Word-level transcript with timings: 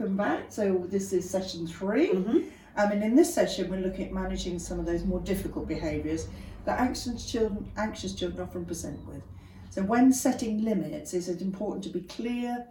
welcome 0.00 0.16
back. 0.16 0.44
So 0.48 0.86
this 0.88 1.12
is 1.12 1.28
session 1.28 1.66
3 1.66 2.08
Mhm. 2.08 2.50
Um, 2.76 2.92
and 2.92 3.02
in 3.02 3.14
this 3.14 3.34
session, 3.34 3.70
we're 3.70 3.80
looking 3.80 4.06
at 4.06 4.12
managing 4.14 4.58
some 4.58 4.80
of 4.80 4.86
those 4.86 5.04
more 5.04 5.20
difficult 5.20 5.68
behaviours 5.68 6.26
that 6.64 6.80
anxious 6.80 7.26
children, 7.26 7.70
anxious 7.76 8.14
children 8.14 8.40
often 8.40 8.64
present 8.64 9.06
with. 9.06 9.22
So 9.68 9.82
when 9.82 10.10
setting 10.10 10.64
limits, 10.64 11.12
is 11.12 11.28
it 11.28 11.42
important 11.42 11.84
to 11.84 11.90
be 11.90 12.00
clear, 12.00 12.66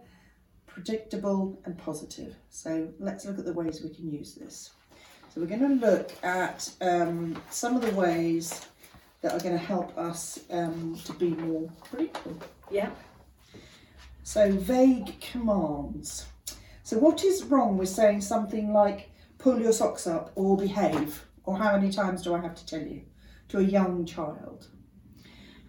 predictable, 0.66 1.60
and 1.64 1.78
positive? 1.78 2.34
So 2.48 2.88
let's 2.98 3.24
look 3.24 3.38
at 3.38 3.44
the 3.44 3.52
ways 3.52 3.80
we 3.80 3.90
can 3.90 4.10
use 4.10 4.34
this. 4.34 4.70
So 5.32 5.40
we're 5.40 5.46
going 5.46 5.78
to 5.78 5.86
look 5.86 6.10
at 6.24 6.68
um, 6.80 7.40
some 7.48 7.76
of 7.76 7.82
the 7.82 7.94
ways 7.94 8.66
that 9.20 9.34
are 9.34 9.38
going 9.38 9.56
to 9.56 9.64
help 9.64 9.96
us 9.96 10.40
um, 10.50 10.98
to 11.04 11.12
be 11.12 11.28
more 11.28 11.70
predictable. 11.84 12.42
Yeah. 12.72 12.90
So 14.24 14.50
vague 14.50 15.20
commands. 15.20 16.26
So 16.90 16.98
what 16.98 17.22
is 17.22 17.44
wrong 17.44 17.78
with 17.78 17.88
saying 17.88 18.22
something 18.22 18.72
like 18.72 19.12
pull 19.38 19.60
your 19.60 19.72
socks 19.72 20.08
up 20.08 20.32
or 20.34 20.56
behave 20.56 21.24
or 21.44 21.56
how 21.56 21.76
many 21.76 21.92
times 21.92 22.20
do 22.20 22.34
I 22.34 22.40
have 22.40 22.56
to 22.56 22.66
tell 22.66 22.82
you 22.82 23.02
to 23.50 23.58
a 23.58 23.62
young 23.62 24.04
child? 24.04 24.66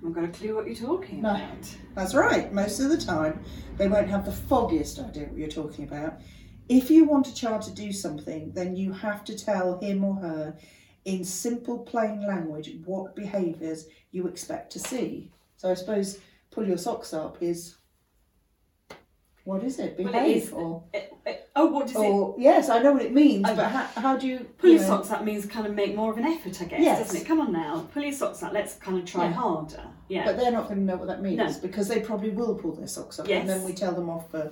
I've 0.03 0.13
got 0.13 0.23
a 0.23 0.29
clue 0.29 0.55
what 0.55 0.65
you're 0.65 0.76
talking 0.76 1.21
No. 1.21 1.29
about. 1.35 1.77
That's 1.93 2.15
right. 2.15 2.52
Most 2.52 2.79
of 2.79 2.89
the 2.89 2.98
time 2.98 3.43
they 3.77 3.88
won't 3.88 4.09
have 4.09 4.26
the 4.26 4.31
foggiest 4.31 4.98
idea 4.98 5.27
what 5.27 5.38
you're 5.38 5.48
talking 5.48 5.85
about. 5.85 6.21
If 6.70 6.89
you 6.89 7.05
want 7.05 7.27
a 7.27 7.35
child 7.35 7.62
to 7.65 7.71
do 7.71 7.91
something, 7.91 8.51
then 8.53 8.76
you 8.76 8.91
have 8.91 9.23
to 9.26 9.38
tell 9.38 9.77
him 9.77 10.03
or 10.03 10.15
her 10.15 10.57
in 11.05 11.23
simple 11.23 11.77
plain 11.77 12.26
language 12.26 12.71
what 12.84 13.15
behaviours 13.15 13.85
you 14.10 14.26
expect 14.26 14.71
to 14.71 14.79
see. 14.79 15.29
So 15.57 15.70
I 15.70 15.76
suppose 15.76 16.17
pull 16.49 16.67
your 16.67 16.79
socks 16.79 17.13
up 17.13 17.43
is 17.43 17.76
what 19.43 19.63
is 19.63 19.79
it? 19.79 19.95
Well, 19.97 20.11
Behave 20.11 20.37
it 20.37 20.43
is. 20.43 20.51
or 20.51 20.84
Uh, 20.93 20.97
uh, 21.27 21.34
oh, 21.55 21.65
what 21.67 21.87
does 21.87 21.95
it? 21.97 22.41
Yes, 22.41 22.70
I 22.70 22.79
know 22.81 22.93
what 22.93 23.01
it 23.01 23.13
means, 23.13 23.45
I- 23.45 23.55
but 23.55 23.65
how, 23.70 23.85
how 24.01 24.17
do 24.17 24.27
you 24.27 24.39
Pull 24.57 24.70
you 24.70 24.75
your 24.77 24.83
know- 24.83 24.98
socks 24.98 25.11
up 25.11 25.23
means 25.23 25.45
kind 25.45 25.65
of 25.65 25.73
make 25.73 25.95
more 25.95 26.11
of 26.11 26.17
an 26.17 26.25
effort, 26.25 26.61
I 26.61 26.65
guess, 26.65 26.81
Yes. 26.81 26.99
doesn't 26.99 27.21
it? 27.21 27.25
Come 27.27 27.41
on 27.41 27.51
now, 27.51 27.87
pull 27.93 28.03
your 28.03 28.11
socks 28.13 28.43
up. 28.43 28.53
Let's 28.53 28.75
kind 28.75 28.98
of 28.98 29.05
try 29.05 29.25
Yeah. 29.25 29.31
harder. 29.33 29.83
Yeah. 30.09 30.25
But 30.25 30.37
they're 30.37 30.51
not 30.51 30.67
going 30.67 30.79
to 30.79 30.85
know 30.85 30.98
what 30.98 31.07
that 31.07 31.21
means 31.21 31.37
No. 31.37 31.53
because 31.61 31.87
they 31.87 32.01
probably 32.01 32.29
will 32.29 32.55
pull 32.55 32.73
their 32.73 32.87
socks 32.87 33.20
up, 33.20 33.27
Yes. 33.27 33.41
and 33.41 33.49
then 33.49 33.63
we 33.63 33.73
tell 33.73 33.93
them 33.93 34.09
off 34.09 34.29
for 34.29 34.51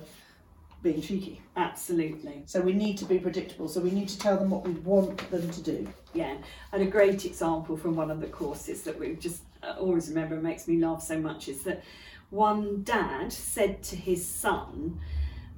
being 0.82 1.02
cheeky. 1.02 1.42
Absolutely. 1.56 2.42
So 2.46 2.62
we 2.62 2.72
need 2.72 2.96
to 2.98 3.04
be 3.04 3.18
predictable. 3.18 3.68
So 3.68 3.80
we 3.82 3.90
need 3.90 4.08
to 4.08 4.18
tell 4.18 4.38
them 4.38 4.48
what 4.48 4.66
we 4.66 4.72
want 4.72 5.30
them 5.30 5.50
to 5.50 5.60
do. 5.62 5.86
Yeah. 6.14 6.34
And 6.72 6.82
a 6.82 6.86
great 6.86 7.26
example 7.26 7.76
from 7.76 7.94
one 7.96 8.10
of 8.10 8.20
the 8.22 8.26
courses 8.28 8.80
that 8.84 8.98
we've 8.98 9.20
just 9.20 9.42
uh, 9.62 9.74
always 9.78 10.08
remember 10.08 10.34
and 10.36 10.42
makes 10.42 10.66
me 10.66 10.78
laugh 10.78 11.02
so 11.02 11.18
much 11.20 11.48
is 11.48 11.62
that 11.64 11.82
one 12.30 12.82
dad 12.82 13.32
said 13.32 13.82
to 13.84 13.96
his 13.96 14.26
son, 14.26 15.00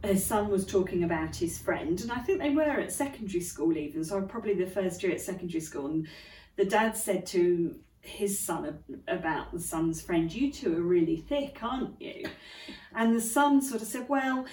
his 0.02 0.24
son 0.24 0.48
was 0.50 0.66
talking 0.66 1.04
about 1.04 1.36
his 1.36 1.58
friend, 1.58 2.00
and 2.00 2.10
I 2.10 2.18
think 2.18 2.40
they 2.40 2.50
were 2.50 2.62
at 2.62 2.92
secondary 2.92 3.40
school 3.40 3.76
even, 3.76 4.04
so 4.04 4.20
probably 4.22 4.54
the 4.54 4.66
first 4.66 5.02
year 5.02 5.12
at 5.12 5.20
secondary 5.20 5.60
school. 5.60 5.86
And 5.86 6.08
the 6.56 6.64
dad 6.64 6.96
said 6.96 7.24
to 7.26 7.76
his 8.00 8.38
son 8.38 8.80
about 9.06 9.52
the 9.52 9.60
son's 9.60 10.02
friend, 10.02 10.32
You 10.32 10.50
two 10.52 10.76
are 10.76 10.82
really 10.82 11.18
thick, 11.18 11.58
aren't 11.62 12.00
you? 12.00 12.24
And 12.94 13.14
the 13.14 13.20
son 13.20 13.62
sort 13.62 13.80
of 13.82 13.86
said, 13.86 14.08
Well, 14.08 14.44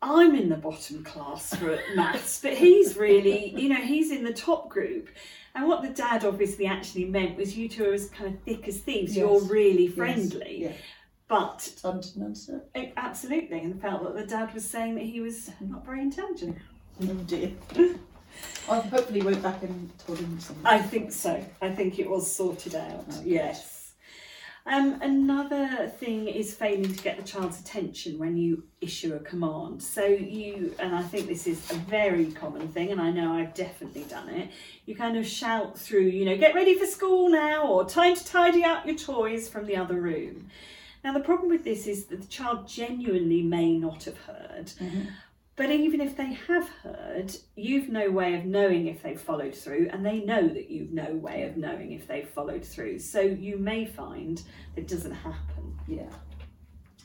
I'm 0.00 0.34
in 0.36 0.48
the 0.48 0.56
bottom 0.56 1.04
class 1.04 1.54
for 1.54 1.78
maths, 1.94 2.40
but 2.40 2.54
he's 2.56 2.96
really, 2.96 3.50
you 3.60 3.68
know, 3.68 3.74
he's 3.82 4.10
in 4.10 4.24
the 4.24 4.32
top 4.32 4.68
group. 4.70 5.10
And 5.54 5.66
what 5.66 5.82
the 5.82 5.88
dad 5.88 6.24
obviously 6.24 6.66
actually 6.66 7.04
meant 7.06 7.36
was 7.36 7.58
you 7.58 7.68
two 7.68 7.90
are 7.90 7.94
as 7.94 8.08
kind 8.10 8.32
of 8.34 8.40
thick 8.42 8.68
as 8.68 8.78
thieves. 8.78 9.16
You're 9.16 9.40
Yes. 9.40 9.50
really 9.50 9.86
Yes. 9.86 9.94
friendly. 9.94 10.58
Yeah. 10.62 10.72
But 11.28 11.70
understood. 11.84 12.62
eh, 12.74 12.90
absolutely, 12.96 13.60
and 13.60 13.80
felt 13.80 14.02
that 14.02 14.16
the 14.16 14.26
dad 14.26 14.54
was 14.54 14.68
saying 14.68 14.94
that 14.94 15.04
he 15.04 15.20
was 15.20 15.50
not 15.60 15.84
very 15.84 16.00
intelligent. 16.00 16.56
Oh 17.02 17.14
dear. 17.26 17.52
I 18.70 18.80
hopefully 18.80 19.22
went 19.22 19.42
back 19.42 19.62
and 19.62 19.90
told 19.98 20.18
him 20.18 20.40
something. 20.40 20.66
I 20.66 20.78
think 20.78 21.12
so. 21.12 21.44
I 21.60 21.70
think 21.70 21.98
it 21.98 22.08
was 22.08 22.34
sorted 22.34 22.74
out. 22.74 23.04
Okay. 23.18 23.22
Yes. 23.24 23.92
Um, 24.66 25.00
another 25.00 25.90
thing 25.98 26.28
is 26.28 26.52
failing 26.54 26.94
to 26.94 27.02
get 27.02 27.16
the 27.16 27.22
child's 27.22 27.58
attention 27.58 28.18
when 28.18 28.36
you 28.36 28.64
issue 28.82 29.14
a 29.14 29.18
command. 29.20 29.82
So 29.82 30.04
you, 30.04 30.74
and 30.78 30.94
I 30.94 31.02
think 31.02 31.26
this 31.26 31.46
is 31.46 31.70
a 31.70 31.74
very 31.74 32.26
common 32.32 32.68
thing, 32.68 32.90
and 32.90 33.00
I 33.00 33.10
know 33.10 33.32
I've 33.32 33.54
definitely 33.54 34.04
done 34.04 34.28
it. 34.28 34.50
You 34.84 34.94
kind 34.94 35.16
of 35.16 35.26
shout 35.26 35.78
through, 35.78 36.02
you 36.08 36.26
know, 36.26 36.36
get 36.36 36.54
ready 36.54 36.78
for 36.78 36.84
school 36.84 37.30
now, 37.30 37.66
or 37.66 37.86
time 37.86 38.14
to 38.14 38.24
tidy 38.24 38.62
up 38.62 38.84
your 38.84 38.96
toys 38.96 39.48
from 39.48 39.64
the 39.64 39.76
other 39.76 39.98
room. 40.00 40.50
Now 41.04 41.12
the 41.12 41.20
problem 41.20 41.48
with 41.48 41.64
this 41.64 41.86
is 41.86 42.06
that 42.06 42.20
the 42.20 42.26
child 42.26 42.66
genuinely 42.68 43.42
may 43.42 43.72
not 43.78 44.04
have 44.04 44.18
heard, 44.18 44.66
Mhm. 44.80 45.08
but 45.56 45.70
even 45.70 46.00
if 46.00 46.16
they 46.16 46.32
have 46.34 46.68
heard, 46.68 47.36
you've 47.56 47.88
no 47.88 48.10
way 48.10 48.34
of 48.34 48.44
knowing 48.44 48.86
if 48.86 49.02
they've 49.02 49.20
followed 49.20 49.54
through, 49.54 49.88
and 49.92 50.04
they 50.04 50.20
know 50.24 50.46
that 50.48 50.70
you've 50.70 50.92
no 50.92 51.14
way 51.14 51.42
of 51.44 51.56
knowing 51.56 51.92
if 51.92 52.06
they've 52.06 52.28
followed 52.28 52.64
through. 52.64 52.98
So 52.98 53.20
you 53.20 53.58
may 53.58 53.84
find 53.86 54.38
that 54.74 54.82
it 54.82 54.88
doesn't 54.88 55.12
happen. 55.14 55.78
Yeah. 55.86 56.10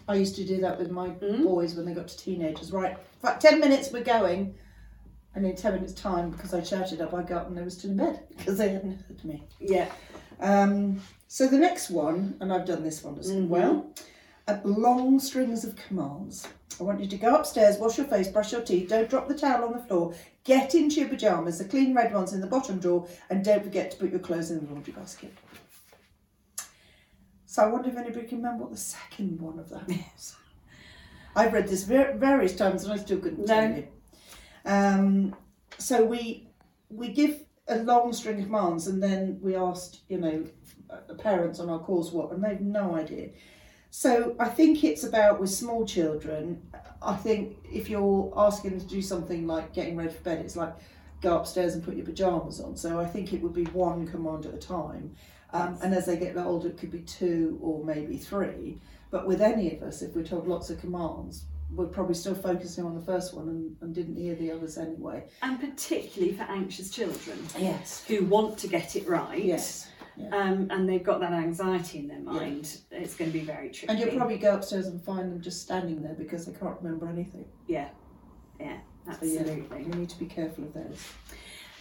I 0.08 0.16
used 0.16 0.36
to 0.36 0.44
do 0.44 0.60
that 0.62 0.78
with 0.78 0.92
my 0.92 1.10
Mm. 1.10 1.44
boys 1.44 1.76
when 1.76 1.86
they 1.86 1.94
got 1.94 2.10
to 2.10 2.18
teenagers. 2.18 2.72
Right, 2.72 2.98
right, 3.22 3.40
10 3.40 3.60
minutes, 3.60 3.92
we're 3.92 4.04
going. 4.04 4.56
And 5.36 5.46
in 5.48 5.56
10 5.56 5.74
minutes' 5.74 5.94
time, 5.94 6.30
because 6.30 6.54
I 6.54 6.62
shouted 6.62 7.02
up, 7.02 7.12
I 7.14 7.24
got 7.24 7.48
and 7.48 7.58
they 7.58 7.64
were 7.64 7.70
still 7.72 7.90
in 7.92 7.98
bed 7.98 8.20
because 8.38 8.58
they 8.60 8.70
hadn't 8.70 9.00
heard 9.08 9.24
me. 9.26 9.44
Yeah. 9.60 9.92
Um, 10.40 11.02
so 11.34 11.48
the 11.48 11.58
next 11.58 11.90
one, 11.90 12.38
and 12.42 12.54
I've 12.54 12.64
done 12.68 12.84
this 12.84 13.04
one 13.04 13.18
as 13.18 13.32
Mhm. 13.32 13.48
well, 13.48 13.88
uh, 14.48 14.60
long 14.64 15.20
strings 15.20 15.64
of 15.64 15.76
commands. 15.76 16.48
I 16.80 16.84
want 16.84 17.00
you 17.00 17.08
to 17.08 17.18
go 17.18 17.34
upstairs, 17.34 17.80
wash 17.80 17.98
your 17.98 18.06
face, 18.06 18.28
brush 18.28 18.52
your 18.52 18.62
teeth, 18.62 18.90
don't 18.90 19.10
drop 19.10 19.28
the 19.28 19.34
towel 19.34 19.64
on 19.64 19.72
the 19.74 19.84
floor, 19.84 20.14
get 20.44 20.76
into 20.76 21.00
your 21.00 21.10
pyjamas, 21.10 21.58
the 21.58 21.66
clean 21.66 21.96
red 21.96 22.14
ones 22.14 22.34
in 22.34 22.40
the 22.40 22.46
bottom 22.46 22.78
drawer, 22.78 23.08
and 23.32 23.44
don't 23.44 23.64
forget 23.64 23.90
to 23.90 23.98
put 23.98 24.12
your 24.12 24.20
clothes 24.20 24.52
in 24.52 24.64
the 24.64 24.72
laundry 24.72 24.94
basket. 24.94 25.34
So 27.48 27.64
I 27.64 27.68
wonder 27.68 27.90
if 27.90 27.98
anybody 27.98 28.28
can 28.28 28.38
remember 28.38 28.66
what 28.66 28.72
the 28.72 28.78
second 28.78 29.42
one 29.42 29.58
of 29.58 29.70
that 29.70 29.88
was. 29.88 30.36
I've 31.36 31.52
read 31.54 31.68
this 31.68 31.82
various 31.84 32.56
times 32.56 32.84
and 32.84 32.94
I 32.94 32.98
still 32.98 33.18
couldn't 33.20 33.48
tell 33.48 33.70
No. 33.70 33.76
you. 33.76 33.88
Um, 34.66 35.36
so 35.80 36.06
we 36.06 36.48
we 36.92 37.08
give 37.08 37.44
a 37.68 37.78
long 37.78 38.14
string 38.14 38.38
of 38.38 38.46
commands 38.46 38.86
and 38.86 39.02
then 39.02 39.40
we 39.42 39.56
asked, 39.56 40.02
you 40.10 40.20
know, 40.20 40.46
parents 41.18 41.60
on 41.60 41.70
our 41.70 41.80
course 41.80 42.12
what, 42.12 42.32
and 42.32 42.44
they've 42.44 42.62
no 42.62 42.96
idea. 42.96 43.30
So 43.90 44.36
I 44.40 44.48
think 44.50 44.84
it's 44.84 45.04
about 45.04 45.40
with 45.40 45.52
small 45.52 45.86
children. 45.86 46.62
I 47.02 47.16
think 47.16 47.58
if 47.72 47.90
you're 47.90 48.34
asking 48.36 48.72
them 48.72 48.80
to 48.80 48.88
do 48.88 49.02
something 49.02 49.46
like 49.46 49.74
getting 49.74 49.96
ready 49.96 50.12
for 50.12 50.22
bed, 50.22 50.40
it's 50.40 50.56
like 50.56 50.74
go 51.22 51.38
upstairs 51.38 51.76
and 51.76 51.84
put 51.84 51.96
your 51.96 52.06
pajamas 52.06 52.60
on. 52.60 52.76
So 52.76 53.00
I 53.00 53.06
think 53.06 53.34
it 53.34 53.42
would 53.42 53.54
be 53.54 53.66
one 53.66 54.08
command 54.08 54.46
at 54.48 54.54
a 54.54 54.58
time. 54.58 55.16
Um, 55.54 55.78
and 55.84 55.94
as 55.94 56.08
they 56.08 56.18
get 56.18 56.36
older, 56.38 56.70
it 56.70 56.78
could 56.78 56.92
be 56.92 57.02
two 57.02 57.60
or 57.62 57.84
maybe 57.84 58.18
three. 58.18 58.80
But 59.12 59.28
with 59.28 59.42
any 59.42 59.76
of 59.76 59.84
us, 59.84 60.02
if 60.02 60.16
we're 60.16 60.24
told 60.24 60.48
lots 60.48 60.72
of 60.72 60.80
commands, 60.80 61.46
we're 61.76 61.86
probably 61.86 62.16
still 62.16 62.36
focusing 62.36 62.86
on 62.86 62.96
the 62.96 63.02
first 63.06 63.34
one 63.34 63.48
and, 63.48 63.76
and 63.82 63.94
didn't 63.94 64.16
hear 64.16 64.36
the 64.36 64.52
others 64.52 64.78
anyway. 64.78 65.24
And 65.44 65.60
particularly 65.60 66.36
for 66.36 66.44
anxious 66.44 66.90
children 66.90 67.38
Yes. 67.58 68.04
who 68.08 68.26
want 68.26 68.58
to 68.60 68.68
get 68.68 68.96
it 68.96 69.08
right. 69.08 69.44
Yes. 69.44 69.88
Um, 70.32 70.68
and 70.70 70.88
they've 70.88 71.04
got 71.04 71.20
that 71.22 71.34
anxiety 71.34 72.00
in 72.00 72.08
their 72.08 72.20
mind. 72.20 72.78
It's 72.92 73.16
going 73.16 73.32
to 73.32 73.38
be 73.38 73.44
very 73.44 73.70
tricky. 73.70 73.88
And 73.92 74.00
you'll 74.00 74.16
probably 74.18 74.38
go 74.38 74.54
upstairs 74.56 74.88
and 74.88 75.02
find 75.04 75.32
them 75.32 75.42
just 75.42 75.62
standing 75.62 76.02
there 76.04 76.14
because 76.14 76.46
they 76.46 76.54
can't 76.54 76.76
remember 76.82 77.08
anything. 77.10 77.46
yeah, 77.68 77.90
yeah, 78.60 78.78
So 79.20 79.26
yeah, 79.26 79.40
absolutely. 79.40 79.84
you 79.84 79.90
need 79.90 80.10
to 80.10 80.20
be 80.20 80.26
careful 80.28 80.66
of 80.66 80.74
those. 80.74 81.00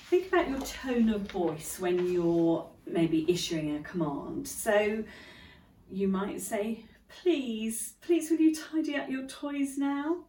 Think 0.09 0.28
about 0.28 0.48
your 0.48 0.60
tone 0.60 1.09
of 1.10 1.31
voice 1.31 1.79
when 1.79 2.11
you're 2.12 2.69
maybe 2.87 3.25
issuing 3.31 3.76
a 3.76 3.81
command. 3.81 4.46
So 4.49 5.05
you 5.90 6.08
might 6.08 6.40
say, 6.40 6.85
please, 7.23 7.94
please, 8.00 8.31
will 8.31 8.38
you 8.40 8.55
tidy 8.55 8.96
up 8.96 9.08
your 9.08 9.26
toys 9.26 9.76
now? 9.78 10.25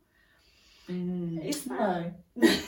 Is 0.89 1.63
that 1.65 2.13
No. 2.35 2.49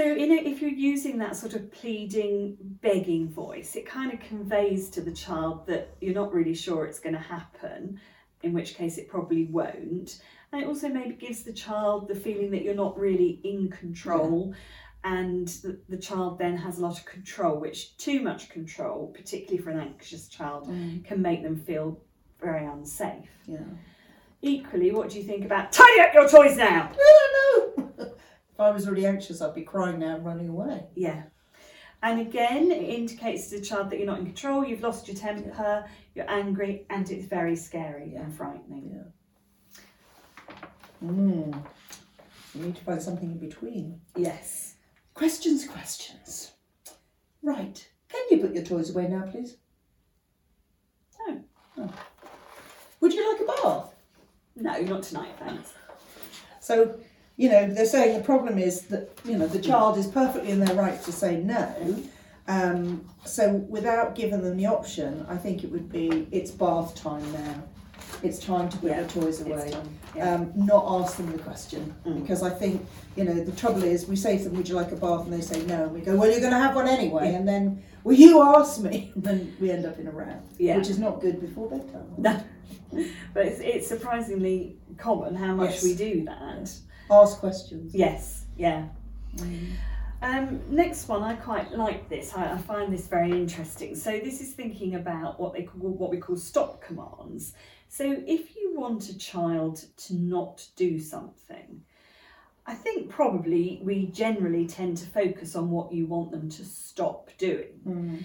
So, 0.00 0.06
in 0.14 0.30
a, 0.32 0.36
if 0.36 0.62
you're 0.62 0.70
using 0.70 1.18
that 1.18 1.36
sort 1.36 1.52
of 1.52 1.70
pleading, 1.70 2.56
begging 2.80 3.28
voice, 3.28 3.76
it 3.76 3.84
kind 3.84 4.10
of 4.14 4.18
conveys 4.20 4.88
to 4.90 5.02
the 5.02 5.12
child 5.12 5.66
that 5.66 5.94
you're 6.00 6.14
not 6.14 6.32
really 6.32 6.54
sure 6.54 6.86
it's 6.86 6.98
going 6.98 7.14
to 7.14 7.20
happen, 7.20 8.00
in 8.42 8.54
which 8.54 8.76
case 8.76 8.96
it 8.96 9.10
probably 9.10 9.44
won't. 9.44 10.22
And 10.52 10.62
it 10.62 10.66
also 10.66 10.88
maybe 10.88 11.16
gives 11.16 11.42
the 11.42 11.52
child 11.52 12.08
the 12.08 12.14
feeling 12.14 12.50
that 12.52 12.62
you're 12.62 12.74
not 12.74 12.98
really 12.98 13.40
in 13.44 13.68
control, 13.68 14.54
and 15.04 15.48
the, 15.48 15.78
the 15.90 15.98
child 15.98 16.38
then 16.38 16.56
has 16.56 16.78
a 16.78 16.80
lot 16.80 16.98
of 16.98 17.04
control, 17.04 17.60
which 17.60 17.94
too 17.98 18.20
much 18.22 18.48
control, 18.48 19.12
particularly 19.14 19.62
for 19.62 19.68
an 19.68 19.80
anxious 19.80 20.28
child, 20.28 20.66
Mm, 20.66 21.04
can 21.04 21.20
make 21.20 21.42
them 21.42 21.56
feel 21.56 22.00
very 22.40 22.64
unsafe. 22.64 23.28
yeah. 23.46 23.58
Equally, 24.40 24.92
what 24.92 25.10
do 25.10 25.18
you 25.18 25.24
think 25.24 25.44
about 25.44 25.70
tidy 25.72 26.00
up 26.00 26.14
your 26.14 26.26
toys 26.26 26.56
now? 26.56 26.90
I 26.90 27.76
don't 27.76 27.98
know. 27.98 28.06
if 28.60 28.64
I 28.64 28.70
was 28.72 28.86
really 28.86 29.06
anxious, 29.06 29.40
I'd 29.40 29.54
be 29.54 29.62
crying 29.62 30.00
now 30.00 30.16
and 30.16 30.24
running 30.24 30.50
away. 30.50 30.84
Yeah. 30.94 31.22
And 32.02 32.20
again, 32.20 32.70
it 32.70 32.82
indicates 32.82 33.48
to 33.48 33.58
the 33.58 33.64
child 33.64 33.88
that 33.88 33.96
you're 33.96 34.06
not 34.06 34.18
in 34.18 34.26
control, 34.26 34.66
you've 34.66 34.82
lost 34.82 35.08
your 35.08 35.16
temper, 35.16 35.86
you're 36.14 36.30
angry, 36.30 36.84
and 36.90 37.10
it's 37.10 37.24
very 37.24 37.56
scary 37.56 38.16
and 38.16 38.34
frightening. 38.34 39.02
Mm. 41.02 41.62
We 42.54 42.60
need 42.60 42.76
to 42.76 42.84
find 42.84 43.00
something 43.00 43.30
in 43.30 43.38
between. 43.38 43.98
Yes. 44.14 44.74
Questions, 45.14 45.66
questions. 45.66 46.52
Right. 47.42 47.88
Can 48.10 48.20
you 48.30 48.38
put 48.38 48.54
your 48.54 48.64
toys 48.64 48.90
away 48.90 49.08
now, 49.08 49.22
please? 49.22 49.56
No. 51.26 51.40
Oh. 51.78 51.92
Would 53.00 53.14
you 53.14 53.32
like 53.32 53.40
a 53.40 53.62
bath? 53.62 53.94
No, 54.56 54.80
not 54.82 55.02
tonight, 55.02 55.32
thanks. 55.38 55.72
So, 56.60 57.00
you 57.40 57.48
know, 57.48 57.66
they're 57.72 57.86
saying 57.86 58.18
the 58.18 58.22
problem 58.22 58.58
is 58.58 58.82
that, 58.82 59.08
you 59.24 59.34
know, 59.38 59.46
the 59.46 59.58
child 59.58 59.96
is 59.96 60.06
perfectly 60.06 60.50
in 60.50 60.60
their 60.60 60.74
right 60.76 61.02
to 61.04 61.10
say 61.10 61.38
no. 61.38 61.96
Um, 62.46 63.02
so, 63.24 63.54
without 63.76 64.14
giving 64.14 64.42
them 64.42 64.58
the 64.58 64.66
option, 64.66 65.24
I 65.26 65.38
think 65.38 65.64
it 65.64 65.72
would 65.72 65.90
be 65.90 66.28
it's 66.32 66.50
bath 66.50 66.94
time 66.94 67.32
now. 67.32 67.54
It's 68.22 68.38
time 68.38 68.68
to 68.68 68.76
put 68.76 68.90
Yeah, 68.90 69.06
toys 69.06 69.40
away. 69.40 69.72
Yeah. 70.14 70.34
Um, 70.34 70.52
not 70.54 70.84
ask 71.00 71.16
them 71.16 71.32
the 71.32 71.38
question 71.38 71.94
Mm. 72.04 72.20
because 72.20 72.42
I 72.42 72.50
think 72.50 72.84
you 73.16 73.24
know 73.24 73.32
the 73.32 73.52
trouble 73.52 73.84
is 73.84 74.06
we 74.06 74.16
say 74.16 74.36
to 74.36 74.44
them, 74.44 74.56
"Would 74.58 74.68
you 74.68 74.74
like 74.74 74.92
a 74.92 74.96
bath?" 74.96 75.24
and 75.24 75.32
they 75.32 75.40
say 75.40 75.64
no, 75.64 75.84
and 75.84 75.92
we 75.94 76.00
go, 76.02 76.16
"Well, 76.16 76.30
you're 76.30 76.40
going 76.40 76.52
to 76.52 76.58
have 76.58 76.74
one 76.74 76.88
anyway," 76.88 77.32
and 77.32 77.48
then, 77.48 77.82
"Well, 78.04 78.16
you 78.16 78.42
ask 78.42 78.82
me," 78.82 79.12
and 79.14 79.24
then 79.24 79.56
we 79.60 79.70
end 79.70 79.86
up 79.86 79.98
in 79.98 80.06
a 80.08 80.10
row, 80.10 80.34
yeah. 80.58 80.76
which 80.76 80.90
is 80.90 80.98
not 80.98 81.22
good 81.22 81.40
before 81.40 81.70
bedtime. 81.70 82.04
No. 82.18 82.34
but 83.34 83.46
it's, 83.46 83.60
it's 83.60 83.86
surprisingly 83.86 84.76
common 84.98 85.34
how 85.34 85.54
much 85.54 85.70
Yes. 85.76 85.84
we 85.84 85.94
do 85.94 86.24
that. 86.26 86.70
Ask 87.10 87.38
questions. 87.38 87.94
Yes, 87.94 88.44
yeah. 88.56 88.88
Mm. 89.36 89.72
Um, 90.22 90.60
next 90.68 91.08
one, 91.08 91.22
I 91.22 91.34
quite 91.34 91.72
like 91.72 92.08
this. 92.08 92.34
I, 92.34 92.52
I 92.52 92.58
find 92.58 92.92
this 92.92 93.06
very 93.06 93.30
interesting. 93.30 93.94
So 93.96 94.10
this 94.12 94.40
is 94.40 94.52
thinking 94.52 94.94
about 94.94 95.40
what 95.40 95.54
they 95.54 95.62
call 95.62 95.80
what 95.80 96.10
we 96.10 96.18
call 96.18 96.36
stop 96.36 96.82
commands. 96.82 97.54
So 97.88 98.04
if 98.26 98.54
you 98.54 98.74
want 98.76 99.08
a 99.08 99.18
child 99.18 99.84
to 100.06 100.14
not 100.14 100.66
do 100.76 100.98
something, 100.98 101.82
I 102.66 102.74
think 102.74 103.08
probably 103.08 103.80
we 103.82 104.06
generally 104.06 104.66
tend 104.66 104.98
to 104.98 105.06
focus 105.06 105.56
on 105.56 105.70
what 105.70 105.92
you 105.92 106.06
want 106.06 106.30
them 106.30 106.48
to 106.50 106.64
stop 106.64 107.30
doing. 107.38 107.80
Mm. 107.86 108.22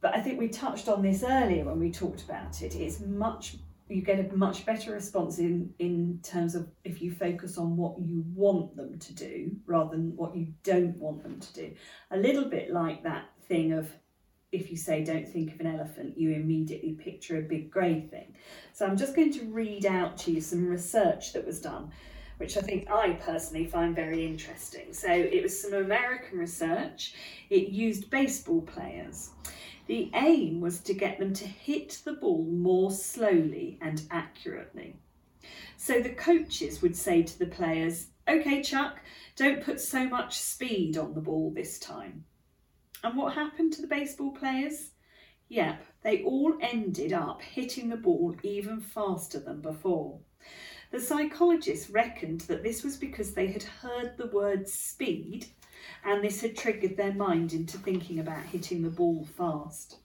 But 0.00 0.14
I 0.14 0.20
think 0.20 0.38
we 0.38 0.48
touched 0.48 0.88
on 0.88 1.02
this 1.02 1.22
earlier 1.22 1.64
when 1.64 1.78
we 1.78 1.90
talked 1.90 2.22
about 2.22 2.62
it. 2.62 2.74
It's 2.74 3.00
much 3.00 3.56
you 3.88 4.02
get 4.02 4.20
a 4.20 4.36
much 4.36 4.66
better 4.66 4.92
response 4.92 5.38
in 5.38 5.72
in 5.78 6.20
terms 6.22 6.54
of 6.54 6.68
if 6.84 7.00
you 7.00 7.10
focus 7.10 7.58
on 7.58 7.76
what 7.76 7.98
you 8.00 8.24
want 8.34 8.76
them 8.76 8.98
to 8.98 9.14
do 9.14 9.50
rather 9.66 9.96
than 9.96 10.16
what 10.16 10.36
you 10.36 10.48
don't 10.62 10.96
want 10.96 11.22
them 11.22 11.40
to 11.40 11.54
do. 11.54 11.74
A 12.10 12.16
little 12.16 12.44
bit 12.44 12.72
like 12.72 13.02
that 13.02 13.30
thing 13.48 13.72
of 13.72 13.90
if 14.50 14.70
you 14.70 14.76
say 14.76 15.04
don't 15.04 15.28
think 15.28 15.54
of 15.54 15.60
an 15.60 15.66
elephant, 15.66 16.18
you 16.18 16.32
immediately 16.32 16.92
picture 16.92 17.38
a 17.38 17.42
big 17.42 17.70
grey 17.70 18.00
thing. 18.00 18.34
So 18.72 18.86
I'm 18.86 18.96
just 18.96 19.14
going 19.14 19.32
to 19.34 19.44
read 19.46 19.84
out 19.84 20.16
to 20.18 20.32
you 20.32 20.40
some 20.40 20.66
research 20.66 21.32
that 21.34 21.46
was 21.46 21.60
done, 21.60 21.90
which 22.38 22.56
I 22.56 22.62
think 22.62 22.90
I 22.90 23.12
personally 23.22 23.66
find 23.66 23.94
very 23.94 24.26
interesting. 24.26 24.92
So 24.92 25.08
it 25.10 25.42
was 25.42 25.60
some 25.60 25.74
American 25.74 26.38
research. 26.38 27.14
It 27.50 27.68
used 27.68 28.10
baseball 28.10 28.62
players. 28.62 29.30
The 29.88 30.10
aim 30.12 30.60
was 30.60 30.80
to 30.80 30.92
get 30.92 31.18
them 31.18 31.32
to 31.32 31.46
hit 31.46 32.02
the 32.04 32.12
ball 32.12 32.44
more 32.44 32.90
slowly 32.90 33.78
and 33.80 34.02
accurately. 34.10 34.96
So 35.78 36.00
the 36.00 36.10
coaches 36.10 36.82
would 36.82 36.94
say 36.94 37.22
to 37.22 37.38
the 37.38 37.46
players, 37.46 38.08
OK, 38.26 38.62
Chuck, 38.62 39.00
don't 39.34 39.64
put 39.64 39.80
so 39.80 40.06
much 40.06 40.38
speed 40.38 40.98
on 40.98 41.14
the 41.14 41.22
ball 41.22 41.50
this 41.50 41.78
time. 41.78 42.24
And 43.02 43.16
what 43.16 43.32
happened 43.32 43.72
to 43.72 43.80
the 43.80 43.88
baseball 43.88 44.32
players? 44.32 44.90
Yep, 45.48 45.82
they 46.02 46.22
all 46.22 46.58
ended 46.60 47.14
up 47.14 47.40
hitting 47.40 47.88
the 47.88 47.96
ball 47.96 48.36
even 48.42 48.80
faster 48.80 49.40
than 49.40 49.62
before. 49.62 50.18
The 50.90 51.00
psychologists 51.00 51.88
reckoned 51.88 52.42
that 52.42 52.62
this 52.62 52.84
was 52.84 52.98
because 52.98 53.32
they 53.32 53.46
had 53.46 53.62
heard 53.62 54.18
the 54.18 54.26
word 54.26 54.68
speed 54.68 55.46
and 56.08 56.24
this 56.24 56.40
had 56.40 56.56
triggered 56.56 56.96
their 56.96 57.12
mind 57.12 57.52
into 57.52 57.76
thinking 57.76 58.18
about 58.18 58.42
hitting 58.46 58.80
the 58.80 58.88
ball 58.88 59.26
fast. 59.36 59.98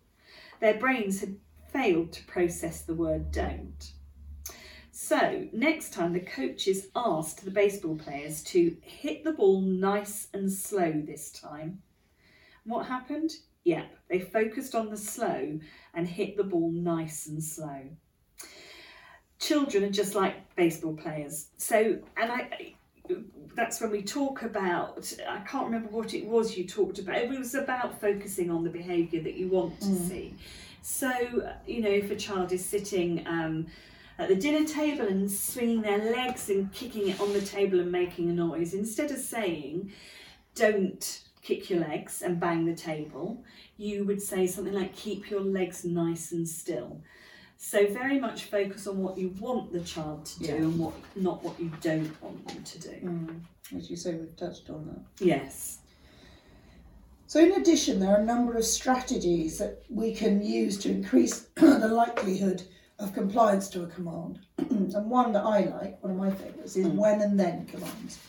Their 0.60 0.74
brains 0.74 1.22
had 1.22 1.38
failed 1.72 2.12
to 2.12 2.26
process 2.26 2.82
the 2.82 2.94
word 2.94 3.32
don't. 3.32 3.94
So, 4.92 5.48
next 5.54 5.94
time 5.94 6.12
the 6.12 6.20
coaches 6.20 6.88
asked 6.94 7.46
the 7.46 7.52
baseball 7.52 7.96
players 7.96 8.44
to 8.44 8.76
hit 8.82 9.24
the 9.24 9.32
ball 9.32 9.62
nice 9.62 10.28
and 10.34 10.52
slow 10.52 10.92
this 10.92 11.32
time. 11.32 11.82
What 12.66 12.88
happened? 12.88 13.32
Yep, 13.64 13.90
they 14.10 14.20
focused 14.20 14.76
on 14.76 14.90
the 14.90 14.98
slow 14.98 15.58
and 15.94 16.08
hit 16.08 16.36
the 16.36 16.44
ball 16.44 16.70
nice 16.70 17.28
and 17.28 17.42
slow. 17.42 17.82
Children 19.40 19.86
are 19.86 19.90
just 19.90 20.16
like 20.16 20.54
baseball 20.58 20.98
players. 20.98 21.48
So, 21.58 22.00
and 22.18 22.32
I, 22.32 22.76
that's 23.56 23.82
when 23.82 23.92
we 23.92 24.02
talk 24.02 24.42
about 24.44 25.12
i 25.30 25.40
can't 25.40 25.66
remember 25.66 25.90
what 25.90 26.14
it 26.14 26.26
was 26.26 26.58
you 26.58 26.66
talked 26.66 27.00
about 27.00 27.16
it 27.18 27.30
was 27.30 27.54
about 27.54 28.00
focusing 28.00 28.50
on 28.50 28.64
the 28.64 28.70
behaviour 28.70 29.22
that 29.22 29.36
you 29.36 29.48
want 29.50 29.80
to 29.80 29.88
Mm. 29.88 30.08
see 30.10 30.34
so 30.82 31.12
you 31.68 31.82
know 31.82 31.90
if 31.90 32.10
a 32.12 32.16
child 32.16 32.52
is 32.52 32.66
sitting 32.66 33.26
um, 33.28 33.68
at 34.20 34.28
the 34.30 34.36
dinner 34.36 34.66
table 34.68 35.08
and 35.08 35.30
swinging 35.32 35.82
their 35.82 35.98
legs 36.12 36.50
and 36.50 36.72
kicking 36.74 37.08
it 37.10 37.20
on 37.20 37.34
the 37.34 37.42
table 37.42 37.80
and 37.80 37.92
making 37.92 38.30
a 38.30 38.34
noise 38.34 38.74
instead 38.74 39.12
of 39.12 39.18
saying 39.18 39.92
don't 40.56 41.22
kick 41.42 41.70
your 41.70 41.80
legs 41.82 42.22
and 42.22 42.40
bang 42.40 42.66
the 42.66 42.76
table 42.76 43.44
you 43.78 44.06
would 44.06 44.22
say 44.22 44.48
something 44.48 44.74
like 44.74 44.96
keep 44.96 45.30
your 45.30 45.42
legs 45.42 45.84
nice 45.84 46.32
and 46.32 46.48
still 46.48 47.02
so 47.66 47.88
very 47.88 48.20
much 48.20 48.44
focus 48.46 48.88
on 48.88 48.98
what 48.98 49.18
you 49.18 49.30
want 49.40 49.72
the 49.72 49.80
child 49.80 50.26
to 50.26 50.40
do 50.40 50.46
Yeah. 50.48 50.56
and 50.56 50.78
what 50.78 50.94
not 51.16 51.42
what 51.44 51.58
you 51.60 51.72
don't 51.82 52.22
want 52.22 52.46
them 52.48 52.62
to 52.64 52.80
do 52.80 52.90
Mm. 52.90 53.40
As 53.78 53.90
you 53.90 53.96
say, 53.96 54.14
we've 54.16 54.36
touched 54.36 54.70
on 54.70 54.86
that. 54.88 55.26
Yes. 55.26 55.78
So, 57.28 57.40
in 57.40 57.54
addition, 57.54 58.00
there 58.00 58.12
are 58.16 58.20
a 58.20 58.26
number 58.26 58.56
of 58.58 58.66
strategies 58.66 59.58
that 59.58 59.82
we 59.90 60.14
can 60.14 60.44
use 60.44 60.78
to 60.80 60.92
increase 60.92 61.48
the 61.56 61.88
likelihood 61.88 62.62
of 63.00 63.14
compliance 63.14 63.70
to 63.70 63.84
a 63.84 63.88
command. 63.88 64.40
and 64.58 65.10
one 65.10 65.32
that 65.32 65.44
I 65.46 65.62
like, 65.62 66.04
one 66.04 66.12
of 66.12 66.18
my 66.18 66.30
favourites, 66.30 66.76
is 66.76 66.86
Mm. 66.88 66.96
when 66.96 67.22
and 67.22 67.40
then 67.40 67.66
commands. 67.66 68.20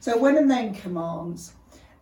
So, 0.00 0.16
when 0.16 0.38
and 0.38 0.50
then 0.50 0.74
commands 0.74 1.52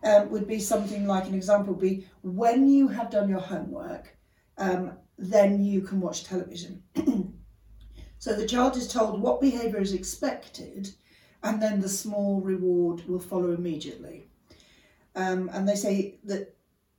um, 0.03 0.29
would 0.31 0.47
be 0.47 0.59
something 0.59 1.05
like 1.05 1.25
an 1.27 1.33
example 1.35 1.73
would 1.73 1.81
be 1.81 2.07
when 2.23 2.67
you 2.69 2.87
have 2.87 3.09
done 3.11 3.27
your 3.29 3.41
homework, 3.41 4.17
um, 4.57 4.93
then 5.17 5.63
you 5.63 5.81
can 5.81 5.99
watch 5.99 6.23
television. 6.23 6.83
so, 8.19 8.33
the 8.33 8.47
child 8.47 8.77
is 8.77 8.87
told 8.87 9.21
what 9.21 9.41
behaviour 9.41 9.79
is 9.79 9.93
expected, 9.93 10.89
and 11.43 11.61
then 11.61 11.79
the 11.81 11.89
small 11.89 12.41
reward 12.41 13.07
will 13.07 13.19
follow 13.19 13.51
immediately. 13.51 14.27
Um, 15.15 15.49
and 15.53 15.67
they 15.67 15.75
say 15.75 16.19
that 16.25 16.53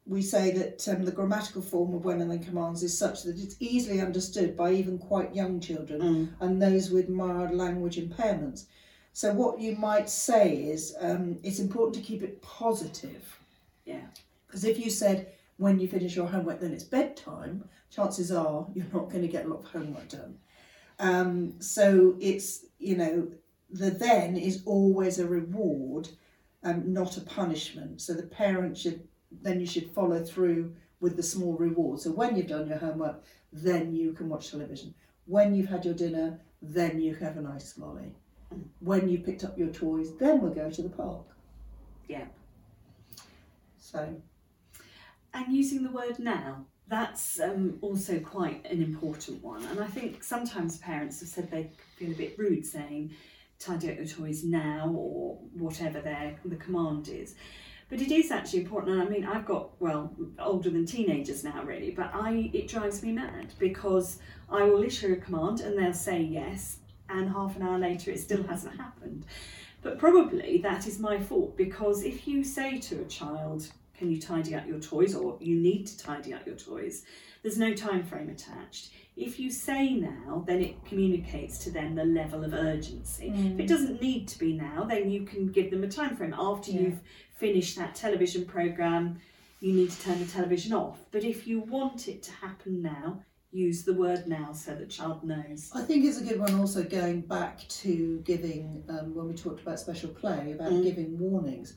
we 0.07 0.23
say 0.23 0.51
that 0.53 0.89
um, 0.89 1.05
the 1.05 1.13
grammatical 1.13 1.61
form 1.61 1.95
of 1.95 2.05
when 2.05 2.21
and 2.23 2.31
then 2.31 2.43
commands 2.43 2.83
is 2.83 2.97
such 2.97 3.23
that 3.25 3.39
it's 3.39 3.57
easily 3.61 4.01
understood 4.01 4.57
by 4.57 4.73
even 4.73 4.99
quite 4.99 5.35
young 5.35 5.61
children 5.61 6.01
Mm. 6.01 6.29
and 6.41 6.63
those 6.63 6.91
with 6.91 7.11
mild 7.11 7.55
language 7.55 7.97
impairments. 7.99 8.65
So 9.13 9.35
what 9.35 9.61
you 9.61 9.77
might 9.77 10.09
say 10.09 10.57
is 10.57 10.97
um, 11.01 11.39
it's 11.43 11.59
important 11.59 11.97
to 11.97 12.01
keep 12.01 12.23
it 12.23 12.41
positive. 12.41 13.39
Yeah. 13.85 14.07
Because 14.47 14.65
if 14.65 14.79
you 14.83 14.91
said 14.91 15.33
when 15.59 15.79
you 15.79 15.87
finish 15.89 16.17
your 16.17 16.27
homework 16.27 16.61
then 16.61 16.73
it's 16.73 16.85
bedtime, 16.85 17.69
chances 17.91 18.31
are 18.33 18.67
you're 18.75 18.87
not 18.93 19.11
going 19.11 19.23
to 19.23 19.29
get 19.29 19.47
a 19.47 19.49
lot 19.49 19.61
of 19.61 19.71
homework 19.71 20.09
done. 20.09 20.39
Um, 20.99 21.61
so 21.61 22.17
it's 22.21 22.65
you 22.79 22.97
know 22.97 23.29
the 23.71 23.91
then 23.91 24.37
is 24.37 24.63
always 24.65 25.19
a 25.19 25.27
reward, 25.27 26.09
um, 26.65 26.93
not 26.93 27.17
a 27.17 27.21
punishment. 27.21 28.01
So 28.01 28.15
the 28.15 28.27
parent 28.27 28.77
should 28.77 29.07
then 29.43 29.61
you 29.61 29.67
should 29.67 29.91
follow 29.91 30.25
through 30.25 30.75
with 31.01 31.17
the 31.17 31.23
small 31.23 31.57
reward. 31.57 32.01
So 32.01 32.11
when 32.11 32.37
you've 32.37 32.49
done 32.49 32.69
your 32.69 32.79
homework, 32.79 33.23
then 33.53 33.95
you 33.95 34.13
can 34.13 34.29
watch 34.29 34.51
television. 34.51 34.95
When 35.27 35.55
you've 35.55 35.69
had 35.69 35.85
your 35.85 35.95
dinner, 35.95 36.41
then 36.63 37.01
you 37.01 37.15
have 37.17 37.37
a 37.37 37.43
nice 37.43 37.77
lolly. 37.79 38.15
When 38.81 39.09
you've 39.09 39.25
picked 39.25 39.45
up 39.45 39.59
your 39.59 39.69
toys, 39.69 40.17
then 40.17 40.41
we'll 40.41 40.55
go 40.55 40.71
to 40.71 40.83
the 40.83 40.89
park. 40.89 41.27
Yeah. 42.09 42.25
So 43.79 44.15
And 45.35 45.55
using 45.55 45.83
the 45.83 45.91
word 45.91 46.19
now, 46.19 46.65
that's 46.89 47.39
um, 47.41 47.79
also 47.81 48.19
quite 48.19 48.65
an 48.71 48.83
important 48.83 49.43
one. 49.43 49.65
And 49.67 49.81
I 49.81 49.87
think 49.87 50.25
sometimes 50.25 50.79
parents 50.79 51.21
have 51.21 51.29
said 51.29 51.51
they 51.51 51.71
feel 51.97 52.13
a 52.13 52.15
bit 52.15 52.39
rude 52.39 52.65
saying, 52.65 53.15
tidy 53.59 53.91
up 53.91 53.97
your 53.97 54.07
toys 54.07 54.45
now 54.45 54.93
or 54.97 55.39
whatever 55.55 56.01
their 56.01 56.37
the 56.45 56.57
command 56.57 57.09
is. 57.09 57.35
But 57.91 58.01
it 58.01 58.13
is 58.13 58.31
actually 58.31 58.61
important. 58.61 58.93
And 58.93 59.03
I 59.03 59.09
mean, 59.09 59.25
I've 59.25 59.47
got, 59.47 59.81
well, 59.81 60.15
older 60.39 60.71
than 60.71 60.87
teenagers 60.87 61.43
now, 61.43 61.63
really, 61.63 61.91
but 61.91 62.11
I 62.15 62.51
it 62.53 62.69
drives 62.69 63.03
me 63.03 63.13
mad 63.13 63.53
because 63.59 64.19
I 64.51 64.65
will 64.65 64.83
issue 64.83 65.13
a 65.13 65.17
command 65.17 65.61
and 65.61 65.79
they'll 65.79 65.95
say 65.95 66.21
yes, 66.21 66.79
and 67.09 67.31
half 67.31 67.57
an 67.57 67.63
hour 67.63 67.79
later 67.79 68.11
it 68.11 68.21
still 68.21 68.43
hasn't 68.43 68.77
happened. 68.77 69.25
But 69.81 69.99
probably 69.99 70.59
that 70.59 70.87
is 70.87 70.99
my 70.99 71.19
fault 71.19 71.57
because 71.57 72.03
if 72.03 72.29
you 72.29 72.45
say 72.45 72.79
to 72.79 73.01
a 73.01 73.05
child, 73.05 73.69
can 73.99 74.11
you 74.11 74.21
tidy 74.21 74.55
up 74.55 74.67
your 74.67 74.79
toys 74.79 75.15
or 75.15 75.37
you 75.41 75.57
need 75.57 75.87
to 75.89 75.99
tidy 75.99 76.33
up 76.33 76.47
your 76.47 76.55
toys. 76.55 77.05
There's 77.43 77.59
no 77.59 77.75
time 77.75 78.05
frame 78.05 78.31
attached. 78.31 78.91
If 79.17 79.41
you 79.41 79.51
say 79.51 79.91
now, 79.95 80.45
then 80.47 80.61
it 80.63 80.85
communicates 80.85 81.59
to 81.65 81.71
them 81.71 81.97
the 81.97 82.05
level 82.05 82.45
of 82.45 82.55
urgency. 82.55 83.33
If 83.35 83.59
it 83.59 83.67
doesn't 83.67 84.01
need 84.01 84.29
to 84.29 84.39
be 84.39 84.53
now, 84.57 84.85
then 84.89 85.11
you 85.11 85.25
can 85.25 85.49
give 85.49 85.71
them 85.73 85.83
a 85.83 85.89
time 85.89 86.17
frame. 86.17 86.35
After 86.39 86.71
Yeah. 86.71 86.81
you've 86.83 87.01
finished 87.37 87.77
that 87.77 87.97
television 87.97 88.45
program, 88.45 89.19
you 89.61 89.73
need 89.73 89.91
to 89.91 90.01
turn 90.03 90.21
the 90.21 90.27
television 90.27 90.73
off. 90.73 91.01
But 91.11 91.25
if 91.25 91.49
you 91.49 91.59
want 91.61 92.07
it 92.07 92.23
to 92.25 92.33
happen 92.33 92.81
now, 92.83 93.23
use 93.51 93.83
the 93.83 93.95
word 93.95 94.29
now 94.29 94.53
so 94.53 94.75
the 94.77 94.87
child 94.87 95.25
knows. 95.25 95.71
I 95.75 95.83
think 95.83 96.05
it's 96.05 96.21
a 96.21 96.25
good 96.25 96.39
one 96.39 96.55
also 96.55 96.85
going 96.85 97.23
back 97.23 97.67
to 97.69 98.21
giving, 98.25 98.85
um, 98.89 99.15
when 99.17 99.27
we 99.27 99.35
talked 99.35 99.61
about 99.63 99.81
special 99.81 100.11
play, 100.11 100.53
about 100.53 100.71
Mm. 100.71 100.85
giving 100.85 101.19
warnings. 101.19 101.75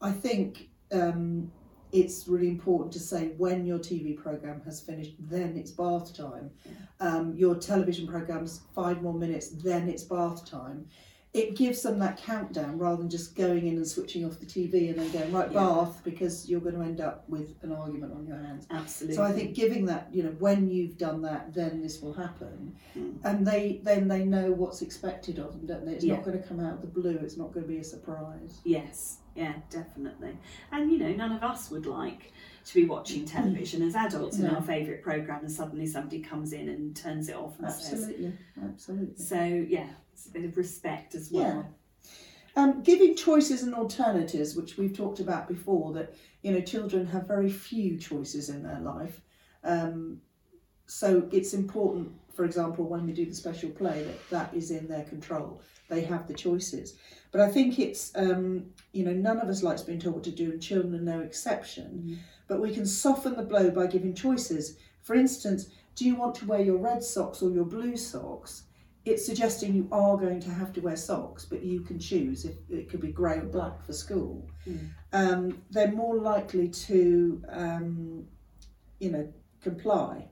I 0.00 0.12
think 0.12 0.68
um, 0.92 1.50
it's 1.94 2.26
really 2.26 2.48
important 2.48 2.92
to 2.92 2.98
say 2.98 3.28
when 3.38 3.64
your 3.64 3.78
TV 3.78 4.16
programme 4.16 4.60
has 4.64 4.80
finished, 4.80 5.12
then 5.20 5.56
it's 5.56 5.70
bath 5.70 6.12
time. 6.14 6.50
Um, 6.98 7.34
your 7.36 7.54
television 7.54 8.08
programme's 8.08 8.62
five 8.74 9.00
more 9.00 9.14
minutes, 9.14 9.50
then 9.50 9.88
it's 9.88 10.02
bath 10.02 10.44
time. 10.44 10.86
It 11.32 11.56
gives 11.56 11.82
them 11.82 11.98
that 12.00 12.16
countdown 12.16 12.78
rather 12.78 12.96
than 12.96 13.10
just 13.10 13.36
going 13.36 13.66
in 13.68 13.76
and 13.76 13.86
switching 13.86 14.24
off 14.24 14.38
the 14.40 14.46
TV 14.46 14.90
and 14.90 14.98
then 14.98 15.10
going, 15.12 15.32
right, 15.32 15.50
Yeah. 15.52 15.60
bath, 15.66 16.00
because 16.04 16.48
you're 16.48 16.60
going 16.60 16.74
to 16.76 16.82
end 16.82 17.00
up 17.00 17.28
with 17.28 17.54
an 17.62 17.70
argument 17.72 18.12
on 18.12 18.26
your 18.26 18.36
hands. 18.38 18.66
Absolutely. 18.70 19.14
So 19.16 19.22
I 19.22 19.30
think 19.32 19.54
giving 19.54 19.84
that, 19.86 20.08
you 20.12 20.24
know, 20.24 20.34
when 20.40 20.68
you've 20.68 20.98
done 20.98 21.22
that, 21.22 21.54
then 21.54 21.80
this 21.80 22.00
will 22.02 22.12
happen, 22.12 22.74
Mm. 22.96 23.14
and 23.24 23.46
they 23.46 23.80
then 23.84 24.06
they 24.08 24.24
know 24.24 24.50
what's 24.52 24.80
expected 24.82 25.38
of 25.38 25.52
them, 25.52 25.66
don't 25.66 25.84
they? 25.86 25.94
It's 25.94 26.04
Yeah. 26.04 26.14
not 26.16 26.24
going 26.24 26.40
to 26.40 26.46
come 26.48 26.58
out 26.60 26.74
of 26.74 26.80
the 26.82 26.88
blue. 27.00 27.16
It's 27.22 27.36
not 27.36 27.52
going 27.52 27.66
to 27.66 27.72
be 27.72 27.78
a 27.78 27.84
surprise. 27.84 28.60
Yes, 28.64 29.18
yeah, 29.34 29.54
definitely. 29.70 30.38
And 30.70 30.90
you 30.90 30.98
know, 30.98 31.12
none 31.12 31.32
of 31.32 31.42
us 31.42 31.70
would 31.70 31.86
like 31.86 32.32
to 32.66 32.74
be 32.74 32.86
watching 32.86 33.24
television 33.26 33.82
as 33.82 33.94
adults 33.94 34.38
in 34.38 34.46
our 34.46 34.62
favourite 34.62 35.02
programme 35.02 35.40
and 35.40 35.52
suddenly 35.52 35.86
somebody 35.86 36.20
comes 36.20 36.52
in 36.52 36.68
and 36.68 36.96
turns 36.96 37.28
it 37.28 37.36
off 37.36 37.58
and 37.58 37.70
says. 37.70 37.92
Absolutely, 37.92 38.32
absolutely. 38.62 39.24
So 39.24 39.44
yeah, 39.68 39.88
it's 40.12 40.26
a 40.26 40.30
bit 40.30 40.44
of 40.44 40.56
respect 40.56 41.14
as 41.14 41.30
well. 41.30 41.68
Um, 42.56 42.82
giving 42.82 43.16
choices 43.16 43.64
and 43.64 43.74
alternatives, 43.74 44.54
which 44.54 44.76
we've 44.76 44.96
talked 44.96 45.18
about 45.18 45.48
before, 45.48 45.92
that 45.94 46.14
you 46.42 46.52
know 46.52 46.60
children 46.60 47.06
have 47.06 47.26
very 47.26 47.50
few 47.50 47.98
choices 47.98 48.48
in 48.48 48.62
their 48.62 48.78
life. 48.78 49.20
Um, 49.64 50.20
so 50.86 51.28
it's 51.32 51.54
important, 51.54 52.12
for 52.34 52.44
example, 52.44 52.88
when 52.88 53.06
we 53.06 53.12
do 53.12 53.26
the 53.26 53.34
special 53.34 53.70
play, 53.70 54.04
that 54.04 54.30
that 54.30 54.54
is 54.54 54.70
in 54.70 54.88
their 54.88 55.04
control. 55.04 55.62
They 55.88 56.02
have 56.02 56.26
the 56.26 56.34
choices. 56.34 56.96
But 57.30 57.40
I 57.40 57.50
think 57.50 57.78
it's 57.78 58.12
um, 58.16 58.66
you 58.92 59.04
know 59.04 59.12
none 59.12 59.38
of 59.38 59.48
us 59.48 59.62
likes 59.62 59.82
being 59.82 60.00
told 60.00 60.16
what 60.16 60.24
to 60.24 60.30
do, 60.30 60.50
and 60.50 60.62
children 60.62 60.94
are 60.94 61.16
no 61.16 61.20
exception. 61.20 62.04
Mm. 62.06 62.18
But 62.48 62.60
we 62.60 62.74
can 62.74 62.86
soften 62.86 63.36
the 63.36 63.42
blow 63.42 63.70
by 63.70 63.86
giving 63.86 64.14
choices. 64.14 64.76
For 65.02 65.14
instance, 65.14 65.68
do 65.94 66.04
you 66.04 66.16
want 66.16 66.34
to 66.36 66.46
wear 66.46 66.60
your 66.60 66.78
red 66.78 67.02
socks 67.02 67.42
or 67.42 67.50
your 67.50 67.64
blue 67.64 67.96
socks? 67.96 68.64
It's 69.04 69.24
suggesting 69.24 69.74
you 69.74 69.88
are 69.92 70.16
going 70.16 70.40
to 70.40 70.50
have 70.50 70.72
to 70.74 70.80
wear 70.80 70.96
socks, 70.96 71.44
but 71.44 71.62
you 71.62 71.82
can 71.82 71.98
choose 71.98 72.46
if 72.46 72.56
it 72.70 72.88
could 72.88 73.00
be 73.00 73.12
grey 73.12 73.38
or 73.38 73.44
black 73.44 73.84
for 73.84 73.92
school. 73.92 74.48
Mm. 74.66 74.88
Um, 75.12 75.62
they're 75.70 75.92
more 75.92 76.16
likely 76.16 76.68
to, 76.68 77.42
um, 77.50 78.26
you 78.98 79.10
know, 79.10 79.32
comply. 79.60 80.28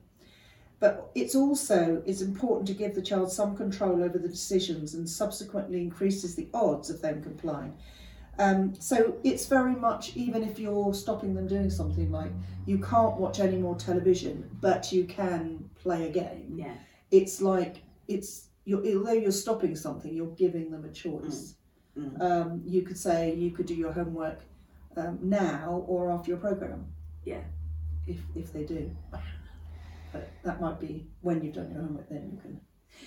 But 0.83 1.11
it's 1.15 1.33
also 1.33 2.03
it's 2.05 2.19
important 2.19 2.67
to 2.67 2.73
give 2.73 2.93
the 2.93 3.01
child 3.01 3.31
some 3.31 3.55
control 3.55 4.03
over 4.03 4.17
the 4.17 4.27
decisions 4.27 4.95
and 4.95 5.09
subsequently 5.09 5.79
increases 5.79 6.35
the 6.35 6.49
odds 6.53 6.89
of 6.89 7.01
them 7.01 7.23
complying. 7.23 7.73
Um, 8.37 8.75
so 8.77 9.15
it's 9.23 9.45
very 9.45 9.75
much 9.75 10.17
even 10.17 10.43
if 10.43 10.59
you're 10.59 10.93
stopping 10.93 11.35
them 11.35 11.47
doing 11.47 11.69
something 11.69 12.11
like 12.11 12.31
you 12.65 12.79
can't 12.79 13.15
watch 13.15 13.39
any 13.39 13.55
more 13.55 13.77
television, 13.77 14.49
but 14.59 14.91
you 14.91 15.05
can 15.05 15.69
play 15.81 16.09
a 16.09 16.11
game. 16.11 16.55
Yeah, 16.57 16.75
It's 17.11 17.39
like 17.39 17.77
it's 18.09 18.49
you're, 18.65 18.85
although 18.85 19.13
you're 19.13 19.31
stopping 19.31 19.77
something, 19.77 20.13
you're 20.13 20.35
giving 20.35 20.69
them 20.69 20.83
a 20.83 20.89
choice. 20.89 21.55
Mm. 21.97 22.21
Um, 22.21 22.61
you 22.65 22.81
could 22.81 22.97
say 22.97 23.33
you 23.33 23.51
could 23.51 23.67
do 23.67 23.75
your 23.75 23.93
homework 23.93 24.41
um, 24.97 25.17
now 25.21 25.85
or 25.87 26.11
after 26.11 26.31
your 26.31 26.39
program. 26.39 26.87
Yeah. 27.23 27.43
If 28.05 28.17
if 28.35 28.51
they 28.51 28.65
do, 28.65 28.91
but 30.13 30.29
that 30.43 30.61
might 30.61 30.79
be 30.79 31.07
when 31.21 31.43
you've 31.43 31.55
done 31.55 31.71
your 31.71 31.81
homework. 31.81 32.07
Then 32.07 32.29
you 32.31 32.39
can 32.39 32.61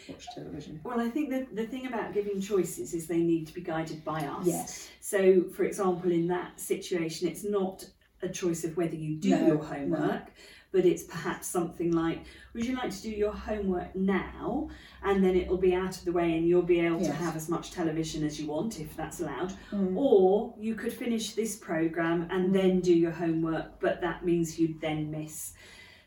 watch 0.09 0.27
television. 0.35 0.81
Well, 0.85 1.01
I 1.01 1.09
think 1.09 1.31
the, 1.31 1.47
the 1.55 1.67
thing 1.67 1.87
about 1.87 2.13
giving 2.13 2.41
choices 2.41 2.93
is 2.93 3.07
they 3.07 3.23
need 3.23 3.47
to 3.47 3.55
be 3.55 3.63
guided 3.63 4.05
by 4.05 4.21
us. 4.27 4.47
Yes. 4.47 4.91
So, 5.01 5.45
for 5.45 5.65
example, 5.65 6.11
in 6.11 6.27
that 6.29 6.61
situation, 6.61 7.29
it's 7.29 7.45
not 7.45 7.89
a 8.23 8.29
choice 8.29 8.65
of 8.65 8.77
whether 8.77 8.97
you 8.97 9.17
do 9.17 9.31
No, 9.31 9.47
your 9.47 9.65
homework, 9.65 10.29
but 10.73 10.85
it's 10.85 11.05
perhaps 11.05 11.47
something 11.47 11.93
like, 11.93 12.25
would 12.53 12.67
you 12.67 12.75
like 12.75 12.91
to 12.91 13.03
do 13.03 13.11
your 13.11 13.33
homework 13.33 13.95
now? 13.95 14.69
And 15.03 15.25
then 15.25 15.37
it'll 15.37 15.57
be 15.59 15.75
out 15.75 15.97
of 15.97 16.05
the 16.05 16.13
way 16.13 16.37
and 16.37 16.47
you'll 16.49 16.63
be 16.63 16.81
able 16.81 17.01
to 17.01 17.13
have 17.13 17.37
as 17.37 17.49
much 17.49 17.71
television 17.71 18.25
as 18.25 18.41
you 18.41 18.49
want, 18.49 18.81
if 18.81 18.97
that's 18.97 19.21
allowed. 19.21 19.53
Mm. 19.73 19.97
Or 19.97 20.55
you 20.59 20.75
could 20.75 20.93
finish 20.93 21.33
this 21.35 21.57
programme 21.57 22.29
and 22.31 22.55
then 22.55 22.81
do 22.81 22.93
your 22.93 23.13
homework, 23.13 23.79
but 23.81 24.01
that 24.01 24.25
means 24.25 24.59
you'd 24.59 24.81
then 24.81 25.11
miss. 25.11 25.53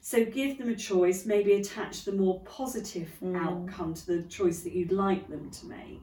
So 0.10 0.25
give 0.25 0.58
them 0.58 0.70
a 0.70 0.75
choice, 0.75 1.28
maybe 1.28 1.54
attach 1.54 2.04
the 2.04 2.12
more 2.12 2.39
positive 2.39 3.10
Mm. 3.22 3.36
outcome 3.39 3.94
to 3.94 4.08
the 4.08 4.24
choice 4.24 4.62
that 4.62 4.74
you'd 4.74 4.92
like 4.92 5.30
them 5.30 5.51
to 5.51 5.68
make. 5.68 6.01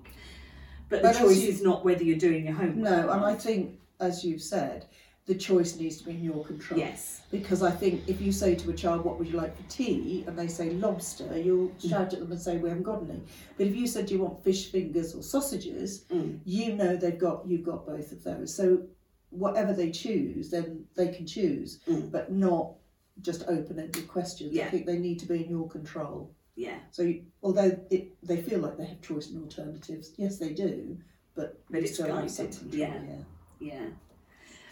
But, 0.88 1.02
But 1.02 1.14
the 1.14 1.18
choice 1.18 1.38
you- 1.42 1.48
is 1.48 1.60
not 1.60 1.84
whether 1.84 2.04
you're 2.04 2.16
doing 2.28 2.44
your 2.44 2.54
homework. 2.54 2.76
No, 2.76 3.10
and 3.10 3.24
I 3.24 3.34
think 3.34 3.80
as 3.98 4.24
you've 4.24 4.42
said, 4.42 4.86
the 5.24 5.34
choice 5.34 5.76
needs 5.76 5.96
to 5.98 6.04
be 6.04 6.12
in 6.12 6.22
your 6.22 6.44
control. 6.44 6.78
Yes. 6.78 7.22
Because 7.32 7.64
I 7.64 7.72
think 7.72 8.02
if 8.06 8.20
you 8.20 8.30
say 8.30 8.54
to 8.54 8.70
a 8.70 8.74
child, 8.74 9.04
"What 9.04 9.18
would 9.18 9.26
you 9.26 9.36
like 9.38 9.56
for 9.56 9.68
tea?" 9.68 10.22
and 10.28 10.38
they 10.38 10.46
say 10.46 10.70
lobster, 10.70 11.36
you'll 11.36 11.72
shout 11.80 12.12
at 12.14 12.20
them 12.20 12.30
and 12.30 12.40
say, 12.40 12.58
"We 12.58 12.68
haven't 12.68 12.84
got 12.84 13.02
any." 13.10 13.22
But 13.56 13.66
if 13.66 13.74
you 13.74 13.88
said, 13.88 14.06
"Do 14.06 14.14
you 14.14 14.20
want 14.22 14.40
fish 14.44 14.70
fingers 14.70 15.16
or 15.16 15.22
sausages?" 15.24 16.04
Mm. 16.12 16.38
you 16.44 16.74
know 16.76 16.94
they've 16.94 17.18
got 17.18 17.44
you've 17.48 17.64
got 17.64 17.84
both 17.84 18.12
of 18.12 18.22
those. 18.22 18.54
So 18.54 18.82
whatever 19.30 19.72
they 19.72 19.90
choose, 19.90 20.50
then 20.50 20.84
they 20.94 21.08
can 21.08 21.26
choose, 21.26 21.80
Mm. 21.88 22.12
but 22.12 22.30
not 22.30 22.74
just 23.22 23.44
open-ended 23.48 24.08
questions. 24.08 24.58
I 24.58 24.64
think 24.64 24.86
they 24.86 24.98
need 24.98 25.18
to 25.20 25.26
be 25.26 25.44
in 25.44 25.50
your 25.50 25.68
control. 25.68 26.30
Yeah. 26.54 26.76
So 26.90 27.02
you, 27.02 27.24
although 27.42 27.78
it, 27.90 28.08
they 28.22 28.40
feel 28.40 28.60
like 28.60 28.76
they 28.78 28.86
have 28.86 29.00
choice 29.02 29.28
and 29.28 29.42
alternatives, 29.42 30.12
yes, 30.16 30.38
they 30.38 30.52
do, 30.52 30.98
but 31.34 31.58
But 31.70 31.80
it's 31.82 31.94
still 31.94 32.14
have 32.14 32.30
some 32.30 32.46
guided, 32.46 32.72
yeah. 32.72 32.94
yeah. 33.08 33.72
Yeah. 33.72 33.86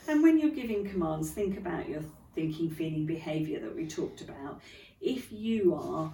And 0.08 0.22
when 0.22 0.38
you're 0.38 0.50
giving 0.50 0.88
commands, 0.88 1.30
think 1.30 1.56
about 1.58 1.88
your 1.88 2.02
thinking, 2.34 2.70
feeling, 2.70 3.06
behaviour 3.06 3.60
that 3.60 3.74
we 3.74 3.86
talked 3.86 4.20
about. 4.20 4.60
If 5.00 5.32
you 5.32 5.74
are 5.74 6.12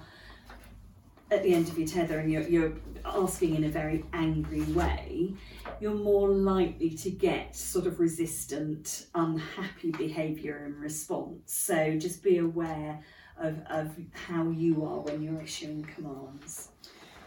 at 1.31 1.43
the 1.43 1.55
end 1.55 1.69
of 1.69 1.79
your 1.79 1.87
tether 1.87 2.19
and 2.19 2.31
you're, 2.31 2.43
you're 2.43 2.73
asking 3.05 3.55
in 3.55 3.65
a 3.65 3.69
very 3.69 4.05
angry 4.13 4.63
way, 4.63 5.35
you're 5.81 5.95
more 5.95 6.29
likely 6.29 6.91
to 6.91 7.11
get 7.11 7.55
sort 7.55 7.87
of 7.87 8.01
resistant, 8.01 9.07
unhappy 9.15 9.93
behaviour 9.93 10.65
in 10.67 10.79
response. 10.81 11.53
So 11.53 11.97
just 11.97 12.23
be 12.23 12.39
aware 12.39 13.01
of, 13.39 13.59
of 13.71 13.97
how 14.13 14.51
you 14.51 14.85
are 14.85 15.01
when 15.01 15.23
you're 15.23 15.41
issuing 15.41 15.85
commands. 15.95 16.69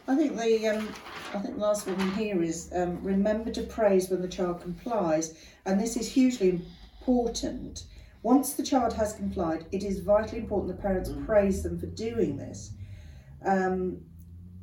I 0.05 0.15
think 0.15 0.35
the 0.37 0.67
um, 0.67 0.89
I 1.33 1.39
think 1.39 1.55
the 1.55 1.61
last 1.61 1.87
one 1.87 2.11
here 2.11 2.43
is 2.43 2.69
um, 2.75 3.01
remember 3.01 3.51
to 3.51 3.63
praise 3.63 4.09
when 4.09 4.21
the 4.21 4.27
child 4.27 4.61
complies, 4.61 5.33
and 5.65 5.79
this 5.79 5.95
is 5.95 6.09
hugely 6.11 6.61
important. 6.99 7.85
Once 8.21 8.53
the 8.53 8.63
child 8.63 8.91
has 8.93 9.13
complied, 9.13 9.65
it 9.71 9.83
is 9.83 9.99
vitally 9.99 10.39
important 10.41 10.75
the 10.75 10.81
parents 10.81 11.09
Mm. 11.09 11.25
praise 11.25 11.63
them 11.63 11.79
for 11.79 11.87
doing 11.87 12.37
this. 12.37 12.71
Um, 13.45 14.01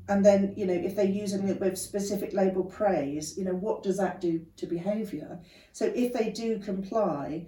and 0.08 0.24
then 0.24 0.54
you 0.56 0.66
know 0.66 0.74
if 0.74 0.96
they're 0.96 1.04
using 1.04 1.48
it 1.48 1.60
with 1.60 1.78
specific 1.78 2.32
label 2.32 2.64
praise, 2.64 3.38
you 3.38 3.44
know 3.44 3.54
what 3.54 3.82
does 3.82 3.96
that 3.98 4.20
do 4.20 4.44
to 4.56 4.66
behaviour? 4.66 5.38
So 5.72 5.92
if 5.94 6.12
they 6.12 6.30
do 6.30 6.58
comply, 6.58 7.46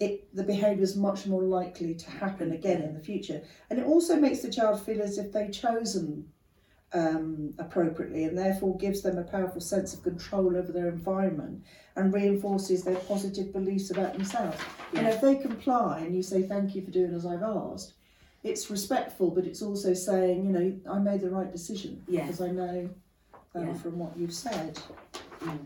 it 0.00 0.34
the 0.34 0.42
behaviour 0.42 0.82
is 0.82 0.96
much 0.96 1.26
more 1.26 1.42
likely 1.42 1.94
to 1.94 2.10
happen 2.10 2.52
again 2.52 2.82
in 2.82 2.94
the 2.94 3.00
future, 3.00 3.42
and 3.70 3.78
it 3.78 3.86
also 3.86 4.16
makes 4.16 4.40
the 4.40 4.50
child 4.50 4.84
feel 4.84 5.00
as 5.00 5.18
if 5.18 5.32
they've 5.32 5.52
chosen 5.52 6.26
um, 6.92 7.54
appropriately 7.58 8.24
and 8.24 8.36
therefore 8.36 8.76
gives 8.76 9.02
them 9.02 9.18
a 9.18 9.24
powerful 9.24 9.60
sense 9.60 9.94
of 9.94 10.02
control 10.02 10.56
over 10.56 10.72
their 10.72 10.88
environment 10.88 11.62
and 11.96 12.12
reinforces 12.12 12.82
their 12.82 12.96
positive 12.96 13.52
beliefs 13.52 13.90
about 13.90 14.12
themselves. 14.14 14.58
You 14.92 15.02
know, 15.02 15.10
if 15.10 15.20
they 15.20 15.36
comply 15.36 16.00
and 16.00 16.16
you 16.16 16.22
say 16.22 16.42
thank 16.42 16.74
you 16.74 16.84
for 16.84 16.90
doing 16.90 17.14
as 17.14 17.26
I've 17.26 17.42
asked, 17.42 17.94
it's 18.42 18.70
respectful, 18.70 19.30
but 19.30 19.44
it's 19.44 19.62
also 19.62 19.92
saying, 19.94 20.44
you 20.46 20.52
know, 20.52 20.72
I 20.90 20.98
made 20.98 21.20
the 21.20 21.30
right 21.30 21.50
decision 21.50 22.02
Yeah. 22.08 22.22
because 22.26 22.40
I 22.40 22.50
know 22.50 22.88
um, 23.54 23.66
Yeah. 23.66 23.74
from 23.74 23.98
what 23.98 24.16
you've 24.16 24.32
said. 24.32 24.78
Mm. 25.40 25.58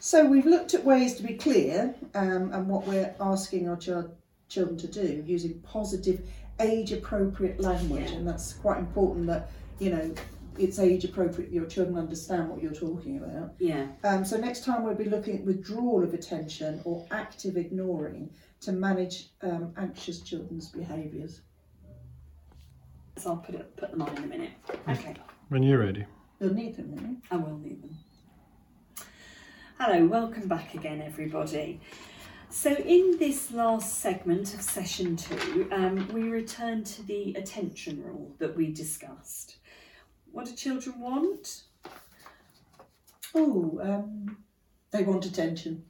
So 0.00 0.26
we've 0.28 0.46
looked 0.46 0.74
at 0.74 0.84
ways 0.84 1.16
to 1.16 1.22
be 1.22 1.34
clear 1.34 1.94
um, 2.14 2.52
and 2.52 2.68
what 2.68 2.86
we're 2.86 3.14
asking 3.20 3.68
our 3.68 3.76
child, 3.76 4.14
children 4.48 4.78
to 4.78 4.86
do 4.86 5.22
using 5.26 5.54
positive, 5.60 6.20
age-appropriate 6.60 7.60
language, 7.60 8.10
Yeah. 8.10 8.16
and 8.18 8.28
that's 8.28 8.52
quite 8.54 8.78
important. 8.78 9.26
That 9.26 9.50
you 9.78 9.90
know 9.90 10.10
it's 10.56 10.78
age 10.78 11.04
appropriate. 11.04 11.50
Your 11.52 11.66
children 11.66 11.96
understand 11.98 12.48
what 12.48 12.62
you're 12.62 12.72
talking 12.72 13.18
about. 13.18 13.54
Yeah. 13.58 13.86
Um, 14.04 14.24
so 14.24 14.36
next 14.36 14.64
time 14.64 14.82
we'll 14.84 14.94
be 14.94 15.04
looking 15.04 15.38
at 15.38 15.44
withdrawal 15.44 16.02
of 16.02 16.14
attention 16.14 16.80
or 16.84 17.06
active 17.10 17.56
ignoring 17.56 18.30
to 18.60 18.72
manage 18.72 19.28
um, 19.42 19.72
anxious 19.76 20.20
children's 20.20 20.68
behaviours. 20.68 21.40
So 23.16 23.30
I'll 23.30 23.36
put 23.38 23.54
it 23.54 23.76
put 23.76 23.90
them 23.90 24.02
on 24.02 24.16
in 24.16 24.24
a 24.24 24.26
minute. 24.26 24.50
Okay. 24.88 25.14
When 25.48 25.62
you're 25.62 25.78
ready. 25.78 26.06
You'll 26.40 26.54
need 26.54 26.76
them, 26.76 26.90
won't 26.92 27.08
you? 27.08 27.16
I 27.30 27.36
will 27.36 27.58
need 27.58 27.82
them. 27.82 27.96
Hello, 29.78 30.06
welcome 30.06 30.48
back 30.48 30.74
again, 30.74 31.00
everybody. 31.00 31.80
So, 32.50 32.74
in 32.74 33.16
this 33.18 33.52
last 33.52 34.00
segment 34.00 34.54
of 34.54 34.62
session 34.62 35.16
two, 35.16 35.68
um, 35.70 36.08
we 36.12 36.22
return 36.24 36.82
to 36.84 37.02
the 37.02 37.34
attention 37.34 38.02
rule 38.02 38.34
that 38.38 38.56
we 38.56 38.72
discussed. 38.72 39.56
What 40.32 40.46
do 40.46 40.54
children 40.54 40.98
want? 40.98 41.64
Oh, 43.34 43.78
um, 43.82 44.38
they 44.90 45.02
want 45.02 45.26
attention. 45.26 45.84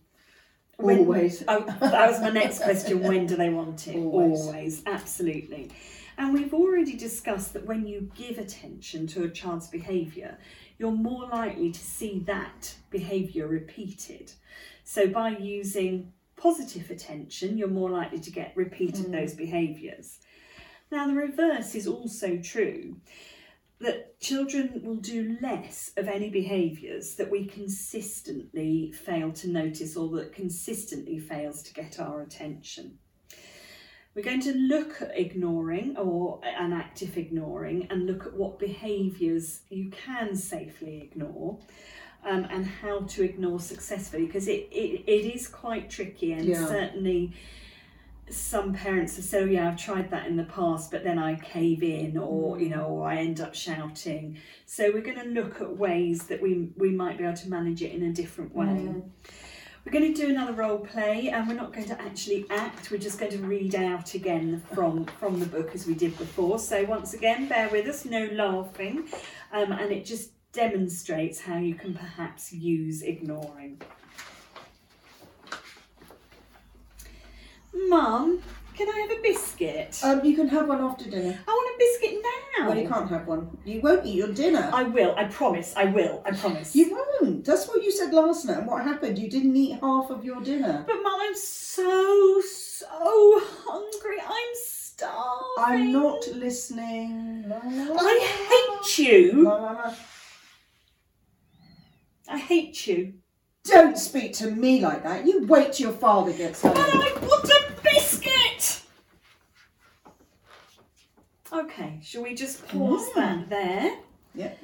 When- 0.78 0.98
Always. 1.00 1.42
Oh, 1.48 1.64
that 1.80 2.08
was 2.10 2.20
my 2.20 2.30
next 2.30 2.60
question. 2.62 3.02
When 3.02 3.26
do 3.26 3.34
they 3.36 3.50
want 3.50 3.88
it? 3.88 3.96
Always. 3.96 4.82
absolutely. 4.86 5.70
And 6.16 6.32
we've 6.32 6.54
already 6.54 6.94
discussed 6.96 7.52
that 7.52 7.66
when 7.66 7.86
you 7.86 8.10
give 8.16 8.38
attention 8.38 9.06
to 9.08 9.24
a 9.24 9.28
child's 9.28 9.68
behaviour, 9.68 10.38
you're 10.78 10.92
more 10.92 11.28
likely 11.28 11.70
to 11.72 11.78
see 11.80 12.20
that 12.26 12.74
behaviour 12.90 13.46
repeated. 13.48 14.32
So 14.84 15.08
by 15.08 15.30
using 15.30 16.12
positive 16.36 16.90
attention, 16.90 17.58
you're 17.58 17.68
more 17.68 17.90
likely 17.90 18.20
to 18.20 18.30
get 18.30 18.52
repeated 18.56 19.06
Mm. 19.06 19.12
those 19.12 19.34
behaviours. 19.34 20.18
Now, 20.92 21.06
the 21.08 21.14
reverse 21.14 21.74
is 21.74 21.86
also 21.88 22.36
true 22.38 22.96
that 23.80 24.18
children 24.20 24.80
will 24.84 24.96
do 24.96 25.36
less 25.40 25.92
of 25.96 26.08
any 26.08 26.30
behaviours 26.30 27.14
that 27.14 27.30
we 27.30 27.46
consistently 27.46 28.92
fail 28.92 29.30
to 29.32 29.48
notice 29.48 29.96
or 29.96 30.08
that 30.16 30.32
consistently 30.32 31.18
fails 31.18 31.62
to 31.62 31.72
get 31.72 32.00
our 32.00 32.22
attention. 32.22 32.98
We're 34.14 34.24
going 34.24 34.40
to 34.42 34.52
look 34.52 35.00
at 35.00 35.16
ignoring 35.16 35.96
or 35.96 36.40
an 36.42 36.72
active 36.72 37.16
ignoring 37.16 37.86
and 37.90 38.06
look 38.06 38.26
at 38.26 38.34
what 38.34 38.58
behaviours 38.58 39.60
you 39.70 39.90
can 39.90 40.34
safely 40.34 41.00
ignore 41.02 41.58
um, 42.24 42.44
and 42.50 42.66
how 42.66 43.00
to 43.02 43.22
ignore 43.22 43.60
successfully 43.60 44.26
because 44.26 44.48
it, 44.48 44.68
it, 44.72 45.04
it 45.06 45.34
is 45.34 45.46
quite 45.46 45.88
tricky 45.88 46.32
and 46.32 46.46
Yeah. 46.46 46.66
certainly 46.66 47.32
some 48.30 48.72
parents 48.72 49.22
said, 49.24 49.42
oh 49.42 49.46
yeah, 49.46 49.68
I've 49.68 49.76
tried 49.76 50.10
that 50.10 50.26
in 50.26 50.36
the 50.36 50.44
past, 50.44 50.90
but 50.90 51.04
then 51.04 51.18
I 51.18 51.36
cave 51.36 51.82
in 51.82 52.16
or, 52.16 52.58
you 52.60 52.68
know, 52.68 52.84
or 52.84 53.08
I 53.08 53.16
end 53.16 53.40
up 53.40 53.54
shouting. 53.54 54.38
So 54.66 54.90
we're 54.92 55.02
going 55.02 55.20
to 55.20 55.28
look 55.28 55.60
at 55.60 55.76
ways 55.76 56.26
that 56.28 56.40
we, 56.40 56.70
we 56.76 56.90
might 56.90 57.18
be 57.18 57.24
able 57.24 57.36
to 57.36 57.50
manage 57.50 57.82
it 57.82 57.92
in 57.92 58.02
a 58.04 58.12
different 58.12 58.54
way. 58.54 58.66
Mm. 58.66 59.02
We're 59.84 59.92
going 60.00 60.12
to 60.12 60.20
do 60.20 60.28
another 60.28 60.52
role 60.52 60.80
play, 60.80 61.30
and 61.30 61.48
we're 61.48 61.54
not 61.54 61.72
going 61.72 61.86
to 61.86 61.98
actually 62.02 62.44
act. 62.50 62.90
We're 62.90 62.98
just 62.98 63.18
going 63.18 63.32
to 63.32 63.38
read 63.38 63.74
out 63.74 64.12
again 64.12 64.62
from 64.74 65.06
from 65.06 65.40
the 65.40 65.46
book 65.46 65.70
as 65.74 65.86
we 65.86 65.94
did 65.94 66.18
before. 66.18 66.58
So 66.58 66.84
once 66.84 67.14
again, 67.14 67.48
bear 67.48 67.70
with 67.70 67.86
us, 67.86 68.04
no 68.04 68.28
laughing, 68.32 69.04
um, 69.50 69.72
and 69.72 69.90
it 69.90 70.04
just 70.04 70.32
demonstrates 70.52 71.40
how 71.40 71.56
you 71.56 71.74
can 71.74 71.94
perhaps 71.94 72.52
use 72.52 73.00
ignoring. 73.00 73.80
Mum, 77.86 78.42
can 78.74 78.88
I 78.88 78.98
have 79.00 79.18
a 79.18 79.22
biscuit? 79.22 80.00
Um, 80.02 80.24
you 80.24 80.34
can 80.34 80.48
have 80.48 80.68
one 80.68 80.80
after 80.80 81.08
dinner. 81.08 81.38
I 81.46 81.50
want 81.50 81.74
a 81.74 81.78
biscuit 81.78 82.22
now. 82.58 82.68
Well, 82.68 82.78
you 82.78 82.88
can't 82.88 83.08
have 83.08 83.26
one. 83.26 83.56
You 83.64 83.80
won't 83.80 84.04
eat 84.04 84.16
your 84.16 84.32
dinner. 84.32 84.68
I 84.72 84.82
will. 84.82 85.14
I 85.16 85.24
promise. 85.24 85.74
I 85.76 85.86
will. 85.86 86.22
I 86.24 86.32
promise. 86.32 86.74
You 86.74 86.90
won't. 87.20 87.44
That's 87.44 87.66
what 87.68 87.82
you 87.82 87.92
said 87.92 88.12
last 88.12 88.44
night. 88.46 88.58
And 88.58 88.66
what 88.66 88.82
happened? 88.84 89.18
You 89.18 89.30
didn't 89.30 89.56
eat 89.56 89.78
half 89.80 90.10
of 90.10 90.24
your 90.24 90.40
dinner. 90.40 90.84
But 90.86 90.96
Mum, 91.02 91.20
I'm 91.20 91.36
so 91.36 92.40
so 92.40 93.40
hungry. 93.66 94.18
I'm 94.20 94.54
starving. 94.54 95.56
I'm 95.58 95.92
not 95.92 96.26
listening. 96.34 97.44
La, 97.48 97.60
la, 97.64 97.94
la, 97.94 98.00
I 98.00 98.18
hate 98.48 98.98
you. 98.98 99.50
I 102.28 102.38
hate 102.38 102.86
you. 102.86 103.14
Don't 103.64 103.98
speak 103.98 104.32
to 104.34 104.50
me 104.50 104.80
like 104.80 105.02
that. 105.02 105.26
You 105.26 105.46
wait 105.46 105.74
till 105.74 105.90
your 105.90 105.98
father 105.98 106.32
gets 106.32 106.62
home. 106.62 106.74
But 106.74 106.94
I 106.94 107.08
a 107.08 107.82
biscuit. 107.82 108.82
Okay, 111.58 111.98
shall 112.02 112.22
we 112.22 112.34
just 112.34 112.66
pause 112.68 113.08
Mm. 113.10 113.14
that 113.16 113.48
there? 113.50 113.98
Yep. 114.34 114.58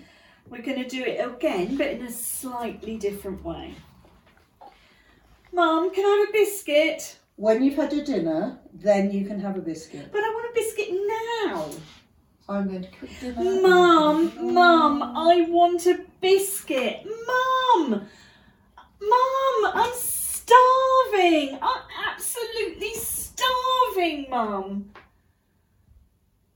We're 0.48 0.62
going 0.62 0.82
to 0.82 0.88
do 0.88 1.02
it 1.02 1.18
again, 1.26 1.76
but 1.76 1.88
in 1.88 2.02
a 2.02 2.10
slightly 2.10 2.96
different 2.98 3.42
way. 3.44 3.74
Mum, 5.52 5.92
can 5.92 6.04
I 6.04 6.18
have 6.20 6.28
a 6.28 6.32
biscuit? 6.32 7.18
When 7.36 7.64
you've 7.64 7.74
had 7.76 7.92
your 7.92 8.04
dinner, 8.04 8.58
then 8.72 9.10
you 9.10 9.26
can 9.26 9.40
have 9.40 9.56
a 9.56 9.60
biscuit. 9.60 10.10
But 10.12 10.22
I 10.22 10.28
want 10.28 10.50
a 10.50 10.54
biscuit 10.54 10.90
now. 10.92 11.70
I'm 12.48 12.68
going 12.68 12.82
to 12.82 12.90
cook 12.90 13.10
dinner. 13.20 13.60
Mum, 13.62 14.54
Mum, 14.54 15.02
I 15.02 15.46
want 15.48 15.86
a 15.86 15.98
biscuit. 16.20 17.04
Mum, 17.26 18.06
Mum, 19.00 19.72
I'm 19.74 19.92
starving. 19.94 21.58
I'm 21.60 21.82
absolutely 22.12 22.94
starving, 22.94 24.26
Mum. 24.30 24.90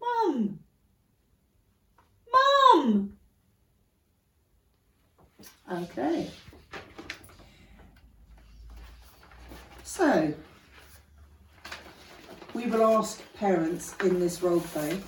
Mum. 0.09 0.59
Mum. 2.33 3.13
Okay. 5.71 6.31
So, 9.85 10.33
we 12.55 12.67
will 12.67 12.85
ask 12.99 13.21
parents 13.35 13.95
in 14.05 14.21
this 14.21 14.43
role 14.43 14.61
play, 14.61 15.01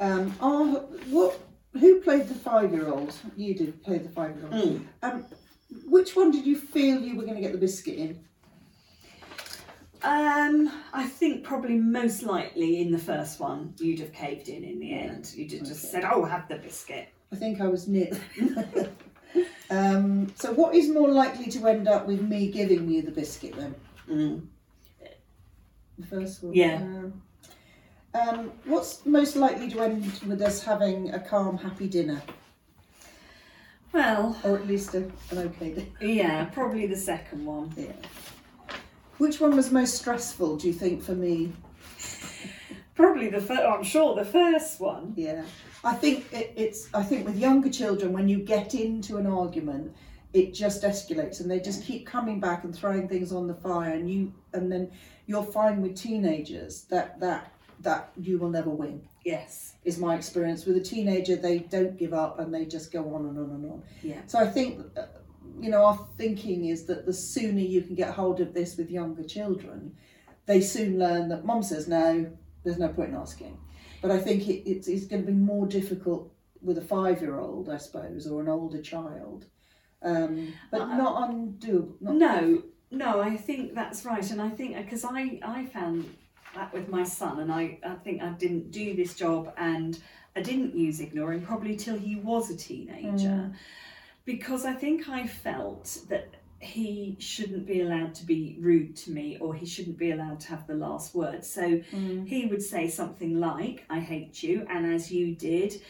um, 0.00 0.34
are, 0.40 0.64
what, 1.10 1.40
who 1.72 2.00
played 2.00 2.28
the 2.28 2.34
five-year-old? 2.34 3.14
You 3.36 3.54
did 3.54 3.82
play 3.82 3.98
the 3.98 4.08
five-year-old. 4.10 4.80
Um, 5.02 5.24
which 5.86 6.14
one 6.14 6.30
did 6.30 6.46
you 6.46 6.56
feel 6.56 7.00
you 7.00 7.16
were 7.16 7.22
going 7.24 7.36
to 7.36 7.40
get 7.40 7.52
the 7.52 7.58
biscuit 7.58 7.96
in? 7.96 8.24
Um, 10.02 10.70
I 10.92 11.04
think 11.06 11.42
probably 11.44 11.76
most 11.78 12.22
likely 12.22 12.80
in 12.80 12.92
the 12.92 12.98
first 12.98 13.40
one 13.40 13.74
you'd 13.78 14.00
have 14.00 14.12
caved 14.12 14.48
in 14.48 14.62
in 14.64 14.78
the 14.78 14.92
end. 14.92 15.32
You'd 15.34 15.52
have 15.52 15.60
just 15.66 15.84
Okay. 15.84 16.02
said, 16.02 16.04
"Oh, 16.04 16.24
have 16.24 16.48
the 16.48 16.56
biscuit." 16.56 17.08
I 17.32 17.36
think 17.36 17.60
I 17.60 17.66
was 17.68 17.88
near. 17.88 18.10
um, 19.70 20.32
so, 20.36 20.52
what 20.52 20.74
is 20.74 20.88
more 20.88 21.08
likely 21.08 21.46
to 21.50 21.66
end 21.66 21.88
up 21.88 22.06
with 22.06 22.20
me 22.22 22.50
giving 22.50 22.88
you 22.88 23.02
the 23.02 23.10
biscuit 23.10 23.54
then? 23.56 23.74
Mm. 24.08 24.46
The 25.98 26.06
first 26.06 26.42
one. 26.42 26.54
Yeah. 26.54 26.76
Um, 26.76 27.22
um, 28.14 28.52
what's 28.64 29.04
most 29.04 29.36
likely 29.36 29.68
to 29.70 29.80
end 29.80 30.04
with 30.26 30.40
us 30.40 30.62
having 30.62 31.12
a 31.12 31.18
calm, 31.18 31.58
happy 31.58 31.86
dinner, 31.88 32.22
Well, 33.92 34.38
or 34.44 34.56
at 34.56 34.66
least 34.66 34.94
a, 34.94 34.98
an 35.30 35.38
okay 35.38 35.72
dinner? 35.74 35.86
yeah, 36.00 36.44
probably 36.46 36.86
the 36.86 36.96
second 36.96 37.44
one. 37.44 37.72
Yeah. 37.76 37.92
Which 39.18 39.40
one 39.40 39.56
was 39.56 39.70
most 39.72 39.94
stressful? 39.94 40.56
Do 40.56 40.66
you 40.66 40.72
think 40.74 41.02
for 41.02 41.14
me? 41.14 41.52
Probably 42.94 43.28
the 43.28 43.40
first. 43.40 43.62
I'm 43.62 43.82
sure 43.84 44.14
the 44.14 44.24
first 44.24 44.80
one. 44.80 45.12
Yeah. 45.16 45.44
I 45.84 45.94
think 45.94 46.32
it, 46.32 46.52
it's. 46.56 46.88
I 46.94 47.02
think 47.02 47.26
with 47.26 47.36
younger 47.38 47.70
children, 47.70 48.12
when 48.12 48.28
you 48.28 48.38
get 48.38 48.74
into 48.74 49.16
an 49.18 49.26
argument, 49.26 49.94
it 50.32 50.54
just 50.54 50.82
escalates, 50.82 51.40
and 51.40 51.50
they 51.50 51.60
just 51.60 51.84
keep 51.84 52.06
coming 52.06 52.40
back 52.40 52.64
and 52.64 52.74
throwing 52.74 53.08
things 53.08 53.32
on 53.32 53.46
the 53.46 53.54
fire, 53.54 53.92
and 53.92 54.10
you, 54.10 54.32
and 54.54 54.70
then 54.72 54.90
you'll 55.26 55.42
find 55.42 55.82
with 55.82 55.94
teenagers 55.96 56.82
that 56.84 57.20
that 57.20 57.52
that 57.80 58.10
you 58.18 58.38
will 58.38 58.48
never 58.48 58.70
win. 58.70 59.02
Yes. 59.24 59.74
is 59.84 59.98
my 59.98 60.14
experience 60.14 60.64
with 60.66 60.76
a 60.76 60.80
teenager 60.80 61.34
they 61.36 61.58
don't 61.58 61.98
give 61.98 62.14
up 62.14 62.38
and 62.38 62.54
they 62.54 62.64
just 62.64 62.92
go 62.92 63.12
on 63.14 63.26
and 63.26 63.36
on 63.36 63.50
and 63.50 63.72
on 63.72 63.82
Yeah. 64.00 64.20
so 64.28 64.38
i 64.38 64.46
think 64.46 64.80
uh, 64.96 65.02
you 65.60 65.70
know 65.70 65.84
our 65.84 65.98
thinking 66.16 66.66
is 66.66 66.86
that 66.86 67.06
the 67.06 67.12
sooner 67.12 67.60
you 67.60 67.82
can 67.82 67.94
get 67.94 68.14
hold 68.14 68.40
of 68.40 68.54
this 68.54 68.76
with 68.76 68.90
younger 68.90 69.24
children 69.24 69.96
they 70.46 70.60
soon 70.60 70.98
learn 70.98 71.28
that 71.28 71.44
mum 71.44 71.62
says 71.62 71.88
no 71.88 72.30
there's 72.64 72.78
no 72.78 72.88
point 72.88 73.10
in 73.10 73.16
asking. 73.16 73.58
But 74.02 74.10
i 74.10 74.18
think 74.18 74.48
it, 74.48 74.68
it's, 74.68 74.88
it's 74.88 75.06
going 75.06 75.24
to 75.24 75.32
be 75.32 75.38
more 75.38 75.66
difficult 75.66 76.32
with 76.62 76.78
a 76.78 76.82
five 76.82 77.20
year 77.20 77.38
old 77.38 77.68
i 77.68 77.76
suppose 77.76 78.26
or 78.26 78.40
an 78.40 78.48
older 78.48 78.82
child. 78.82 79.46
Um, 80.02 80.52
but 80.70 80.82
Uh, 80.82 80.96
not 80.96 81.30
undoable 81.30 82.00
not 82.00 82.14
No, 82.16 82.62
no, 82.90 83.20
I 83.20 83.36
think 83.36 83.74
that's 83.74 84.04
right, 84.04 84.30
and 84.30 84.40
I 84.40 84.48
think 84.50 84.76
because 84.76 85.04
I 85.04 85.40
I 85.42 85.66
found 85.66 86.04
that 86.54 86.72
with 86.72 86.88
my 86.88 87.02
son, 87.02 87.40
and 87.40 87.50
I 87.52 87.78
I 87.84 87.94
think 88.04 88.22
I 88.22 88.28
didn't 88.30 88.70
do 88.70 88.94
this 88.94 89.14
job, 89.14 89.52
and 89.56 90.00
I 90.36 90.42
didn't 90.42 90.76
use 90.76 91.00
ignoring 91.00 91.40
probably 91.42 91.76
till 91.76 91.98
he 91.98 92.16
was 92.16 92.50
a 92.50 92.56
teenager, 92.56 93.52
because 94.26 94.66
I 94.66 94.74
think 94.74 95.08
I 95.08 95.26
felt 95.26 95.98
that 96.10 96.34
he 96.58 97.16
shouldn't 97.18 97.66
be 97.66 97.80
allowed 97.82 98.14
to 98.16 98.24
be 98.26 98.56
rude 98.60 98.96
to 98.96 99.10
me 99.12 99.38
or 99.40 99.54
he 99.54 99.64
shouldn't 99.66 99.96
be 99.98 100.10
allowed 100.10 100.40
to 100.40 100.48
have 100.48 100.66
the 100.66 100.74
last 100.74 101.14
word 101.14 101.44
so 101.44 101.62
Mm. 101.62 102.26
he 102.26 102.46
would 102.46 102.62
say 102.62 102.88
something 102.88 103.38
like 103.38 103.84
i 103.90 104.00
hate 104.00 104.42
you 104.42 104.66
and 104.70 104.86
as 104.86 105.12
you 105.12 105.34
did 105.34 105.80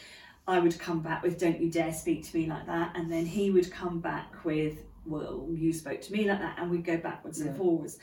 I 0.49 0.61
would 0.61 0.79
come 0.79 1.01
back 1.01 1.25
with, 1.25 1.41
Don't 1.41 1.61
you 1.61 1.69
dare 1.69 1.93
speak 1.93 2.23
to 2.31 2.37
me 2.39 2.47
like 2.47 2.67
that. 2.67 2.93
And 2.97 3.11
then 3.11 3.27
he 3.27 3.51
would 3.51 3.69
come 3.73 3.99
back 3.99 4.45
with, 4.45 4.85
Well, 5.05 5.49
you 5.53 5.73
spoke 5.73 6.01
to 6.03 6.13
me 6.13 6.29
like 6.29 6.39
that. 6.39 6.57
And 6.61 6.71
we'd 6.71 6.85
go 6.85 6.99
backwards 6.99 7.41
Yeah. 7.41 7.49
and 7.49 7.57
forwards. 7.57 7.99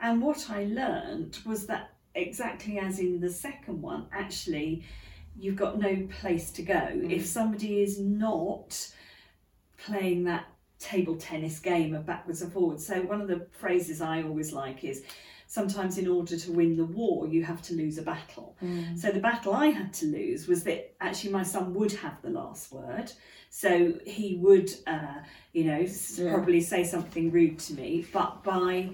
And 0.00 0.20
what 0.20 0.50
I 0.50 0.64
learned 0.64 1.38
was 1.46 1.66
that 1.68 1.92
exactly 2.16 2.80
as 2.80 2.98
in 2.98 3.20
the 3.20 3.30
second 3.30 3.80
one, 3.80 4.06
actually, 4.12 4.82
you've 5.38 5.54
got 5.54 5.78
no 5.78 6.04
place 6.20 6.50
to 6.58 6.62
go. 6.62 6.74
Mm. 6.74 7.12
If 7.12 7.26
somebody 7.26 7.80
is 7.80 8.00
not 8.00 8.92
playing 9.86 10.24
that 10.24 10.46
table 10.78 11.16
tennis 11.16 11.58
game 11.58 11.94
of 11.94 12.04
backwards 12.04 12.42
and 12.42 12.52
forwards. 12.52 12.86
So, 12.86 13.02
one 13.02 13.20
of 13.20 13.28
the 13.28 13.46
phrases 13.52 14.00
I 14.00 14.22
always 14.22 14.52
like 14.52 14.84
is, 14.84 15.02
Sometimes, 15.46 15.98
in 15.98 16.08
order 16.08 16.36
to 16.36 16.52
win 16.52 16.76
the 16.76 16.84
war, 16.84 17.28
you 17.28 17.44
have 17.44 17.62
to 17.62 17.74
lose 17.74 17.96
a 17.98 18.02
battle. 18.02 18.56
Mm. 18.60 18.98
So 18.98 19.10
the 19.10 19.20
battle 19.20 19.52
I 19.52 19.66
had 19.66 19.92
to 19.94 20.06
lose 20.06 20.48
was 20.48 20.64
that 20.64 20.94
actually 21.00 21.30
my 21.30 21.42
son 21.44 21.74
would 21.74 21.92
have 21.92 22.20
the 22.22 22.30
last 22.30 22.72
word. 22.72 23.12
So 23.50 23.94
he 24.04 24.36
would, 24.40 24.72
uh, 24.86 25.20
you 25.52 25.64
know, 25.64 25.86
Yeah. 26.16 26.32
probably 26.34 26.60
say 26.60 26.82
something 26.82 27.30
rude 27.30 27.58
to 27.60 27.74
me. 27.74 28.04
But 28.12 28.42
by 28.42 28.90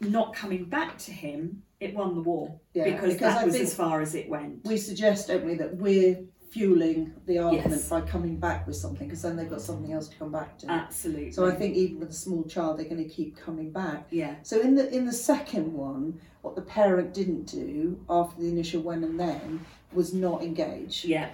not 0.00 0.34
coming 0.34 0.64
back 0.64 0.96
to 0.98 1.12
him, 1.12 1.62
it 1.80 1.94
won 1.94 2.14
the 2.14 2.22
war 2.22 2.58
Yeah, 2.72 2.84
because, 2.84 3.14
because 3.14 3.18
that 3.34 3.42
I 3.42 3.44
was 3.44 3.56
as 3.56 3.74
far 3.74 4.00
as 4.00 4.14
it 4.14 4.30
went. 4.30 4.64
we 4.64 4.78
suggest, 4.78 5.28
don't 5.28 5.44
we, 5.44 5.54
that 5.56 5.76
we're 5.76 6.20
fueling 6.50 7.12
the 7.26 7.38
argument 7.38 7.70
Yes. 7.70 7.88
by 7.88 8.00
coming 8.00 8.36
back 8.36 8.66
with 8.66 8.76
something 8.76 9.06
because 9.06 9.22
then 9.22 9.36
they've 9.36 9.50
got 9.50 9.60
something 9.60 9.92
else 9.92 10.08
to 10.08 10.16
come 10.16 10.32
back 10.32 10.58
to. 10.58 10.70
Absolutely. 10.70 11.30
so 11.32 11.46
I 11.46 11.54
think 11.54 11.76
even 11.76 12.00
with 12.00 12.10
a 12.10 12.14
small 12.14 12.44
child, 12.44 12.78
they're 12.78 12.84
going 12.88 13.02
to 13.02 13.08
keep 13.08 13.36
coming 13.36 13.70
back. 13.70 14.06
yeah, 14.10 14.36
So 14.42 14.60
in 14.60 14.74
the 14.74 14.88
in 14.94 15.04
the 15.06 15.12
second 15.12 15.72
one, 15.72 16.20
what 16.42 16.54
the 16.56 16.62
parent 16.62 17.12
didn't 17.14 17.44
do 17.44 18.00
after 18.08 18.40
the 18.40 18.48
initial 18.48 18.80
when 18.82 19.04
and 19.04 19.18
then 19.20 19.64
was 19.92 20.14
not 20.14 20.42
engage. 20.42 21.04
yeah, 21.04 21.30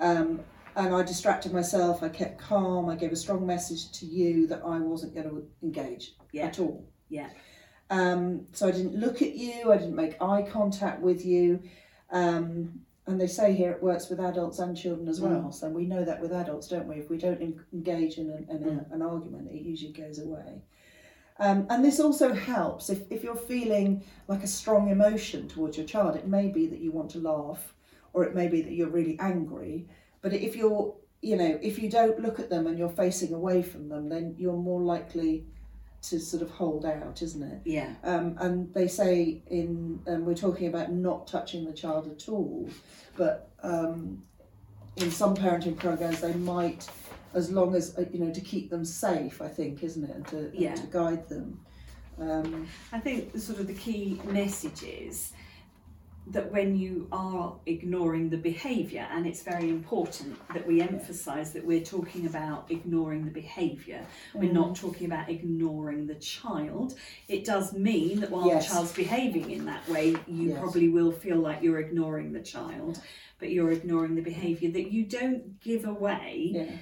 Um, 0.00 0.40
and 0.76 0.94
I 0.94 1.02
distracted 1.02 1.52
myself. 1.52 2.02
I 2.02 2.08
kept 2.08 2.38
calm. 2.38 2.88
I 2.88 2.96
gave 2.96 3.12
a 3.12 3.16
strong 3.16 3.46
message 3.46 3.92
to 3.98 4.06
you 4.06 4.46
that 4.48 4.62
I 4.64 4.78
wasn't 4.78 5.14
going 5.14 5.28
to 5.28 5.46
engage 5.62 6.14
Yeah. 6.32 6.46
at 6.46 6.58
all. 6.58 6.84
yeah, 7.08 7.28
Um, 7.90 8.46
so 8.52 8.66
I 8.68 8.70
didn't 8.72 8.96
look 8.96 9.22
at 9.22 9.34
you. 9.34 9.70
I 9.72 9.76
didn't 9.76 9.94
make 9.94 10.20
eye 10.22 10.42
contact 10.42 11.00
with 11.00 11.24
you. 11.24 11.62
Um, 12.10 12.80
and 13.06 13.20
they 13.20 13.26
say 13.26 13.52
here 13.52 13.72
it 13.72 13.82
works 13.82 14.08
with 14.08 14.18
adults 14.18 14.58
and 14.58 14.76
children 14.76 15.08
as 15.08 15.20
well. 15.20 15.52
So 15.52 15.68
we 15.68 15.84
know 15.84 16.04
that 16.04 16.20
with 16.20 16.32
adults, 16.32 16.68
don't 16.68 16.86
we? 16.86 16.96
If 16.96 17.10
we 17.10 17.18
don't 17.18 17.40
engage 17.72 18.16
in, 18.16 18.30
an, 18.30 18.46
in 18.48 18.86
a, 18.90 18.94
an 18.94 19.02
argument, 19.02 19.50
it 19.50 19.60
usually 19.60 19.92
goes 19.92 20.18
away. 20.18 20.62
Um, 21.38 21.66
and 21.68 21.84
this 21.84 22.00
also 22.00 22.32
helps 22.32 22.88
if, 22.88 23.02
if 23.10 23.22
you're 23.22 23.36
feeling 23.36 24.04
like 24.28 24.42
a 24.42 24.46
strong 24.46 24.88
emotion 24.88 25.48
towards 25.48 25.76
your 25.76 25.86
child. 25.86 26.16
It 26.16 26.28
may 26.28 26.48
be 26.48 26.66
that 26.68 26.78
you 26.78 26.92
want 26.92 27.10
to 27.10 27.18
laugh, 27.18 27.74
or 28.14 28.24
it 28.24 28.34
may 28.34 28.48
be 28.48 28.62
that 28.62 28.72
you're 28.72 28.88
really 28.88 29.18
angry. 29.20 29.86
But 30.22 30.32
if 30.32 30.56
you're, 30.56 30.94
you 31.20 31.36
know, 31.36 31.58
if 31.60 31.78
you 31.78 31.90
don't 31.90 32.20
look 32.20 32.40
at 32.40 32.48
them 32.48 32.66
and 32.66 32.78
you're 32.78 32.88
facing 32.88 33.34
away 33.34 33.62
from 33.62 33.88
them, 33.88 34.08
then 34.08 34.34
you're 34.38 34.56
more 34.56 34.80
likely 34.80 35.46
to 36.10 36.20
sort 36.20 36.42
of 36.42 36.50
hold 36.50 36.84
out, 36.84 37.22
isn't 37.22 37.42
it? 37.42 37.60
yeah, 37.64 37.94
Um, 38.02 38.36
and 38.38 38.72
they 38.74 38.88
say 38.88 39.42
in 39.46 40.00
um, 40.06 40.24
we're 40.24 40.34
talking 40.34 40.68
about 40.68 40.92
not 40.92 41.26
touching 41.26 41.64
the 41.64 41.72
child 41.72 42.10
at 42.10 42.28
all, 42.28 42.68
but 43.16 43.50
um, 43.62 44.22
in 44.96 45.10
some 45.10 45.34
parenting 45.34 45.76
programs 45.78 46.20
they 46.20 46.34
might, 46.34 46.88
as 47.34 47.50
long 47.50 47.74
as 47.74 47.96
uh, 47.98 48.04
you 48.12 48.18
know, 48.20 48.32
to 48.32 48.40
keep 48.40 48.70
them 48.70 48.84
safe. 48.84 49.40
I 49.40 49.48
think, 49.48 49.82
isn't 49.82 50.04
it, 50.04 50.14
and 50.14 50.26
to, 50.28 50.38
and 50.70 50.76
to 50.76 50.86
guide 50.88 51.28
them. 51.28 51.60
Um, 52.20 52.68
I 52.92 53.00
think 53.00 53.32
the 53.32 53.40
sort 53.40 53.58
of 53.58 53.66
the 53.66 53.74
key 53.74 54.20
message 54.26 54.82
is 54.84 55.32
that 56.26 56.50
when 56.50 56.76
you 56.76 57.06
are 57.12 57.54
ignoring 57.66 58.30
the 58.30 58.36
behaviour, 58.36 59.06
and 59.10 59.26
it's 59.26 59.42
very 59.42 59.68
important 59.68 60.36
that 60.54 60.66
we 60.66 60.80
emphasise 60.80 61.50
that 61.50 61.64
we're 61.64 61.84
talking 61.84 62.26
about 62.26 62.70
ignoring 62.70 63.24
the 63.26 63.30
behaviour, 63.30 64.06
we're 64.32 64.50
not 64.50 64.68
mm-hmm. 64.68 64.86
talking 64.86 65.06
about 65.06 65.28
ignoring 65.28 66.06
the 66.06 66.14
child. 66.14 66.94
It 67.28 67.44
does 67.44 67.74
mean 67.74 68.20
that 68.20 68.30
while 68.30 68.46
Yes. 68.46 68.66
the 68.66 68.74
child's 68.74 68.92
behaving 68.92 69.50
in 69.50 69.66
that 69.66 69.86
way, 69.88 70.16
you 70.26 70.50
Yes. 70.50 70.58
probably 70.58 70.88
will 70.88 71.12
feel 71.12 71.36
like 71.36 71.62
you're 71.62 71.80
ignoring 71.80 72.32
the 72.32 72.40
child, 72.40 73.00
but 73.38 73.50
you're 73.50 73.72
ignoring 73.72 74.14
the 74.14 74.22
behaviour, 74.22 74.70
that 74.70 74.90
you 74.90 75.04
don't 75.04 75.60
give 75.60 75.84
away 75.84 76.52
yeah, 76.54 76.76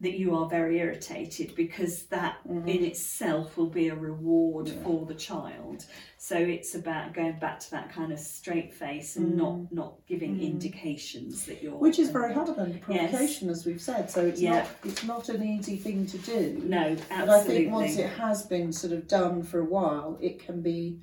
that 0.00 0.16
you 0.18 0.34
are 0.36 0.48
very 0.48 0.78
irritated 0.78 1.54
because 1.56 2.04
that 2.04 2.36
in 2.46 2.84
itself 2.84 3.56
will 3.56 3.66
be 3.70 3.88
a 3.88 3.94
reward. 3.94 4.68
Yeah. 4.68 4.74
for 4.82 5.06
the 5.06 5.14
child 5.14 5.84
so 6.18 6.36
it's 6.36 6.74
about 6.74 7.14
going 7.14 7.38
back 7.38 7.60
to 7.60 7.70
that 7.70 7.92
kind 7.92 8.12
of 8.12 8.18
straight 8.18 8.72
face 8.74 9.16
and 9.16 9.36
not 9.36 9.72
not 9.72 9.94
giving 10.06 10.40
indications 10.40 11.46
that 11.46 11.62
you're 11.62 11.72
Mm. 11.72 11.80
which 11.80 11.98
is 11.98 12.10
very 12.10 12.32
hard 12.34 12.48
under 12.50 12.74
Yes. 12.88 13.10
provocation, 13.10 13.50
as 13.50 13.64
we've 13.66 13.80
said. 13.80 14.10
So 14.10 14.26
it's 14.26 14.40
Yeah. 14.40 14.52
not 14.54 14.66
it's 14.84 15.04
not 15.04 15.28
an 15.28 15.42
easy 15.44 15.76
thing 15.76 16.06
to 16.06 16.18
do. 16.18 16.62
no 16.64 16.96
absolutely. 17.10 17.26
But 17.26 17.28
I 17.30 17.42
think 17.44 17.72
once 17.72 17.96
it 17.98 18.08
has 18.10 18.42
been 18.46 18.72
sort 18.72 18.92
of 18.92 19.06
done 19.08 19.42
for 19.42 19.60
a 19.60 19.64
while, 19.64 20.18
it 20.20 20.38
can 20.38 20.60
be 20.62 21.00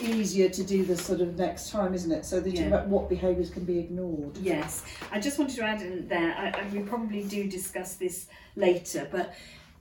easier 0.00 0.48
to 0.48 0.64
do 0.64 0.84
the 0.84 0.96
sort 0.96 1.20
of 1.20 1.36
next 1.38 1.70
time, 1.70 1.94
isn't 1.94 2.10
it? 2.12 2.24
So 2.24 2.40
they 2.40 2.52
talk 2.52 2.66
about 2.66 2.86
what 2.88 3.08
behaviours 3.08 3.50
can 3.50 3.64
be 3.64 3.78
ignored. 3.78 4.36
Yes, 4.38 4.84
I 5.12 5.20
just 5.20 5.38
wanted 5.38 5.56
to 5.56 5.64
add 5.64 5.82
in 5.82 6.08
there, 6.08 6.34
I, 6.36 6.48
and 6.58 6.72
we 6.72 6.80
probably 6.80 7.24
do 7.24 7.48
discuss 7.48 7.94
this 7.94 8.26
later, 8.56 9.08
but 9.10 9.34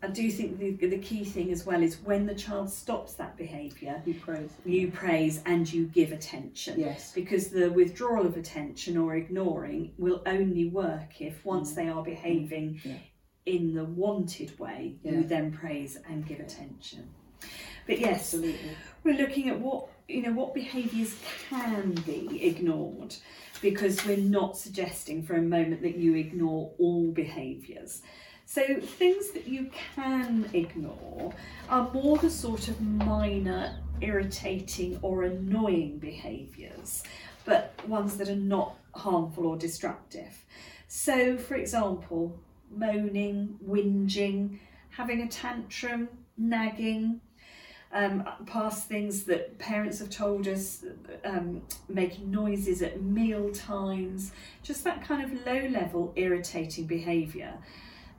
I 0.04 0.08
do 0.08 0.30
think 0.30 0.60
the, 0.60 0.72
the 0.88 1.00
key 1.00 1.24
thing 1.26 1.52
as 1.52 1.66
well 1.66 1.82
is 1.82 1.98
when 2.04 2.28
the 2.28 2.36
child 2.36 2.70
stops 2.70 3.14
that 3.16 3.36
behaviour, 3.36 4.00
You 4.06 4.14
praise. 4.14 4.52
you 4.64 4.92
praise 4.92 5.42
and 5.48 5.72
you 5.72 5.86
give 5.88 6.12
attention. 6.12 6.80
Yes. 6.80 7.12
because 7.14 7.48
the 7.50 7.72
withdrawal 7.72 8.26
of 8.28 8.38
attention 8.38 8.96
or 8.96 9.16
ignoring 9.16 9.94
will 9.98 10.22
only 10.28 10.70
work 10.70 11.20
if 11.20 11.44
once 11.44 11.72
Mm. 11.72 11.76
they 11.76 11.90
are 11.90 12.04
behaving 12.04 12.80
Yeah. 12.84 12.98
in 13.48 13.74
the 13.74 13.86
wanted 13.86 14.58
way, 14.60 14.98
Yeah. 15.04 15.14
you 15.14 15.24
then 15.24 15.52
praise 15.52 15.98
and 16.08 16.28
give 16.28 16.40
attention. 16.42 17.10
But 17.88 18.00
yes, 18.00 18.34
Absolutely. 18.36 18.72
we're 19.04 19.18
looking 19.18 19.50
at 19.50 19.60
what 19.60 19.88
you 20.08 20.22
know 20.22 20.32
what 20.32 20.54
behaviours 20.54 21.16
can 21.50 21.92
be 22.06 22.46
ignored 22.46 23.16
because 23.62 24.06
we're 24.06 24.18
not 24.18 24.58
suggesting 24.58 25.24
for 25.24 25.36
a 25.36 25.42
moment 25.42 25.82
that 25.82 25.98
you 25.98 26.16
ignore 26.16 26.72
all 26.78 27.12
behaviours. 27.12 28.02
So 28.46 28.80
things 28.80 29.32
that 29.32 29.48
you 29.48 29.70
can 29.96 30.50
ignore 30.54 31.34
are 31.70 31.92
more 31.92 32.18
the 32.18 32.30
sort 32.30 32.70
of 32.70 32.80
minor 32.80 33.78
irritating 34.00 35.00
or 35.02 35.24
annoying 35.24 35.98
behaviours, 35.98 37.04
but 37.44 37.74
ones 37.88 38.16
that 38.18 38.30
are 38.30 38.36
not 38.36 38.76
harmful 38.96 39.48
or 39.48 39.58
destructive. 39.58 40.46
So 40.88 41.38
for 41.38 41.56
example, 41.56 42.40
moaning, 42.72 43.60
whinging, 43.68 44.60
having 44.92 45.22
a 45.22 45.28
tantrum, 45.28 46.08
nagging, 46.38 47.20
um, 47.94 48.28
past 48.46 48.88
things 48.88 49.24
that 49.26 49.58
parents 49.60 50.00
have 50.00 50.10
told 50.10 50.48
us, 50.48 50.84
um, 51.24 51.62
making 51.88 52.30
noises 52.32 52.82
at 52.82 53.02
meal 53.02 53.52
times, 53.52 54.32
just 54.64 54.84
that 54.84 55.04
kind 55.06 55.24
of 55.24 55.46
low 55.46 55.68
level 55.70 56.14
irritating 56.16 56.86
behaviour 56.86 57.54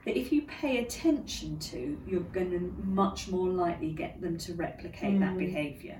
that 0.05 0.17
if 0.17 0.31
you 0.31 0.41
pay 0.43 0.77
attention 0.79 1.59
to, 1.59 1.97
you're 2.07 2.21
going 2.21 2.49
to 2.51 2.73
much 2.85 3.27
more 3.27 3.49
likely 3.49 3.91
get 3.91 4.19
them 4.21 4.37
to 4.37 4.53
replicate 4.53 5.19
that 5.19 5.33
Mm. 5.35 5.39
behaviour. 5.39 5.97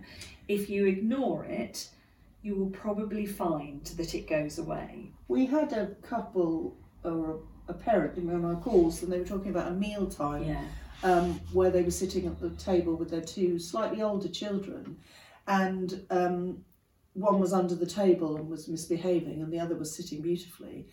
If 0.48 0.70
you 0.70 0.86
ignore 0.86 1.44
it, 1.46 1.90
you 2.42 2.56
will 2.56 2.70
probably 2.70 3.26
find 3.26 3.84
that 3.98 4.16
it 4.16 4.26
goes 4.28 4.58
away. 4.58 5.12
We 5.28 5.46
had 5.48 5.74
a 5.74 5.88
couple 6.02 6.78
or 7.04 7.42
a 7.68 7.74
parent 7.74 8.18
on 8.18 8.46
our 8.46 8.56
calls, 8.56 9.04
and 9.04 9.12
they 9.12 9.20
were 9.20 9.26
talking 9.26 9.52
about 9.52 9.68
a 9.68 9.76
meal 9.76 10.08
time. 10.08 10.44
Yeah. 10.44 10.64
Um, 11.04 11.40
where 11.54 11.72
they 11.72 11.82
were 11.84 11.92
sitting 11.92 12.28
at 12.28 12.40
the 12.40 12.50
table 12.52 12.96
with 12.96 13.10
their 13.10 13.22
two 13.22 13.60
slightly 13.60 14.02
older 14.02 14.28
children, 14.30 14.98
and 15.48 16.06
um, 16.10 16.64
one 17.14 17.40
was 17.40 17.54
under 17.54 17.76
the 17.76 17.86
table 17.86 18.36
and 18.38 18.50
was 18.50 18.68
misbehaving, 18.68 19.42
and 19.42 19.52
the 19.52 19.60
other 19.60 19.76
was 19.76 19.96
sitting 19.96 20.22
beautifully. 20.22 20.88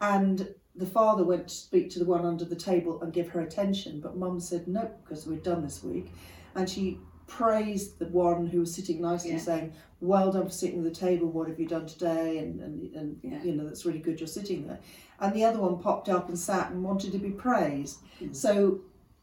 And 0.00 0.54
the 0.74 0.86
father 0.86 1.24
went 1.24 1.48
to 1.48 1.54
speak 1.54 1.90
to 1.90 1.98
the 1.98 2.04
one 2.04 2.24
under 2.24 2.44
the 2.44 2.56
table 2.56 3.02
and 3.02 3.12
give 3.12 3.28
her 3.28 3.40
attention, 3.40 4.00
but 4.00 4.16
mum 4.16 4.40
said 4.40 4.66
no, 4.66 4.90
because 5.02 5.26
we'd 5.26 5.42
done 5.42 5.62
this 5.62 5.82
week. 5.82 6.10
And 6.54 6.68
she 6.68 6.98
praised 7.26 7.98
the 7.98 8.06
one 8.06 8.46
who 8.46 8.60
was 8.60 8.74
sitting 8.74 9.00
nicely, 9.00 9.32
Yeah. 9.32 9.38
saying, 9.38 9.72
Well 10.00 10.32
done 10.32 10.46
for 10.46 10.50
sitting 10.52 10.78
at 10.78 10.84
the 10.84 10.98
table, 10.98 11.28
what 11.28 11.48
have 11.48 11.60
you 11.60 11.68
done 11.68 11.86
today? 11.86 12.38
And, 12.38 12.60
and, 12.60 12.94
and 12.94 13.20
Yeah. 13.22 13.42
you 13.42 13.54
know, 13.54 13.64
that's 13.64 13.84
really 13.84 13.98
good 14.00 14.18
you're 14.18 14.26
sitting 14.26 14.66
there. 14.66 14.80
And 15.20 15.34
the 15.34 15.44
other 15.44 15.60
one 15.60 15.78
popped 15.78 16.08
up 16.08 16.28
and 16.28 16.38
sat 16.38 16.70
and 16.72 16.82
wanted 16.82 17.12
to 17.12 17.18
be 17.18 17.30
praised. 17.30 17.98
Mm. 18.20 18.34
So 18.34 18.80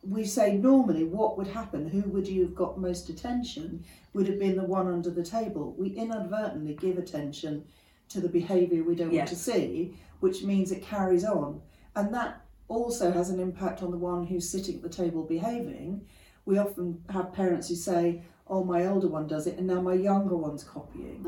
we 0.10 0.24
say 0.26 0.56
normally 0.58 1.04
what 1.04 1.38
would 1.38 1.48
happen, 1.48 1.88
who 1.90 2.02
would 2.10 2.28
you 2.28 2.42
have 2.44 2.56
got 2.56 2.80
most 2.80 3.10
attention, 3.10 3.84
would 4.14 4.28
have 4.28 4.40
been 4.40 4.56
the 4.56 4.64
one 4.64 4.88
under 4.88 5.10
the 5.10 5.24
table. 5.24 5.76
We 5.78 5.90
inadvertently 5.90 6.76
give 6.76 6.98
attention 6.98 7.66
to 8.10 8.22
the 8.22 8.30
behaviour 8.30 8.84
we 8.84 8.96
don't 8.96 9.12
Yeah. 9.12 9.20
want 9.20 9.30
to 9.30 9.36
see, 9.36 9.96
which 10.22 10.44
means 10.44 10.72
it 10.72 10.82
carries 10.82 11.26
on. 11.26 11.62
And 11.96 12.14
that 12.14 12.42
also 12.70 13.12
has 13.12 13.30
an 13.30 13.40
impact 13.40 13.84
on 13.84 13.92
the 13.92 13.98
one 13.98 14.26
who's 14.26 14.48
sitting 14.48 14.76
at 14.76 14.82
the 14.82 14.90
table 14.90 15.24
behaving. 15.24 16.02
We 16.46 16.58
often 16.58 17.04
have 17.10 17.34
parents 17.34 17.68
who 17.70 17.76
say, 17.76 18.22
Oh, 18.50 18.64
my 18.64 18.86
older 18.86 19.10
one 19.10 19.28
does 19.28 19.46
it, 19.46 19.58
and 19.58 19.68
now 19.68 19.82
my 19.82 19.94
younger 19.94 20.38
one's 20.38 20.64
copying. 20.64 21.22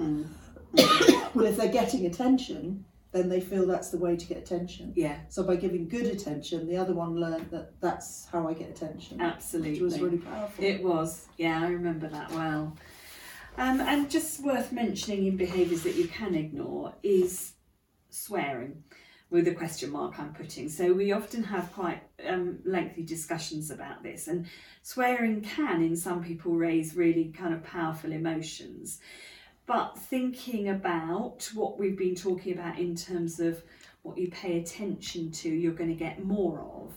Mm. 0.73 1.33
well, 1.35 1.45
if 1.45 1.57
they're 1.57 1.67
getting 1.67 2.05
attention, 2.05 2.85
then 3.11 3.27
they 3.29 3.41
feel 3.41 3.65
that's 3.65 3.89
the 3.89 3.97
way 3.97 4.15
to 4.15 4.25
get 4.25 4.37
attention. 4.37 4.93
Yeah, 4.95 5.17
So 5.29 5.43
by 5.43 5.55
giving 5.55 5.87
good 5.87 6.05
attention, 6.05 6.67
the 6.67 6.77
other 6.77 6.93
one 6.93 7.15
learned 7.15 7.49
that 7.49 7.79
that's 7.81 8.27
how 8.31 8.47
I 8.47 8.53
get 8.53 8.69
attention, 8.69 9.19
absolutely. 9.19 9.71
which 9.71 9.81
was 9.81 9.99
really 9.99 10.17
powerful. 10.19 10.63
It 10.63 10.83
was, 10.83 11.25
yeah, 11.37 11.61
I 11.61 11.69
remember 11.69 12.07
that 12.07 12.31
well. 12.31 12.77
Um, 13.57 13.81
and 13.81 14.09
just 14.09 14.43
worth 14.43 14.71
mentioning 14.71 15.25
in 15.25 15.37
behaviours 15.37 15.83
that 15.83 15.95
you 15.95 16.07
can 16.07 16.35
ignore 16.35 16.93
is 17.01 17.53
swearing 18.09 18.83
with 19.31 19.47
a 19.47 19.53
question 19.53 19.91
mark 19.91 20.19
I'm 20.19 20.33
putting. 20.33 20.69
So 20.69 20.93
we 20.93 21.11
often 21.11 21.43
have 21.43 21.71
quite 21.73 22.01
um, 22.27 22.59
lengthy 22.63 23.03
discussions 23.03 23.69
about 23.69 24.03
this, 24.03 24.27
and 24.27 24.45
swearing 24.81 25.41
can, 25.41 25.83
in 25.83 25.95
some 25.95 26.23
people, 26.23 26.53
raise 26.53 26.95
really 26.95 27.33
kind 27.35 27.53
of 27.53 27.63
powerful 27.63 28.11
emotions. 28.11 28.99
But 29.69 29.99
thinking 29.99 30.67
about 30.69 31.47
what 31.53 31.77
we've 31.77 31.95
been 31.95 32.15
talking 32.15 32.53
about 32.53 32.79
in 32.79 32.95
terms 32.95 33.39
of 33.39 33.61
what 34.01 34.17
you 34.17 34.27
pay 34.31 34.57
attention 34.57 35.29
to, 35.29 35.47
you're 35.47 35.73
going 35.73 35.91
to 35.91 35.95
get 35.95 36.25
more 36.25 36.59
of. 36.59 36.95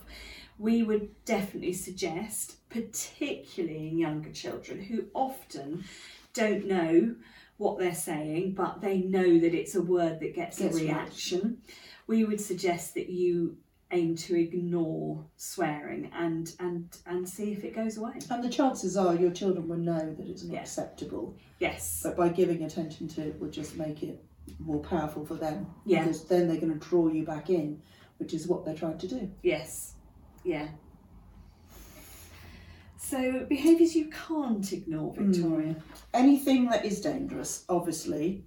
We 0.59 0.83
would 0.83 1.11
definitely 1.27 1.75
suggest, 1.75 2.67
particularly 2.71 3.89
in 3.89 3.99
younger 3.99 4.33
children 4.33 4.81
who 4.81 5.05
often 5.13 5.85
don't 6.33 6.67
know 6.67 7.15
what 7.59 7.79
they're 7.79 7.95
saying, 7.95 8.55
but 8.55 8.81
they 8.81 9.01
know 9.01 9.39
that 9.39 9.53
it's 9.53 9.75
a 9.75 9.83
word 9.83 10.21
that 10.21 10.35
gets 10.35 10.59
Gets 10.59 10.77
a 10.77 10.79
right. 10.79 10.87
reaction. 10.87 11.59
We 12.07 12.25
would 12.25 12.41
suggest 12.41 12.95
that 12.95 13.11
you 13.11 13.59
aim 13.93 14.17
to 14.17 14.35
ignore 14.39 15.25
swearing 15.37 16.11
and 16.15 16.55
and 16.59 16.97
and 17.07 17.29
see 17.29 17.53
if 17.53 17.63
it 17.65 17.75
goes 17.75 17.97
away. 17.99 18.13
and 18.31 18.43
the 18.43 18.49
chances 18.49 18.97
are 18.97 19.15
your 19.15 19.31
children 19.31 19.69
will 19.69 19.77
know 19.77 20.15
that 20.15 20.27
it's 20.27 20.43
not 20.45 20.55
Yeah. 20.55 20.61
acceptable, 20.61 21.37
Yes. 21.61 22.01
but 22.03 22.17
by 22.17 22.29
giving 22.31 22.63
attention 22.65 23.07
to 23.09 23.21
it 23.29 23.41
will 23.41 23.51
just 23.51 23.77
make 23.77 24.03
it 24.03 24.25
more 24.59 24.81
powerful 24.81 25.25
for 25.25 25.35
them. 25.35 25.67
Yeah. 25.85 26.05
Because 26.05 26.25
then 26.25 26.49
they're 26.49 26.61
going 26.61 26.79
to 26.79 26.89
draw 26.89 27.09
you 27.09 27.25
back 27.25 27.51
in, 27.51 27.81
which 28.19 28.35
is 28.35 28.47
what 28.49 28.65
they're 28.65 28.75
trying 28.75 28.99
to 28.99 29.09
do. 29.09 29.31
Yes. 29.43 29.95
Yeah. 30.45 30.69
So 32.99 33.45
behaviours 33.49 33.95
you 33.95 34.11
can't 34.27 34.73
ignore, 34.73 35.13
hmm. 35.13 35.33
Victoria. 35.33 35.77
Anything 36.15 36.67
that 36.71 36.85
is 36.85 37.01
dangerous, 37.01 37.65
obviously, 37.69 38.45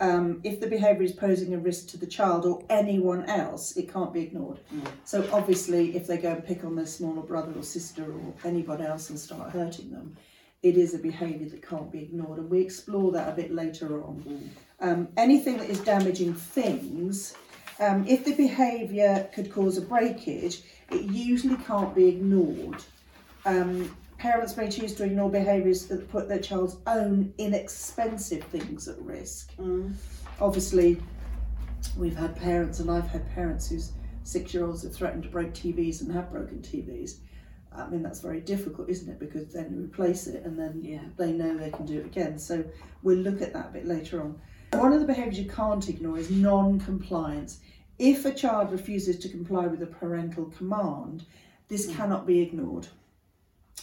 um, 0.00 0.40
if 0.42 0.60
the 0.60 0.66
behaviour 0.66 1.02
is 1.02 1.12
posing 1.12 1.54
a 1.54 1.58
risk 1.58 1.88
to 1.88 1.96
the 1.96 2.06
child 2.06 2.44
or 2.44 2.64
anyone 2.68 3.24
else, 3.26 3.76
it 3.76 3.92
can't 3.92 4.12
be 4.12 4.22
ignored. 4.22 4.60
Mm. 4.74 4.86
So 5.04 5.28
obviously, 5.32 5.96
if 5.96 6.06
they 6.06 6.18
go 6.18 6.32
and 6.32 6.44
pick 6.44 6.64
on 6.64 6.74
their 6.74 6.86
smaller 6.86 7.22
brother 7.22 7.52
or 7.56 7.62
sister 7.62 8.04
or 8.04 8.34
anybody 8.44 8.84
else 8.84 9.10
and 9.10 9.18
start 9.18 9.50
hurting 9.50 9.90
them, 9.90 10.16
it 10.62 10.76
is 10.76 10.94
a 10.94 10.98
behaviour 10.98 11.48
that 11.50 11.62
can't 11.62 11.92
be 11.92 12.02
ignored, 12.02 12.38
and 12.38 12.50
we 12.50 12.60
explore 12.60 13.12
that 13.12 13.28
a 13.28 13.32
bit 13.32 13.52
later 13.52 14.02
on. 14.02 14.50
Um, 14.80 15.08
anything 15.16 15.58
that 15.58 15.68
is 15.68 15.78
damaging 15.80 16.34
things, 16.34 17.34
um, 17.78 18.06
if 18.08 18.24
the 18.24 18.32
behaviour 18.32 19.28
could 19.34 19.52
cause 19.52 19.76
a 19.76 19.82
breakage, 19.82 20.62
it 20.90 21.02
usually 21.02 21.56
can't 21.56 21.94
be 21.94 22.08
ignored. 22.08 22.82
Um, 23.44 23.94
parents 24.24 24.56
may 24.56 24.70
choose 24.70 24.94
to 24.94 25.04
ignore 25.04 25.30
behaviours 25.30 25.84
that 25.84 26.10
put 26.10 26.30
their 26.30 26.38
child's 26.38 26.78
own 26.86 27.30
inexpensive 27.36 28.42
things 28.44 28.88
at 28.88 28.98
risk. 29.02 29.54
Mm. 29.58 29.92
Obviously, 30.40 30.98
we've 31.98 32.16
had 32.16 32.34
parents, 32.34 32.80
and 32.80 32.90
I've 32.90 33.06
had 33.06 33.30
parents 33.34 33.68
whose 33.68 33.92
six 34.22 34.54
year 34.54 34.64
olds 34.64 34.82
have 34.82 34.94
threatened 34.94 35.24
to 35.24 35.28
break 35.28 35.52
TVs 35.52 36.00
and 36.00 36.10
have 36.10 36.32
broken 36.32 36.60
TVs. 36.62 37.16
I 37.70 37.86
mean, 37.90 38.02
that's 38.02 38.20
very 38.20 38.40
difficult, 38.40 38.88
isn't 38.88 39.10
it? 39.10 39.18
Because 39.18 39.52
then 39.52 39.74
you 39.74 39.84
replace 39.84 40.26
it 40.26 40.42
and 40.46 40.58
then 40.58 40.80
Yeah. 40.82 41.04
they 41.18 41.30
know 41.30 41.58
they 41.58 41.68
can 41.70 41.84
do 41.84 41.98
it 42.00 42.06
again. 42.06 42.38
So 42.38 42.64
we'll 43.02 43.18
look 43.18 43.42
at 43.42 43.52
that 43.52 43.68
a 43.68 43.72
bit 43.72 43.86
later 43.86 44.22
on. 44.22 44.40
One 44.72 44.94
of 44.94 45.00
the 45.00 45.06
behaviours 45.06 45.38
you 45.38 45.50
can't 45.50 45.86
ignore 45.86 46.16
is 46.16 46.30
non 46.30 46.80
compliance. 46.80 47.58
If 47.98 48.24
a 48.24 48.32
child 48.32 48.72
refuses 48.72 49.18
to 49.18 49.28
comply 49.28 49.66
with 49.66 49.82
a 49.82 49.86
parental 49.86 50.46
command, 50.46 51.26
this 51.68 51.88
Mm. 51.88 51.94
cannot 51.94 52.26
be 52.26 52.40
ignored. 52.40 52.88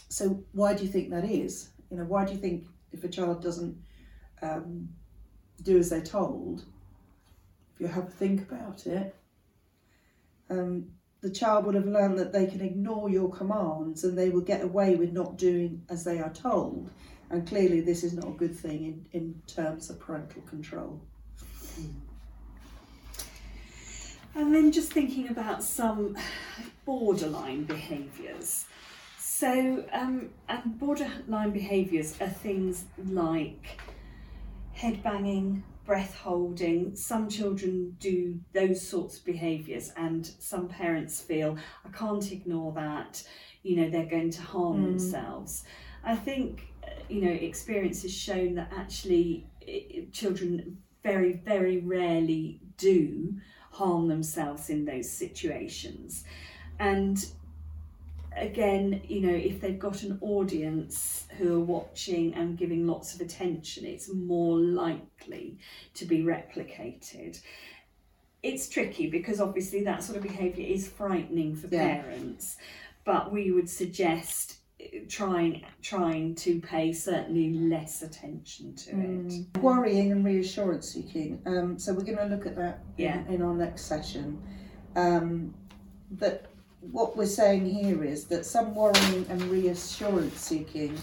So 0.09 0.43
why 0.51 0.73
do 0.73 0.83
you 0.83 0.89
think 0.89 1.09
that 1.09 1.25
is? 1.25 1.69
You 1.89 1.97
know, 1.97 2.03
why 2.03 2.25
do 2.25 2.33
you 2.33 2.39
think 2.39 2.65
if 2.91 3.03
a 3.03 3.07
child 3.07 3.41
doesn't 3.41 3.77
um, 4.41 4.89
do 5.61 5.77
as 5.77 5.89
they're 5.89 6.01
told, 6.01 6.65
if 7.73 7.81
you 7.81 7.87
have 7.87 8.07
a 8.07 8.11
think 8.11 8.41
about 8.41 8.85
it, 8.87 9.15
um, 10.49 10.87
the 11.21 11.29
child 11.29 11.65
would 11.65 11.75
have 11.75 11.85
learned 11.85 12.17
that 12.17 12.33
they 12.33 12.47
can 12.47 12.61
ignore 12.61 13.09
your 13.09 13.29
commands 13.29 14.03
and 14.03 14.17
they 14.17 14.29
will 14.29 14.41
get 14.41 14.61
away 14.61 14.95
with 14.95 15.13
not 15.13 15.37
doing 15.37 15.83
as 15.89 16.03
they 16.03 16.19
are 16.19 16.33
told. 16.33 16.89
And 17.29 17.47
clearly, 17.47 17.79
this 17.79 18.03
is 18.03 18.13
not 18.13 18.27
a 18.27 18.31
good 18.31 18.55
thing 18.55 18.85
in, 18.85 19.05
in 19.13 19.41
terms 19.47 19.89
of 19.89 19.99
parental 19.99 20.41
control. 20.41 20.99
And 24.33 24.53
then 24.53 24.71
just 24.71 24.91
thinking 24.91 25.29
about 25.29 25.63
some 25.63 26.17
borderline 26.85 27.63
behaviours. 27.63 28.65
So, 29.41 29.83
um, 29.91 30.29
and 30.47 30.77
borderline 30.77 31.49
behaviours 31.49 32.15
are 32.21 32.29
things 32.29 32.85
like 33.03 33.81
head 34.71 35.01
banging, 35.01 35.63
breath 35.83 36.15
holding. 36.15 36.95
Some 36.95 37.27
children 37.27 37.97
do 37.99 38.39
those 38.53 38.87
sorts 38.87 39.17
of 39.17 39.25
behaviours, 39.25 39.93
and 39.97 40.27
some 40.37 40.67
parents 40.67 41.19
feel, 41.21 41.57
I 41.83 41.89
can't 41.89 42.31
ignore 42.31 42.71
that, 42.73 43.23
you 43.63 43.77
know, 43.77 43.89
they're 43.89 44.05
going 44.05 44.29
to 44.29 44.41
harm 44.43 44.77
Mm. 44.77 44.83
themselves. 44.83 45.63
I 46.03 46.15
think, 46.15 46.67
uh, 46.83 47.01
you 47.09 47.21
know, 47.21 47.31
experience 47.31 48.03
has 48.03 48.13
shown 48.13 48.53
that 48.53 48.71
actually 48.71 49.47
i- 49.67 50.05
children 50.11 50.77
very, 51.01 51.33
very 51.33 51.79
rarely 51.79 52.59
do 52.77 53.39
harm 53.71 54.07
themselves 54.07 54.69
in 54.69 54.85
those 54.85 55.09
situations. 55.09 56.25
And 56.77 57.25
again, 58.35 59.01
you 59.07 59.21
know, 59.21 59.33
if 59.33 59.59
they've 59.61 59.79
got 59.79 60.03
an 60.03 60.17
audience 60.21 61.25
who 61.37 61.55
are 61.57 61.59
watching 61.65 62.33
and 62.33 62.57
giving 62.57 62.87
lots 62.87 63.13
of 63.13 63.21
attention, 63.21 63.85
it's 63.85 64.11
more 64.13 64.57
likely 64.57 65.57
to 65.95 66.05
be 66.05 66.23
replicated. 66.23 67.39
It's 68.43 68.69
tricky 68.69 69.09
because 69.09 69.39
obviously 69.39 69.83
that 69.83 70.03
sort 70.03 70.17
of 70.17 70.23
behaviour 70.23 70.65
is 70.65 70.87
frightening 70.87 71.55
for 71.55 71.67
Yeah. 71.71 72.01
parents, 72.01 72.57
but 73.05 73.31
we 73.31 73.51
would 73.51 73.69
suggest 73.69 74.57
uh, 74.81 74.85
trying 75.07 75.63
trying 75.83 76.33
to 76.35 76.59
pay 76.61 76.91
certainly 76.93 77.53
less 77.53 78.01
attention 78.01 78.73
to 78.75 78.89
it. 78.99 79.61
Worrying 79.61 80.11
and 80.11 80.25
reassurance 80.25 80.89
seeking. 80.91 81.39
Um, 81.45 81.77
so 81.77 81.93
we're 81.93 82.03
going 82.05 82.17
to 82.17 82.25
look 82.25 82.45
at 82.47 82.55
that 82.55 82.79
in, 82.97 83.03
Yeah. 83.05 83.27
in 83.29 83.41
our 83.43 83.53
next 83.53 83.83
session. 83.85 84.41
Um, 84.95 85.53
but 86.09 86.50
what 86.81 87.15
we're 87.15 87.25
saying 87.25 87.65
here 87.69 88.03
is 88.03 88.25
that 88.25 88.45
some 88.45 88.73
worrying 88.73 89.25
and 89.29 89.41
reassurance 89.43 90.39
seeking 90.39 90.97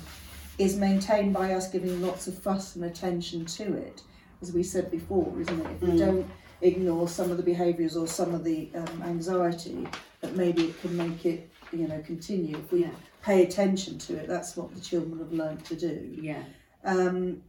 is 0.59 0.77
maintained 0.77 1.33
by 1.33 1.53
us 1.55 1.71
giving 1.71 2.03
lots 2.03 2.27
of 2.27 2.37
fuss 2.37 2.75
and 2.75 2.85
attention 2.85 3.45
to 3.47 3.75
it, 3.75 4.03
as 4.43 4.53
we 4.53 4.63
said 4.63 4.91
before, 4.91 5.33
isn't 5.41 5.61
it? 5.61 5.71
If 5.77 5.83
we 5.83 5.89
Mm. 5.91 5.99
don't 5.99 6.27
ignore 6.63 7.07
some 7.09 7.31
of 7.31 7.37
the 7.37 7.43
behaviours 7.45 7.97
or 7.97 8.09
some 8.09 8.35
of 8.35 8.43
the 8.43 8.69
um, 8.75 9.03
anxiety, 9.05 9.87
that 10.21 10.35
maybe 10.35 10.65
it 10.65 10.81
can 10.81 10.97
make 10.97 11.25
it, 11.25 11.49
you 11.73 11.87
know, 11.87 12.01
continue. 12.01 12.57
If 12.57 12.73
we 12.73 12.81
Yeah. 12.81 12.91
pay 13.23 13.45
attention 13.45 13.99
to 13.99 14.17
it, 14.17 14.27
that's 14.27 14.57
what 14.57 14.75
the 14.75 14.81
children 14.81 15.19
have 15.21 15.33
learned 15.33 15.65
to 15.67 15.77
do. 15.77 16.19
Yeah. 16.21 16.43
Um, 16.85 17.43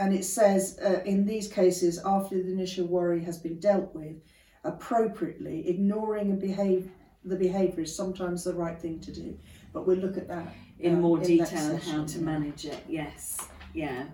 and 0.00 0.12
it 0.12 0.24
says 0.24 0.78
uh, 0.82 1.02
in 1.04 1.24
these 1.26 1.46
cases, 1.46 2.00
after 2.04 2.42
the 2.42 2.50
initial 2.50 2.86
worry 2.86 3.22
has 3.22 3.38
been 3.38 3.60
dealt 3.60 3.94
with 3.94 4.16
appropriately, 4.64 5.68
ignoring 5.68 6.30
and 6.30 6.40
behave 6.40 6.90
the 7.24 7.36
behaviour 7.36 7.82
is 7.82 7.94
sometimes 7.94 8.44
the 8.44 8.54
right 8.54 8.78
thing 8.78 9.00
to 9.00 9.12
do. 9.12 9.38
But 9.72 9.86
we'll 9.86 9.98
look 9.98 10.16
at 10.16 10.28
that 10.28 10.54
In 10.78 10.94
um, 10.94 11.00
more 11.02 11.18
next 11.18 11.28
detail 11.28 11.72
on 11.72 11.80
how 11.80 12.04
to 12.04 12.18
manage 12.18 12.64
it. 12.64 12.78
Yes. 12.88 13.38
Yeah. 13.74 14.06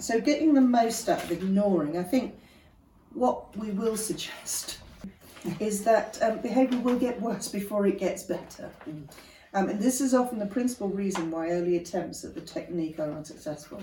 So 0.00 0.20
getting 0.20 0.54
the 0.54 0.60
most 0.60 1.08
out 1.08 1.22
of 1.24 1.30
ignoring, 1.30 1.98
I 1.98 2.02
think 2.02 2.38
what 3.14 3.56
we 3.56 3.70
will 3.70 3.96
suggest 3.96 4.78
is 5.60 5.84
that 5.84 6.18
um, 6.22 6.38
behaviour 6.38 6.78
will 6.80 6.98
get 6.98 7.20
worse 7.20 7.48
before 7.60 7.86
it 7.86 7.98
gets 7.98 8.22
better. 8.22 8.70
Mm. 8.88 9.10
Um, 9.54 9.68
and 9.70 9.80
this 9.80 10.00
is 10.00 10.14
often 10.14 10.38
the 10.38 10.46
principal 10.46 10.88
reason 10.88 11.30
why 11.30 11.48
early 11.48 11.76
attempts 11.76 12.24
at 12.24 12.34
the 12.34 12.40
technique 12.40 12.98
are 12.98 13.10
unsuccessful. 13.10 13.82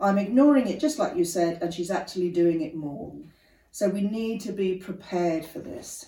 I'm 0.00 0.18
ignoring 0.18 0.68
it, 0.68 0.78
just 0.78 0.98
like 0.98 1.16
you 1.16 1.24
said, 1.24 1.62
and 1.62 1.72
she's 1.72 1.90
actually 1.90 2.30
doing 2.30 2.60
it 2.60 2.74
more. 2.74 3.14
So 3.72 3.88
we 3.88 4.02
need 4.02 4.42
to 4.42 4.52
be 4.52 4.76
prepared 4.76 5.44
for 5.44 5.58
this. 5.58 6.06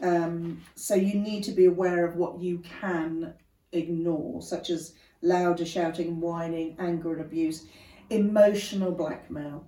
Um, 0.00 0.62
so 0.74 0.94
you 0.94 1.18
need 1.18 1.44
to 1.44 1.52
be 1.52 1.64
aware 1.66 2.04
of 2.04 2.16
what 2.16 2.40
you 2.40 2.58
can 2.80 3.34
ignore, 3.72 4.42
such 4.42 4.70
as 4.70 4.94
louder 5.22 5.66
shouting 5.66 6.20
whining, 6.20 6.76
anger 6.78 7.12
and 7.12 7.20
abuse, 7.20 7.66
emotional 8.10 8.92
blackmail. 8.92 9.66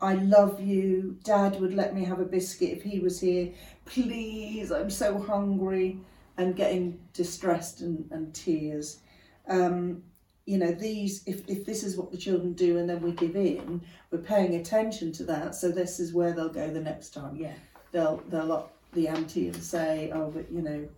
I 0.00 0.14
love 0.14 0.60
you. 0.60 1.18
Dad 1.24 1.60
would 1.60 1.74
let 1.74 1.94
me 1.94 2.04
have 2.04 2.20
a 2.20 2.24
biscuit 2.24 2.70
if 2.70 2.82
he 2.82 2.98
was 3.00 3.20
here. 3.20 3.52
Please, 3.84 4.70
I'm 4.72 4.90
so 4.90 5.18
hungry. 5.18 6.00
And 6.36 6.56
getting 6.56 6.98
distressed 7.12 7.80
and, 7.80 8.10
and 8.10 8.34
tears. 8.34 8.98
Um, 9.46 10.02
you 10.46 10.58
know 10.58 10.72
these 10.72 11.22
if, 11.26 11.48
if 11.48 11.64
this 11.64 11.82
is 11.82 11.96
what 11.96 12.10
the 12.10 12.18
children 12.18 12.52
do 12.52 12.78
and 12.78 12.88
then 12.88 13.00
we 13.00 13.12
give 13.12 13.36
in 13.36 13.80
we're 14.10 14.18
paying 14.18 14.56
attention 14.56 15.12
to 15.12 15.24
that 15.24 15.54
so 15.54 15.70
this 15.70 15.98
is 15.98 16.12
where 16.12 16.32
they'll 16.32 16.48
go 16.50 16.68
the 16.70 16.80
next 16.80 17.10
time 17.10 17.36
Yeah. 17.36 17.54
they'll 17.92 18.22
they'll 18.28 18.52
up 18.52 18.73
the 18.94 19.08
ante 19.08 19.48
and 19.48 19.62
say 19.62 20.10
oh 20.14 20.30
but 20.30 20.50
you 20.50 20.62
know 20.62 20.88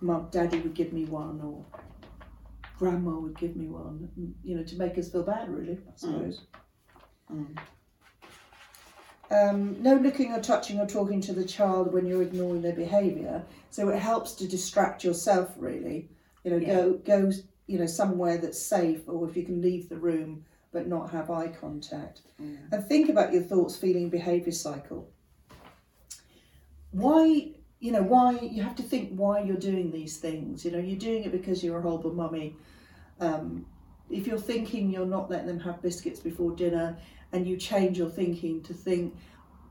mum 0.00 0.28
daddy 0.30 0.58
would 0.60 0.74
give 0.74 0.92
me 0.92 1.04
one 1.06 1.40
or 1.42 1.64
grandma 2.78 3.10
would 3.12 3.36
give 3.38 3.56
me 3.56 3.66
one 3.66 4.08
mm, 4.18 4.32
you 4.44 4.56
know 4.56 4.62
to 4.62 4.76
make 4.76 4.96
us 4.98 5.10
feel 5.10 5.22
bad 5.22 5.48
really 5.54 5.74
i 5.74 5.96
suppose 5.96 6.42
Mm. 7.32 7.58
um, 9.32 9.82
no 9.82 9.94
looking 9.96 10.32
or 10.32 10.40
touching 10.40 10.78
or 10.78 10.86
talking 10.86 11.20
to 11.22 11.32
the 11.32 11.44
child 11.44 11.92
when 11.92 12.06
you're 12.06 12.22
ignoring 12.22 12.62
their 12.62 12.72
behaviour 12.74 13.42
so 13.70 13.88
it 13.88 13.98
helps 13.98 14.32
to 14.34 14.46
distract 14.46 15.02
yourself 15.02 15.52
really 15.56 16.08
you 16.44 16.50
know 16.52 16.56
Yeah. 16.58 16.74
go 16.74 16.92
go 17.04 17.32
you 17.66 17.78
know 17.80 17.86
somewhere 17.86 18.38
that's 18.38 18.62
safe 18.62 19.00
or 19.08 19.28
if 19.28 19.36
you 19.36 19.42
can 19.42 19.60
leave 19.60 19.88
the 19.88 19.96
room 19.96 20.44
but 20.72 20.86
not 20.86 21.10
have 21.10 21.30
eye 21.30 21.48
contact 21.48 22.20
Mm. 22.40 22.58
and 22.70 22.84
think 22.86 23.08
about 23.08 23.32
your 23.32 23.42
thoughts 23.42 23.76
feeling 23.76 24.08
behaviour 24.10 24.52
cycle 24.52 25.10
why 26.96 27.50
you 27.78 27.92
know 27.92 28.02
why 28.02 28.38
you 28.40 28.62
have 28.62 28.74
to 28.76 28.82
think 28.82 29.10
why 29.10 29.42
you're 29.42 29.56
doing 29.56 29.90
these 29.90 30.16
things. 30.16 30.64
You 30.64 30.70
know 30.72 30.78
you're 30.78 30.98
doing 30.98 31.24
it 31.24 31.32
because 31.32 31.62
you're 31.62 31.78
a 31.78 31.82
horrible 31.82 32.12
mummy. 32.12 32.56
Um, 33.20 33.66
if 34.10 34.26
you're 34.26 34.38
thinking 34.38 34.90
you're 34.90 35.06
not 35.06 35.30
letting 35.30 35.46
them 35.46 35.60
have 35.60 35.82
biscuits 35.82 36.20
before 36.20 36.52
dinner 36.52 36.96
and 37.32 37.46
you 37.46 37.56
change 37.56 37.98
your 37.98 38.08
thinking 38.08 38.62
to 38.62 38.72
think 38.72 39.14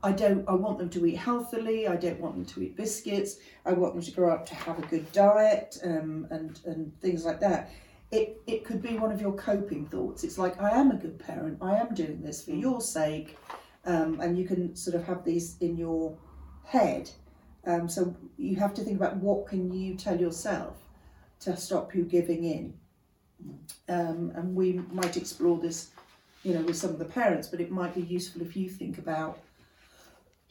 I 0.02 0.12
don't 0.12 0.46
I 0.48 0.54
want 0.54 0.78
them 0.78 0.90
to 0.90 1.06
eat 1.06 1.16
healthily 1.16 1.88
I 1.88 1.96
don't 1.96 2.20
want 2.20 2.34
them 2.34 2.44
to 2.44 2.62
eat 2.62 2.76
biscuits 2.76 3.36
I 3.64 3.72
want 3.72 3.94
them 3.94 4.02
to 4.02 4.10
grow 4.10 4.34
up 4.34 4.46
to 4.46 4.54
have 4.54 4.78
a 4.78 4.86
good 4.86 5.10
diet 5.12 5.78
um, 5.84 6.26
and 6.30 6.60
and 6.66 7.00
things 7.00 7.24
like 7.24 7.40
that 7.40 7.70
it 8.10 8.40
it 8.46 8.64
could 8.64 8.82
be 8.82 8.98
one 8.98 9.10
of 9.10 9.20
your 9.20 9.32
coping 9.32 9.86
thoughts. 9.86 10.22
It's 10.22 10.38
like 10.38 10.60
I 10.60 10.70
am 10.70 10.90
a 10.90 10.96
good 10.96 11.18
parent 11.18 11.58
I 11.62 11.76
am 11.76 11.94
doing 11.94 12.20
this 12.22 12.44
for 12.44 12.52
your 12.52 12.80
sake 12.80 13.36
um, 13.84 14.20
and 14.20 14.36
you 14.36 14.44
can 14.46 14.76
sort 14.76 14.96
of 14.96 15.04
have 15.04 15.24
these 15.24 15.56
in 15.60 15.76
your 15.76 16.16
head 16.66 17.10
um, 17.66 17.88
so 17.88 18.14
you 18.38 18.56
have 18.56 18.74
to 18.74 18.82
think 18.82 18.96
about 18.96 19.16
what 19.16 19.46
can 19.48 19.72
you 19.72 19.94
tell 19.94 20.18
yourself 20.20 20.76
to 21.40 21.56
stop 21.56 21.94
you 21.94 22.02
giving 22.04 22.44
in 22.44 22.74
um, 23.88 24.32
and 24.34 24.54
we 24.54 24.74
might 24.90 25.16
explore 25.16 25.58
this 25.58 25.90
you 26.42 26.54
know 26.54 26.60
with 26.62 26.76
some 26.76 26.90
of 26.90 26.98
the 26.98 27.04
parents 27.04 27.48
but 27.48 27.60
it 27.60 27.70
might 27.70 27.94
be 27.94 28.02
useful 28.02 28.42
if 28.42 28.56
you 28.56 28.68
think 28.68 28.98
about 28.98 29.38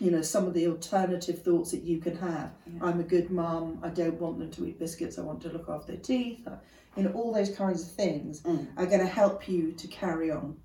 you 0.00 0.10
know 0.10 0.22
some 0.22 0.46
of 0.46 0.54
the 0.54 0.66
alternative 0.66 1.42
thoughts 1.42 1.70
that 1.72 1.82
you 1.82 1.98
can 1.98 2.16
have 2.16 2.50
Yeah. 2.66 2.84
i'm 2.86 3.00
a 3.00 3.04
good 3.04 3.30
mum 3.30 3.78
i 3.82 3.88
don't 3.88 4.20
want 4.20 4.38
them 4.38 4.50
to 4.52 4.66
eat 4.66 4.78
biscuits 4.78 5.18
i 5.18 5.22
want 5.22 5.40
to 5.42 5.48
look 5.48 5.68
after 5.68 5.92
their 5.92 6.00
teeth 6.00 6.46
uh, 6.46 6.52
you 6.96 7.02
know 7.02 7.12
all 7.12 7.32
those 7.32 7.50
kinds 7.54 7.82
of 7.82 7.90
things 7.92 8.40
Mm. 8.42 8.66
are 8.76 8.86
going 8.86 9.00
to 9.00 9.06
help 9.06 9.48
you 9.48 9.72
to 9.72 9.86
carry 9.88 10.30
on 10.30 10.56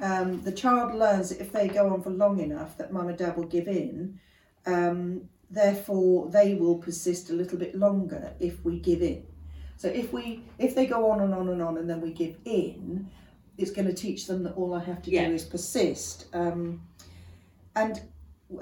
um, 0.00 0.42
the 0.42 0.52
child 0.52 0.94
learns 0.94 1.28
that 1.30 1.40
if 1.40 1.52
they 1.52 1.68
go 1.68 1.92
on 1.92 2.02
for 2.02 2.10
long 2.10 2.40
enough 2.40 2.76
that 2.78 2.92
mum 2.92 3.08
and 3.08 3.18
dad 3.18 3.36
will 3.36 3.44
give 3.46 3.68
in 3.68 4.18
um, 4.66 5.22
therefore 5.50 6.28
they 6.30 6.54
will 6.54 6.76
persist 6.78 7.30
a 7.30 7.32
little 7.32 7.58
bit 7.58 7.74
longer 7.74 8.32
if 8.40 8.64
we 8.64 8.78
give 8.78 9.02
in. 9.02 9.24
So 9.76 9.88
if 9.88 10.12
we 10.12 10.44
if 10.58 10.74
they 10.74 10.86
go 10.86 11.10
on 11.10 11.20
and 11.20 11.34
on 11.34 11.48
and 11.48 11.62
on 11.62 11.78
and 11.78 11.88
then 11.88 12.00
we 12.00 12.12
give 12.12 12.36
in 12.44 13.08
it's 13.58 13.70
going 13.70 13.86
to 13.88 13.92
teach 13.94 14.26
them 14.26 14.42
that 14.44 14.52
all 14.54 14.72
i 14.74 14.82
have 14.82 15.02
to 15.02 15.10
Yeah. 15.10 15.28
do 15.28 15.34
is 15.34 15.44
persist. 15.44 16.26
Um, 16.32 16.80
and 17.76 18.00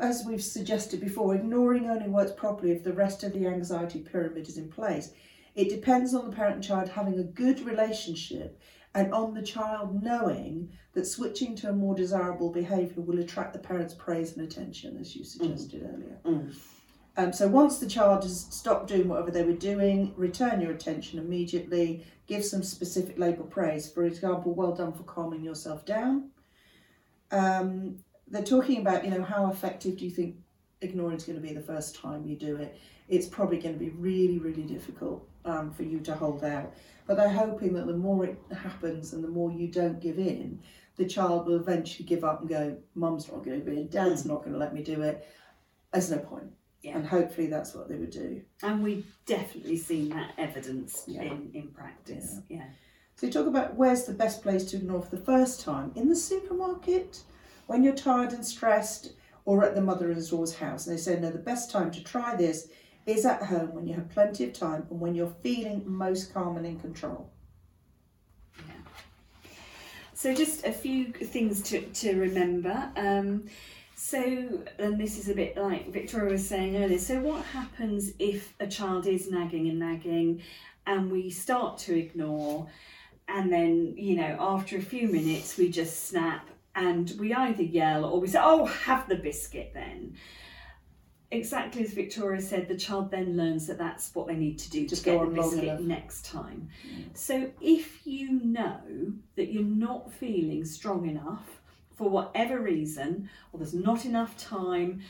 as 0.00 0.24
we've 0.26 0.42
suggested 0.42 1.00
before 1.00 1.34
ignoring 1.34 1.88
only 1.88 2.08
works 2.08 2.32
properly 2.32 2.72
if 2.72 2.84
the 2.84 2.92
rest 2.92 3.22
of 3.24 3.32
the 3.32 3.46
anxiety 3.46 4.00
pyramid 4.00 4.48
is 4.48 4.58
in 4.58 4.68
place. 4.68 5.12
It 5.54 5.70
depends 5.70 6.14
on 6.14 6.28
the 6.30 6.36
parent 6.36 6.56
and 6.56 6.64
child 6.64 6.88
having 6.88 7.18
a 7.18 7.24
good 7.24 7.60
relationship 7.60 8.60
and 8.98 9.14
on 9.14 9.32
the 9.32 9.42
child 9.42 10.02
knowing 10.02 10.70
that 10.94 11.06
switching 11.06 11.54
to 11.54 11.70
a 11.70 11.72
more 11.72 11.94
desirable 11.94 12.50
behaviour 12.50 13.00
will 13.00 13.20
attract 13.20 13.52
the 13.52 13.58
parent's 13.58 13.94
praise 13.94 14.36
and 14.36 14.44
attention, 14.44 14.96
as 15.00 15.14
you 15.14 15.22
suggested 15.24 15.88
earlier. 15.94 16.18
Mm. 16.24 16.54
Um, 17.16 17.32
so 17.32 17.46
once 17.46 17.78
the 17.78 17.86
child 17.86 18.24
has 18.24 18.46
stopped 18.50 18.88
doing 18.88 19.06
whatever 19.06 19.30
they 19.30 19.44
were 19.44 19.52
doing, 19.52 20.12
return 20.16 20.60
your 20.60 20.72
attention 20.72 21.20
immediately, 21.20 22.04
give 22.26 22.44
some 22.44 22.64
specific 22.64 23.16
label 23.20 23.44
praise. 23.44 23.88
For 23.88 24.04
example, 24.04 24.52
well 24.52 24.74
done 24.74 24.92
for 24.92 25.04
calming 25.04 25.44
yourself 25.44 25.86
down. 25.86 26.30
Um, 27.30 27.98
they're 28.26 28.42
talking 28.42 28.80
about, 28.80 29.04
you 29.04 29.10
know, 29.10 29.22
how 29.22 29.48
effective 29.48 29.98
do 29.98 30.06
you 30.06 30.10
think 30.10 30.36
ignoring 30.80 31.18
is 31.18 31.24
going 31.24 31.40
to 31.40 31.46
be 31.46 31.54
the 31.54 31.60
first 31.60 31.94
time 31.94 32.26
you 32.26 32.34
do 32.34 32.56
it? 32.56 32.76
It's 33.08 33.28
probably 33.28 33.58
going 33.58 33.74
to 33.74 33.80
be 33.80 33.90
really, 33.90 34.38
really 34.38 34.62
difficult 34.64 35.28
um, 35.44 35.72
for 35.72 35.84
you 35.84 36.00
to 36.00 36.14
hold 36.14 36.42
out. 36.42 36.74
But 37.08 37.16
they're 37.16 37.28
hoping 37.28 37.72
that 37.72 37.88
the 37.88 37.96
more 37.96 38.24
it 38.24 38.38
happens 38.56 39.12
and 39.12 39.24
the 39.24 39.28
more 39.28 39.50
you 39.50 39.66
don't 39.66 40.00
give 40.00 40.20
in, 40.20 40.60
the 40.96 41.06
child 41.06 41.46
will 41.46 41.56
eventually 41.56 42.06
give 42.06 42.22
up 42.22 42.40
and 42.40 42.48
go, 42.48 42.76
Mum's 42.94 43.26
not 43.26 43.44
going 43.44 43.58
to 43.58 43.64
be 43.64 43.80
in, 43.80 43.88
Dad's 43.88 44.22
hmm. 44.22 44.28
not 44.28 44.42
going 44.42 44.52
to 44.52 44.58
let 44.58 44.72
me 44.72 44.82
do 44.82 45.02
it. 45.02 45.26
There's 45.92 46.10
no 46.10 46.18
point. 46.18 46.52
Yeah. 46.82 46.96
And 46.96 47.06
hopefully 47.06 47.48
that's 47.48 47.74
what 47.74 47.88
they 47.88 47.96
would 47.96 48.10
do. 48.10 48.40
And 48.62 48.84
we've 48.84 49.06
definitely 49.26 49.78
seen 49.78 50.10
that 50.10 50.34
evidence 50.38 51.02
Yeah. 51.08 51.22
in, 51.22 51.50
in 51.52 51.68
practice. 51.68 52.36
Yeah. 52.48 52.66
So 53.16 53.26
you 53.26 53.32
talk 53.32 53.48
about 53.48 53.74
where's 53.74 54.04
the 54.04 54.12
best 54.12 54.42
place 54.42 54.64
to 54.66 54.76
ignore 54.76 55.02
for 55.02 55.16
the 55.16 55.24
first 55.24 55.60
time? 55.60 55.90
In 55.96 56.08
the 56.08 56.14
supermarket, 56.14 57.24
when 57.66 57.82
you're 57.82 57.94
tired 57.94 58.32
and 58.32 58.46
stressed, 58.46 59.14
or 59.48 59.64
at 59.64 59.74
the 59.74 59.80
mother-in-law's 59.80 60.54
house. 60.56 60.86
And 60.86 60.94
they 60.94 61.00
say, 61.00 61.18
no, 61.18 61.30
the 61.30 61.38
best 61.38 61.70
time 61.70 61.90
to 61.92 62.04
try 62.04 62.36
this 62.36 62.68
is 63.08 63.24
at 63.24 63.42
home 63.42 63.74
when 63.74 63.86
you 63.86 63.94
have 63.94 64.08
plenty 64.10 64.44
of 64.44 64.52
time 64.52 64.86
and 64.90 65.00
when 65.00 65.14
you're 65.14 65.34
feeling 65.42 65.82
most 65.86 66.32
calm 66.32 66.56
and 66.56 66.66
in 66.66 66.78
control. 66.78 67.30
Yeah. 68.66 69.52
So 70.14 70.34
just 70.34 70.64
a 70.66 70.72
few 70.72 71.12
things 71.12 71.62
to, 71.62 71.80
to 71.80 72.18
remember. 72.18 72.90
Um, 72.96 73.44
so, 74.00 74.62
and 74.78 74.98
this 74.98 75.18
is 75.18 75.28
a 75.28 75.34
bit 75.34 75.56
like 75.56 75.92
Victoria 75.92 76.30
was 76.30 76.48
saying 76.48 76.76
earlier. 76.76 76.98
So, 76.98 77.20
what 77.20 77.44
happens 77.46 78.12
if 78.20 78.54
a 78.60 78.66
child 78.66 79.08
is 79.08 79.28
nagging 79.28 79.68
and 79.68 79.80
nagging, 79.80 80.40
and 80.86 81.10
we 81.10 81.30
start 81.30 81.78
to 81.78 81.98
ignore, 81.98 82.68
and 83.26 83.52
then 83.52 83.94
you 83.96 84.14
know 84.14 84.36
after 84.38 84.76
a 84.76 84.82
few 84.82 85.08
minutes 85.08 85.58
we 85.58 85.68
just 85.68 86.08
snap 86.08 86.48
and 86.76 87.12
we 87.18 87.34
either 87.34 87.64
yell 87.64 88.04
or 88.04 88.20
we 88.20 88.28
say, 88.28 88.38
"Oh, 88.40 88.66
have 88.66 89.08
the 89.08 89.16
biscuit 89.16 89.72
then." 89.74 90.14
Exactly 91.30 91.84
as 91.84 91.92
Victoria 91.92 92.40
said, 92.40 92.68
the 92.68 92.76
child 92.76 93.10
then 93.10 93.36
learns 93.36 93.66
that 93.66 93.76
that's 93.76 94.14
what 94.14 94.26
they 94.26 94.34
need 94.34 94.58
to 94.60 94.70
do 94.70 94.86
Just 94.86 95.04
to 95.04 95.10
get 95.10 95.20
the 95.20 95.26
biscuit 95.26 95.80
next 95.82 96.24
time. 96.24 96.70
So 97.12 97.50
if 97.60 98.06
you 98.06 98.40
know 98.42 99.12
that 99.36 99.52
you're 99.52 99.62
not 99.62 100.10
feeling 100.10 100.64
strong 100.64 101.06
enough 101.06 101.60
for 101.96 102.08
whatever 102.08 102.60
reason, 102.60 103.28
or 103.52 103.58
there's 103.58 103.74
not 103.74 104.06
enough 104.06 104.38
time 104.38 105.02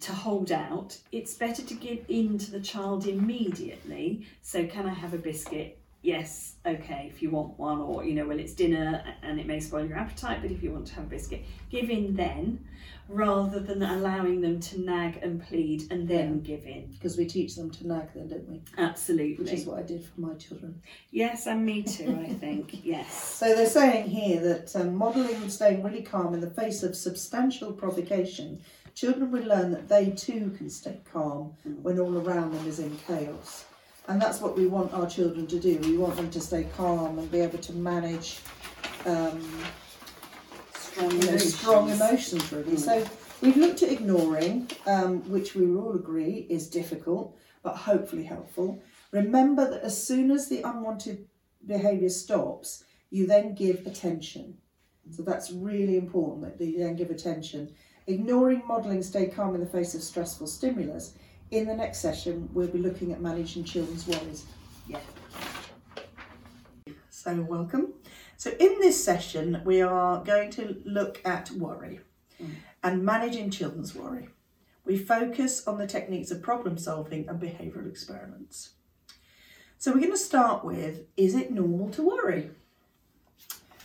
to 0.00 0.12
hold 0.12 0.52
out, 0.52 0.98
it's 1.10 1.34
better 1.34 1.62
to 1.62 1.74
give 1.74 2.04
in 2.08 2.38
to 2.38 2.50
the 2.50 2.60
child 2.60 3.06
immediately. 3.06 4.26
So, 4.42 4.66
can 4.66 4.86
I 4.86 4.94
have 4.94 5.14
a 5.14 5.18
biscuit? 5.18 5.78
Yes, 6.02 6.56
okay, 6.66 7.08
if 7.12 7.22
you 7.22 7.30
want 7.30 7.58
one, 7.58 7.80
or 7.80 8.04
you 8.04 8.14
know, 8.14 8.26
well, 8.26 8.38
it's 8.38 8.54
dinner 8.54 9.04
and 9.22 9.38
it 9.38 9.46
may 9.46 9.60
spoil 9.60 9.86
your 9.86 9.98
appetite, 9.98 10.42
but 10.42 10.50
if 10.50 10.62
you 10.62 10.72
want 10.72 10.86
to 10.88 10.94
have 10.94 11.04
a 11.04 11.08
biscuit, 11.08 11.44
give 11.70 11.90
in 11.90 12.16
then 12.16 12.64
rather 13.08 13.60
than 13.60 13.82
allowing 13.82 14.40
them 14.40 14.58
to 14.58 14.80
nag 14.80 15.18
and 15.22 15.42
plead 15.46 15.90
and 15.90 16.08
then 16.08 16.40
give 16.40 16.64
in. 16.66 16.86
Because 16.92 17.16
we 17.16 17.26
teach 17.26 17.54
them 17.54 17.70
to 17.70 17.86
nag 17.86 18.08
then, 18.14 18.28
don't 18.28 18.48
we? 18.48 18.62
Absolutely. 18.78 19.44
Which 19.44 19.52
is 19.52 19.66
what 19.66 19.78
I 19.78 19.82
did 19.82 20.04
for 20.04 20.20
my 20.20 20.34
children. 20.34 20.80
Yes, 21.10 21.46
and 21.46 21.64
me 21.64 21.82
too, 21.82 22.18
I 22.20 22.32
think. 22.40 22.84
Yes. 22.84 23.12
So 23.12 23.54
they're 23.54 23.66
saying 23.66 24.08
here 24.08 24.40
that 24.40 24.74
um, 24.74 24.94
modelling 24.96 25.36
and 25.36 25.52
staying 25.52 25.82
really 25.82 26.02
calm 26.02 26.34
in 26.34 26.40
the 26.40 26.50
face 26.50 26.82
of 26.82 26.96
substantial 26.96 27.72
provocation, 27.72 28.60
children 28.94 29.30
will 29.30 29.44
learn 29.44 29.70
that 29.72 29.88
they 29.88 30.10
too 30.10 30.52
can 30.56 30.70
stay 30.70 30.98
calm 31.12 31.52
when 31.82 31.98
all 31.98 32.16
around 32.16 32.52
them 32.52 32.66
is 32.66 32.78
in 32.78 32.96
chaos. 33.06 33.66
And 34.08 34.20
that's 34.20 34.40
what 34.40 34.56
we 34.56 34.66
want 34.66 34.92
our 34.92 35.08
children 35.08 35.46
to 35.46 35.60
do. 35.60 35.78
We 35.78 35.96
want 35.96 36.16
them 36.16 36.30
to 36.30 36.40
stay 36.40 36.66
calm 36.76 37.18
and 37.18 37.30
be 37.30 37.40
able 37.40 37.58
to 37.58 37.72
manage 37.72 38.40
um, 39.06 39.40
Strong 40.74 41.10
you 41.12 41.18
know, 41.18 41.28
emotions. 41.28 41.54
strong 41.54 41.90
emotions 41.90 42.52
really. 42.52 42.76
So 42.76 43.04
we've 43.40 43.56
looked 43.56 43.82
at 43.82 43.90
ignoring, 43.90 44.68
um, 44.86 45.28
which 45.30 45.54
we 45.54 45.74
all 45.74 45.94
agree 45.94 46.46
is 46.50 46.68
difficult, 46.68 47.36
but 47.62 47.76
hopefully 47.76 48.24
helpful. 48.24 48.82
Remember 49.12 49.70
that 49.70 49.82
as 49.82 50.06
soon 50.06 50.30
as 50.30 50.48
the 50.48 50.62
unwanted 50.62 51.26
behaviour 51.66 52.08
stops, 52.08 52.84
you 53.10 53.26
then 53.26 53.54
give 53.54 53.86
attention. 53.86 54.58
So 55.10 55.22
that's 55.22 55.50
really 55.50 55.96
important 55.96 56.58
that 56.58 56.64
you 56.64 56.78
then 56.78 56.96
give 56.96 57.10
attention. 57.10 57.74
Ignoring 58.06 58.62
modelling, 58.66 59.02
stay 59.02 59.26
calm 59.26 59.54
in 59.54 59.60
the 59.60 59.66
face 59.66 59.94
of 59.94 60.02
stressful 60.02 60.46
stimulus. 60.46 61.14
In 61.52 61.66
the 61.66 61.74
next 61.74 61.98
session, 61.98 62.48
we'll 62.54 62.68
be 62.68 62.78
looking 62.78 63.12
at 63.12 63.20
managing 63.20 63.62
children's 63.62 64.06
worries. 64.06 64.46
Yeah. 64.88 65.00
So, 67.10 67.42
welcome. 67.42 67.92
So, 68.38 68.52
in 68.58 68.80
this 68.80 69.04
session, 69.04 69.60
we 69.62 69.82
are 69.82 70.24
going 70.24 70.50
to 70.52 70.80
look 70.86 71.20
at 71.26 71.50
worry 71.50 72.00
mm. 72.42 72.54
and 72.82 73.04
managing 73.04 73.50
children's 73.50 73.94
worry. 73.94 74.30
We 74.86 74.96
focus 74.96 75.66
on 75.66 75.76
the 75.76 75.86
techniques 75.86 76.30
of 76.30 76.40
problem 76.40 76.78
solving 76.78 77.28
and 77.28 77.38
behavioural 77.38 77.86
experiments. 77.86 78.70
So 79.76 79.92
we're 79.92 79.98
going 79.98 80.12
to 80.12 80.16
start 80.16 80.64
with 80.64 81.02
is 81.18 81.34
it 81.34 81.52
normal 81.52 81.90
to 81.90 82.02
worry? 82.02 82.50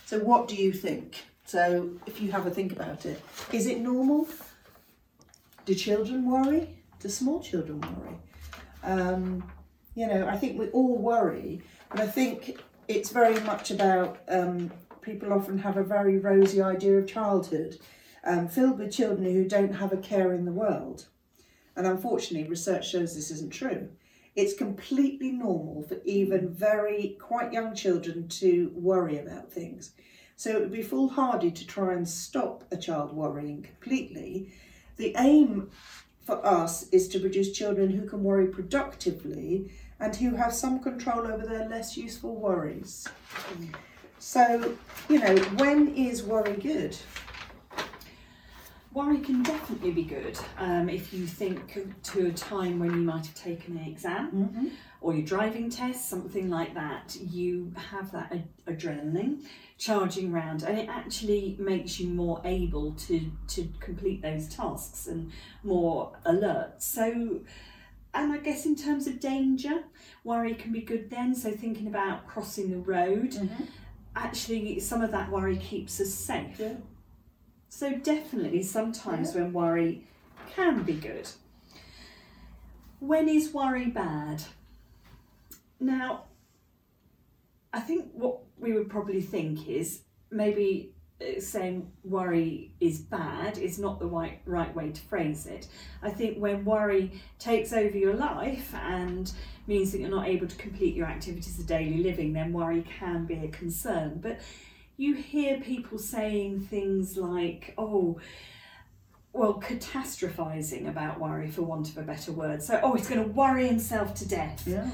So, 0.06 0.20
what 0.20 0.48
do 0.48 0.56
you 0.56 0.72
think? 0.72 1.26
So, 1.44 1.90
if 2.06 2.22
you 2.22 2.32
have 2.32 2.46
a 2.46 2.50
think 2.50 2.72
about 2.72 3.04
it, 3.04 3.20
is 3.52 3.66
it 3.66 3.78
normal? 3.78 4.26
Do 5.66 5.74
children 5.74 6.24
worry? 6.24 6.77
Do 7.00 7.08
small 7.08 7.40
children 7.40 7.80
worry? 7.80 8.16
Um, 8.82 9.44
you 9.94 10.06
know, 10.06 10.26
I 10.26 10.36
think 10.36 10.58
we 10.58 10.68
all 10.68 10.96
worry, 10.96 11.62
but 11.90 12.00
I 12.00 12.06
think 12.06 12.60
it's 12.88 13.10
very 13.10 13.40
much 13.40 13.70
about 13.70 14.18
um, 14.28 14.70
people 15.00 15.32
often 15.32 15.58
have 15.58 15.76
a 15.76 15.84
very 15.84 16.18
rosy 16.18 16.60
idea 16.60 16.98
of 16.98 17.06
childhood, 17.06 17.78
um, 18.24 18.48
filled 18.48 18.78
with 18.78 18.92
children 18.92 19.24
who 19.32 19.48
don't 19.48 19.74
have 19.74 19.92
a 19.92 19.96
care 19.96 20.32
in 20.32 20.44
the 20.44 20.52
world. 20.52 21.06
And 21.76 21.86
unfortunately, 21.86 22.48
research 22.48 22.90
shows 22.90 23.14
this 23.14 23.30
isn't 23.30 23.52
true. 23.52 23.88
It's 24.34 24.54
completely 24.54 25.32
normal 25.32 25.82
for 25.82 25.98
even 26.04 26.48
very 26.48 27.16
quite 27.20 27.52
young 27.52 27.74
children 27.74 28.28
to 28.28 28.72
worry 28.74 29.18
about 29.18 29.52
things. 29.52 29.92
So 30.36 30.50
it 30.50 30.60
would 30.60 30.72
be 30.72 30.82
foolhardy 30.82 31.50
to 31.50 31.66
try 31.66 31.94
and 31.94 32.08
stop 32.08 32.64
a 32.70 32.76
child 32.76 33.12
worrying 33.12 33.62
completely. 33.62 34.52
The 34.96 35.14
aim 35.18 35.70
for 36.28 36.44
us 36.44 36.86
is 36.90 37.08
to 37.08 37.18
produce 37.18 37.52
children 37.52 37.88
who 37.88 38.06
can 38.06 38.22
worry 38.22 38.48
productively 38.48 39.72
and 39.98 40.14
who 40.14 40.34
have 40.36 40.52
some 40.52 40.78
control 40.78 41.26
over 41.26 41.46
their 41.46 41.66
less 41.70 41.96
useful 41.96 42.36
worries. 42.36 43.08
So, 44.18 44.74
you 45.08 45.20
know, 45.20 45.36
when 45.56 45.94
is 45.96 46.22
worry 46.22 46.52
good? 46.56 46.94
Worry 48.92 49.20
can 49.20 49.42
definitely 49.42 49.92
be 49.92 50.04
good 50.04 50.38
um, 50.58 50.90
if 50.90 51.14
you 51.14 51.26
think 51.26 51.78
to 52.02 52.26
a 52.26 52.32
time 52.32 52.78
when 52.78 52.90
you 52.90 53.00
might 53.00 53.24
have 53.24 53.34
taken 53.34 53.78
an 53.78 53.84
exam 53.88 54.30
Mm-hmm. 54.30 54.66
or 55.00 55.14
your 55.14 55.24
driving 55.24 55.70
test, 55.70 56.10
something 56.10 56.50
like 56.50 56.74
that. 56.74 57.16
You 57.22 57.72
have 57.90 58.12
that 58.12 58.32
ad- 58.32 58.48
adrenaline 58.66 59.46
charging 59.78 60.32
round, 60.32 60.62
and 60.64 60.78
it 60.78 60.88
actually 60.88 61.56
makes 61.58 61.98
you 61.98 62.08
more 62.08 62.40
able 62.44 62.92
to 62.92 63.30
to 63.48 63.68
complete 63.80 64.20
those 64.22 64.48
tasks 64.48 65.06
and 65.06 65.32
more 65.62 66.12
alert. 66.24 66.82
So. 66.82 67.40
And 68.14 68.32
I 68.32 68.38
guess 68.38 68.64
in 68.64 68.74
terms 68.74 69.06
of 69.06 69.20
danger, 69.20 69.84
worry 70.24 70.54
can 70.54 70.72
be 70.72 70.80
good 70.80 71.10
then. 71.10 71.34
So 71.34 71.52
thinking 71.52 71.86
about 71.86 72.26
crossing 72.26 72.70
the 72.70 72.78
road, 72.78 73.32
Mm-hmm. 73.32 73.64
actually 74.16 74.80
some 74.80 75.02
of 75.02 75.10
that 75.12 75.30
worry 75.30 75.56
keeps 75.58 76.00
us 76.00 76.12
safe. 76.12 76.58
Yeah. 76.58 76.76
So 77.68 77.96
definitely 77.96 78.62
sometimes 78.62 79.34
when 79.34 79.52
worry 79.52 80.06
can 80.50 80.82
be 80.84 80.94
good. 80.94 81.28
When 82.98 83.28
is 83.28 83.52
worry 83.52 83.86
bad? 83.86 84.42
Now, 85.78 86.24
I 87.72 87.80
think 87.80 88.06
what 88.14 88.40
we 88.60 88.72
would 88.72 88.88
probably 88.88 89.20
think 89.20 89.68
is 89.68 90.02
maybe 90.30 90.94
uh, 91.20 91.40
saying 91.40 91.90
worry 92.04 92.72
is 92.80 93.00
bad 93.00 93.58
is 93.58 93.78
not 93.78 93.98
the 93.98 94.06
right, 94.06 94.40
right 94.44 94.74
way 94.74 94.90
to 94.90 95.00
phrase 95.02 95.46
it. 95.46 95.66
I 96.02 96.10
think 96.10 96.38
when 96.38 96.64
worry 96.64 97.20
takes 97.38 97.72
over 97.72 97.96
your 97.96 98.14
life 98.14 98.74
and 98.74 99.30
means 99.66 99.92
that 99.92 100.00
you're 100.00 100.10
not 100.10 100.28
able 100.28 100.46
to 100.46 100.56
complete 100.56 100.94
your 100.94 101.06
activities 101.06 101.58
of 101.58 101.66
daily 101.66 102.02
living, 102.02 102.32
then 102.32 102.52
worry 102.52 102.82
can 102.82 103.26
be 103.26 103.34
a 103.34 103.48
concern. 103.48 104.20
But 104.22 104.40
you 104.96 105.14
hear 105.14 105.60
people 105.60 105.98
saying 105.98 106.60
things 106.60 107.16
like, 107.16 107.74
oh, 107.76 108.20
well, 109.32 109.60
catastrophizing 109.60 110.88
about 110.88 111.20
worry, 111.20 111.50
for 111.50 111.62
want 111.62 111.88
of 111.90 111.98
a 111.98 112.02
better 112.02 112.32
word. 112.32 112.62
So, 112.62 112.80
oh, 112.82 112.94
he's 112.94 113.08
going 113.08 113.22
to 113.22 113.30
worry 113.30 113.66
himself 113.66 114.14
to 114.16 114.28
death. 114.28 114.64
Yeah. 114.66 114.88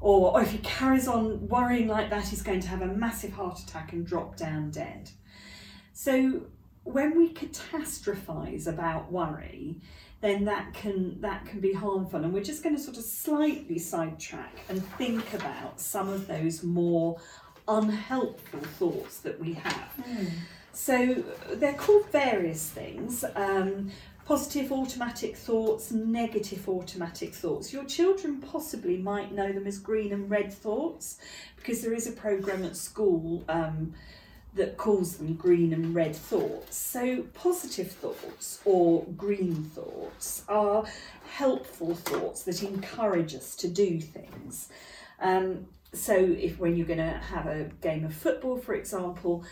Or, 0.00 0.32
or 0.32 0.42
if 0.42 0.50
he 0.50 0.58
carries 0.58 1.08
on 1.08 1.48
worrying 1.48 1.88
like 1.88 2.10
that, 2.10 2.28
he's 2.28 2.42
going 2.42 2.60
to 2.60 2.68
have 2.68 2.82
a 2.82 2.86
massive 2.86 3.32
heart 3.32 3.58
attack 3.58 3.92
and 3.92 4.06
drop 4.06 4.36
down 4.36 4.70
dead. 4.70 5.10
So, 5.92 6.42
when 6.84 7.18
we 7.18 7.32
catastrophize 7.32 8.68
about 8.68 9.10
worry, 9.10 9.80
then 10.20 10.44
that 10.44 10.72
can 10.72 11.20
that 11.20 11.44
can 11.46 11.60
be 11.60 11.72
harmful. 11.72 12.22
And 12.22 12.32
we're 12.32 12.44
just 12.44 12.62
going 12.62 12.76
to 12.76 12.80
sort 12.80 12.96
of 12.96 13.04
slightly 13.04 13.78
sidetrack 13.78 14.54
and 14.68 14.84
think 14.96 15.34
about 15.34 15.80
some 15.80 16.08
of 16.08 16.26
those 16.26 16.62
more 16.62 17.18
unhelpful 17.68 18.60
thoughts 18.60 19.18
that 19.18 19.40
we 19.40 19.54
have. 19.54 19.92
So 20.72 21.24
they're 21.54 21.74
called 21.74 22.10
various 22.10 22.68
things. 22.68 23.24
Um, 23.34 23.90
positive 24.26 24.72
automatic 24.72 25.36
thoughts, 25.36 25.92
negative 25.92 26.68
automatic 26.68 27.32
thoughts. 27.32 27.72
Your 27.72 27.84
children 27.84 28.40
possibly 28.40 28.98
might 28.98 29.32
know 29.32 29.52
them 29.52 29.68
as 29.68 29.78
green 29.78 30.12
and 30.12 30.28
red 30.28 30.52
thoughts 30.52 31.18
because 31.54 31.80
there 31.80 31.94
is 31.94 32.08
a 32.08 32.12
program 32.12 32.64
at 32.64 32.76
school 32.76 33.44
um, 33.48 33.94
that 34.54 34.76
calls 34.76 35.18
them 35.18 35.34
green 35.34 35.72
and 35.72 35.94
red 35.94 36.16
thoughts. 36.16 36.76
So, 36.76 37.22
positive 37.34 37.92
thoughts 37.92 38.60
or 38.64 39.04
green 39.16 39.62
thoughts 39.62 40.42
are 40.48 40.84
helpful 41.30 41.94
thoughts 41.94 42.42
that 42.42 42.64
encourage 42.64 43.32
us 43.32 43.54
to 43.56 43.68
do 43.68 44.00
things. 44.00 44.70
Um, 45.20 45.68
so, 45.92 46.16
if 46.16 46.58
when 46.58 46.76
you're 46.76 46.86
going 46.86 46.98
to 46.98 47.18
have 47.18 47.46
a 47.46 47.70
game 47.80 48.04
of 48.04 48.12
football, 48.12 48.56
for 48.56 48.74
example, 48.74 49.44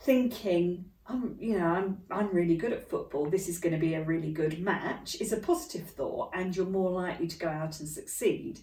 thinking 0.00 0.86
I'm, 1.08 1.36
you 1.40 1.58
know, 1.58 1.66
I'm, 1.66 2.02
I'm 2.10 2.34
really 2.34 2.56
good 2.56 2.72
at 2.72 2.88
football. 2.88 3.26
This 3.26 3.48
is 3.48 3.58
going 3.58 3.72
to 3.72 3.78
be 3.78 3.94
a 3.94 4.02
really 4.02 4.32
good 4.32 4.60
match. 4.60 5.16
Is 5.20 5.32
a 5.32 5.36
positive 5.36 5.88
thought, 5.88 6.30
and 6.34 6.54
you're 6.54 6.66
more 6.66 6.90
likely 6.90 7.28
to 7.28 7.38
go 7.38 7.48
out 7.48 7.78
and 7.80 7.88
succeed. 7.88 8.60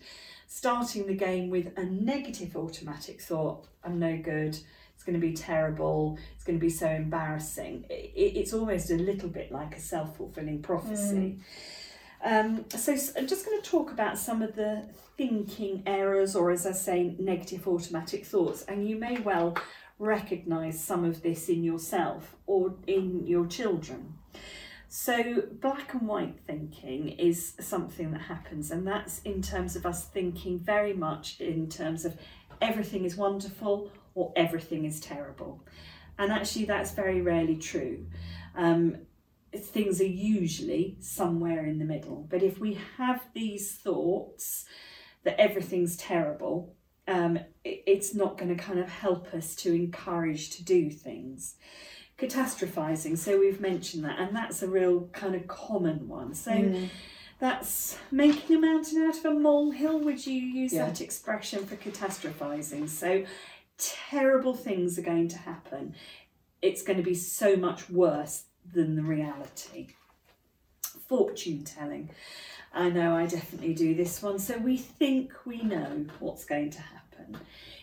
Starting 0.47 1.07
the 1.07 1.15
game 1.15 1.49
with 1.49 1.77
a 1.77 1.83
negative 1.83 2.55
automatic 2.55 3.21
thought, 3.21 3.67
I'm 3.83 3.97
no 3.97 4.17
good. 4.17 4.57
It's 4.93 5.03
going 5.03 5.19
to 5.19 5.25
be 5.25 5.33
terrible. 5.33 6.17
It's 6.35 6.43
going 6.43 6.59
to 6.59 6.61
be 6.61 6.69
so 6.69 6.87
embarrassing. 6.87 7.85
It, 7.89 8.11
it's 8.15 8.53
almost 8.53 8.91
a 8.91 8.95
little 8.95 9.29
bit 9.29 9.51
like 9.51 9.75
a 9.75 9.79
self 9.79 10.17
fulfilling 10.17 10.61
prophecy. 10.61 11.39
Um, 12.23 12.65
so 12.69 12.93
I'm 13.17 13.27
just 13.27 13.45
going 13.45 13.61
to 13.61 13.69
talk 13.69 13.91
about 13.91 14.17
some 14.17 14.41
of 14.41 14.55
the 14.55 14.85
thinking 15.17 15.83
errors, 15.85 16.35
or 16.35 16.51
as 16.51 16.65
I 16.65 16.71
say, 16.71 17.15
negative 17.19 17.67
automatic 17.67 18.25
thoughts, 18.25 18.63
and 18.63 18.87
you 18.87 18.95
may 18.95 19.19
well 19.19 19.57
recognize 19.99 20.83
some 20.83 21.05
of 21.05 21.21
this 21.21 21.49
in 21.49 21.63
yourself 21.63 22.35
or 22.45 22.75
in 22.87 23.25
your 23.25 23.45
children. 23.45 24.15
So, 24.87 25.43
black 25.59 25.93
and 25.95 26.07
white 26.07 26.39
thinking 26.45 27.09
is 27.09 27.53
something 27.59 28.11
that 28.11 28.21
happens, 28.21 28.69
and 28.69 28.85
that's 28.85 29.21
in 29.23 29.41
terms 29.41 29.75
of 29.75 29.87
us 29.87 30.05
thinking 30.05 30.59
very 30.59 30.93
much 30.93 31.41
in 31.41 31.67
terms 31.67 32.05
of 32.05 32.15
everything 32.61 33.03
is 33.03 33.15
wonderful 33.15 33.91
or 34.13 34.31
everything 34.35 34.85
is 34.85 34.99
terrible. 34.99 35.65
And 36.19 36.31
actually, 36.31 36.65
that's 36.65 36.91
very 36.91 37.21
rarely 37.21 37.55
true. 37.55 38.05
Um, 38.55 38.97
things 39.55 39.99
are 40.01 40.05
usually 40.05 40.97
somewhere 40.99 41.65
in 41.65 41.79
the 41.79 41.85
middle. 41.85 42.27
But 42.29 42.43
if 42.43 42.59
we 42.59 42.77
have 42.97 43.21
these 43.33 43.73
thoughts 43.73 44.65
that 45.23 45.39
everything's 45.39 45.97
terrible, 45.97 46.75
um, 47.07 47.39
it's 47.63 48.13
not 48.13 48.37
going 48.37 48.55
to 48.55 48.61
kind 48.61 48.79
of 48.79 48.89
help 48.89 49.33
us 49.33 49.55
to 49.57 49.73
encourage 49.73 50.51
to 50.51 50.63
do 50.63 50.89
things. 50.89 51.55
Catastrophizing, 52.17 53.17
so 53.17 53.39
we've 53.39 53.59
mentioned 53.59 54.05
that, 54.05 54.19
and 54.19 54.35
that's 54.35 54.61
a 54.61 54.67
real 54.67 55.07
kind 55.13 55.35
of 55.35 55.47
common 55.47 56.07
one. 56.07 56.33
So 56.33 56.51
Mm. 56.51 56.89
that's 57.39 57.97
making 58.11 58.55
a 58.55 58.59
mountain 58.59 59.01
out 59.03 59.17
of 59.17 59.25
a 59.25 59.33
molehill. 59.33 59.99
Would 59.99 60.25
you 60.25 60.33
use 60.39 60.71
Yeah. 60.73 60.85
that 60.85 61.01
expression 61.01 61.65
for 61.65 61.75
catastrophizing? 61.75 62.87
So 62.87 63.25
terrible 63.77 64.53
things 64.53 64.97
are 64.97 65.01
going 65.01 65.27
to 65.29 65.37
happen. 65.39 65.95
It's 66.61 66.83
going 66.83 66.97
to 66.97 67.03
be 67.03 67.15
so 67.15 67.57
much 67.57 67.89
worse 67.89 68.43
than 68.71 68.95
the 68.95 69.01
reality. 69.03 69.87
Fortune 71.07 71.63
telling. 71.63 72.09
I 72.74 72.89
know 72.89 73.15
I 73.15 73.26
definitely 73.28 73.74
do 73.74 73.93
this 73.95 74.21
one. 74.21 74.39
So 74.39 74.57
we 74.57 74.78
think 74.78 75.34
we 75.45 75.61
know 75.61 76.05
what's 76.19 76.45
going 76.45 76.71
to 76.71 76.82
happen. 76.82 77.38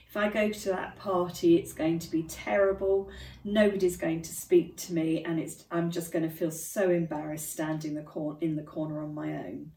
If 0.08 0.16
I 0.16 0.28
go 0.28 0.50
to 0.50 0.68
that 0.70 0.96
party, 0.96 1.54
it's 1.56 1.72
going 1.72 2.00
to 2.00 2.10
be 2.10 2.24
terrible. 2.24 3.08
Nobody's 3.44 3.96
going 3.96 4.22
to 4.22 4.32
speak 4.34 4.76
to 4.78 4.92
me, 4.92 5.22
and 5.24 5.38
it's 5.38 5.64
I'm 5.70 5.92
just 5.92 6.10
going 6.12 6.28
to 6.28 6.34
feel 6.34 6.50
so 6.50 6.90
embarrassed 6.90 7.52
standing 7.52 7.94
the 7.94 8.02
cor- 8.02 8.36
in 8.40 8.56
the 8.56 8.62
corner 8.64 9.02
on 9.04 9.14
my 9.14 9.28
own. 9.34 9.70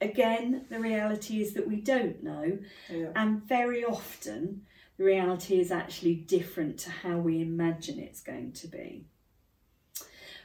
Again, 0.00 0.64
the 0.70 0.80
reality 0.80 1.40
is 1.40 1.52
that 1.54 1.68
we 1.68 1.76
don't 1.76 2.20
know, 2.22 2.58
Yeah. 2.88 3.10
and 3.14 3.42
very 3.44 3.84
often 3.84 4.62
the 4.96 5.04
reality 5.04 5.60
is 5.60 5.70
actually 5.70 6.16
different 6.16 6.78
to 6.80 6.90
how 6.90 7.18
we 7.18 7.40
imagine 7.40 8.00
it's 8.00 8.20
going 8.22 8.50
to 8.52 8.66
be. 8.66 9.04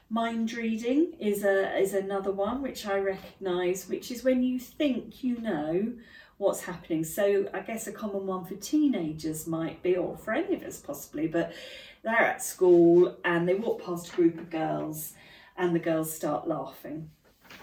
Mind 0.10 0.54
reading 0.54 1.14
is 1.20 1.44
a 1.44 1.78
is 1.80 1.94
another 1.94 2.32
one 2.32 2.62
which 2.62 2.86
I 2.86 3.00
recognise, 3.00 3.90
which 3.90 4.12
is 4.12 4.24
when 4.24 4.44
you 4.44 4.60
think 4.60 5.24
you 5.24 5.38
know 5.40 5.94
what's 6.38 6.62
happening. 6.62 7.04
So 7.04 7.50
I 7.54 7.62
guess 7.62 7.88
a 7.88 7.92
common 7.92 8.28
one 8.28 8.46
for 8.46 8.56
teenagers 8.56 9.48
might 9.48 9.82
be, 9.82 9.96
or 9.96 10.16
for 10.18 10.34
any 10.34 10.56
of 10.56 10.64
us 10.64 10.80
possibly, 10.80 11.28
but 11.28 11.54
they're 12.04 12.14
at 12.14 12.44
school 12.44 13.18
and 13.26 13.48
they 13.48 13.56
walk 13.56 13.84
past 13.84 14.14
a 14.14 14.16
group 14.16 14.38
of 14.38 14.50
girls 14.52 15.14
and 15.58 15.74
the 15.74 15.80
girls 15.80 16.14
start 16.14 16.48
laughing. 16.48 17.10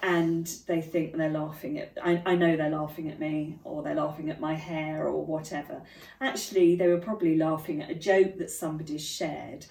and 0.03 0.47
they 0.67 0.81
think 0.81 1.17
they're 1.17 1.31
laughing 1.31 1.79
at 1.79 1.93
I, 2.03 2.23
I 2.25 2.35
know 2.35 2.57
they're 2.57 2.71
laughing 2.71 3.09
at 3.09 3.21
me 3.21 3.59
or 3.65 3.83
they're 3.83 3.95
laughing 3.95 4.31
at 4.31 4.41
my 4.41 4.55
hair 4.55 5.07
or 5.07 5.25
whatever 5.25 5.83
actually 6.21 6.77
they 6.77 6.89
were 6.89 6.99
probably 6.99 7.37
laughing 7.37 7.83
at 7.83 7.91
a 7.91 7.95
joke 7.95 8.39
that 8.39 8.51
somebody's 8.51 9.05
shared 9.05 9.67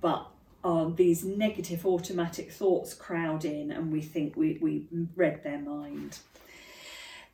but 0.00 0.26
um, 0.62 0.94
these 0.96 1.24
negative 1.24 1.86
automatic 1.86 2.50
thoughts 2.50 2.94
crowd 2.94 3.44
in 3.44 3.70
and 3.70 3.92
we 3.92 4.02
think 4.02 4.36
we, 4.36 4.58
we 4.60 4.86
read 5.16 5.42
their 5.42 5.58
mind. 5.58 6.18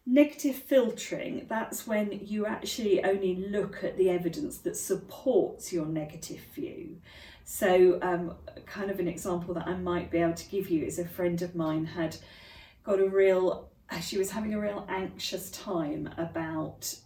Negative 0.08 0.54
filtering 0.54 1.46
that's 1.48 1.86
when 1.86 2.20
you 2.24 2.46
actually 2.46 3.02
only 3.02 3.34
look 3.34 3.82
at 3.82 3.96
the 3.96 4.08
evidence 4.08 4.58
that 4.58 4.76
supports 4.76 5.72
your 5.72 5.86
negative 5.86 6.40
view. 6.54 6.98
So, 7.44 7.98
um, 8.02 8.34
kind 8.66 8.90
of 8.90 8.98
an 9.00 9.08
example 9.08 9.54
that 9.54 9.66
I 9.66 9.74
might 9.74 10.10
be 10.10 10.18
able 10.18 10.34
to 10.34 10.48
give 10.48 10.68
you 10.68 10.84
is 10.84 10.98
a 10.98 11.04
friend 11.04 11.40
of 11.42 11.54
mine 11.54 11.84
had 11.84 12.16
got 12.84 13.00
a 13.00 13.08
real, 13.08 13.68
she 14.00 14.18
was 14.18 14.30
having 14.30 14.54
a 14.54 14.60
real 14.60 14.84
anxious 14.88 15.50
time 15.50 16.08
about 16.16 16.96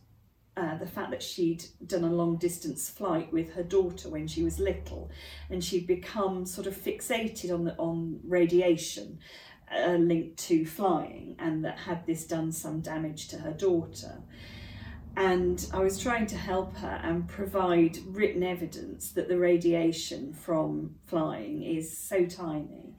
uh, 0.60 0.76
the 0.76 0.86
fact 0.86 1.10
that 1.10 1.22
she'd 1.22 1.64
done 1.86 2.04
a 2.04 2.12
long 2.12 2.36
distance 2.36 2.90
flight 2.90 3.32
with 3.32 3.54
her 3.54 3.62
daughter 3.62 4.10
when 4.10 4.26
she 4.26 4.42
was 4.42 4.58
little, 4.58 5.10
and 5.48 5.64
she'd 5.64 5.86
become 5.86 6.44
sort 6.44 6.66
of 6.66 6.76
fixated 6.76 7.52
on 7.52 7.64
the 7.64 7.74
on 7.76 8.20
radiation 8.24 9.18
uh, 9.74 9.92
linked 9.92 10.36
to 10.36 10.66
flying, 10.66 11.36
and 11.38 11.64
that 11.64 11.78
had 11.78 12.04
this 12.06 12.26
done 12.26 12.52
some 12.52 12.80
damage 12.80 13.28
to 13.28 13.38
her 13.38 13.52
daughter 13.52 14.22
and 15.16 15.66
I 15.72 15.80
was 15.80 15.98
trying 15.98 16.26
to 16.26 16.36
help 16.36 16.76
her 16.76 17.00
and 17.02 17.28
provide 17.28 17.98
written 18.06 18.42
evidence 18.42 19.10
that 19.12 19.28
the 19.28 19.38
radiation 19.38 20.32
from 20.32 20.94
flying 21.06 21.62
is 21.62 21.96
so 21.96 22.26
tiny. 22.26 22.94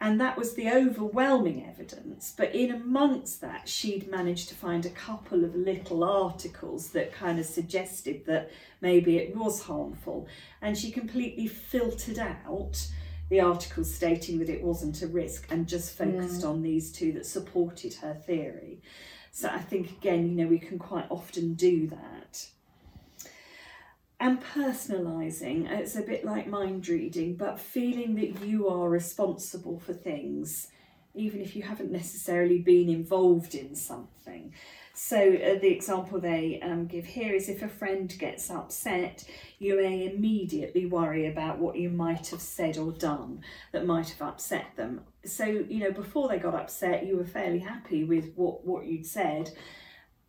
And 0.00 0.20
that 0.20 0.36
was 0.36 0.54
the 0.54 0.70
overwhelming 0.70 1.66
evidence. 1.66 2.34
But 2.36 2.54
in 2.54 2.70
amongst 2.70 3.40
that, 3.40 3.68
she'd 3.68 4.10
managed 4.10 4.50
to 4.50 4.54
find 4.54 4.84
a 4.84 4.90
couple 4.90 5.42
of 5.44 5.56
little 5.56 6.04
articles 6.04 6.90
that 6.90 7.14
kind 7.14 7.38
of 7.38 7.46
suggested 7.46 8.26
that 8.26 8.50
maybe 8.82 9.16
it 9.16 9.34
was 9.34 9.62
harmful. 9.62 10.28
And 10.60 10.76
she 10.76 10.90
completely 10.90 11.46
filtered 11.46 12.18
out 12.18 12.86
the 13.30 13.40
articles 13.40 13.92
stating 13.92 14.38
that 14.38 14.50
it 14.50 14.62
wasn't 14.62 15.02
a 15.02 15.06
risk 15.06 15.46
and 15.50 15.66
just 15.66 15.96
focused 15.96 16.42
yeah. 16.42 16.48
on 16.48 16.62
these 16.62 16.92
two 16.92 17.12
that 17.12 17.26
supported 17.26 17.94
her 17.94 18.14
theory. 18.14 18.82
So 19.32 19.48
I 19.48 19.58
think 19.58 19.90
again, 19.90 20.28
you 20.28 20.34
know, 20.34 20.46
we 20.46 20.58
can 20.58 20.78
quite 20.78 21.06
often 21.10 21.54
do 21.54 21.88
that. 21.88 22.48
And 24.18 24.42
personalising, 24.42 25.70
it's 25.70 25.94
a 25.94 26.02
bit 26.02 26.24
like 26.24 26.46
mind 26.46 26.88
reading, 26.88 27.36
but 27.36 27.60
feeling 27.60 28.14
that 28.16 28.46
you 28.46 28.66
are 28.68 28.88
responsible 28.88 29.78
for 29.78 29.92
things, 29.92 30.68
even 31.14 31.42
if 31.42 31.54
you 31.54 31.62
haven't 31.62 31.92
necessarily 31.92 32.58
been 32.58 32.88
involved 32.88 33.54
in 33.54 33.74
something. 33.74 34.54
So 34.94 35.18
uh, 35.18 35.58
the 35.58 35.68
example 35.68 36.18
they 36.18 36.58
um, 36.62 36.86
give 36.86 37.04
here 37.04 37.34
is 37.34 37.50
if 37.50 37.60
a 37.60 37.68
friend 37.68 38.12
gets 38.18 38.50
upset, 38.50 39.24
you 39.58 39.76
may 39.76 40.06
immediately 40.06 40.86
worry 40.86 41.26
about 41.26 41.58
what 41.58 41.76
you 41.76 41.90
might 41.90 42.28
have 42.28 42.40
said 42.40 42.78
or 42.78 42.92
done 42.92 43.42
that 43.72 43.84
might 43.84 44.08
have 44.08 44.26
upset 44.26 44.74
them. 44.76 45.02
So 45.26 45.44
you 45.44 45.80
know 45.80 45.92
before 45.92 46.28
they 46.28 46.38
got 46.38 46.54
upset, 46.54 47.04
you 47.04 47.18
were 47.18 47.26
fairly 47.26 47.58
happy 47.58 48.04
with 48.04 48.32
what 48.36 48.64
what 48.64 48.86
you'd 48.86 49.04
said. 49.04 49.50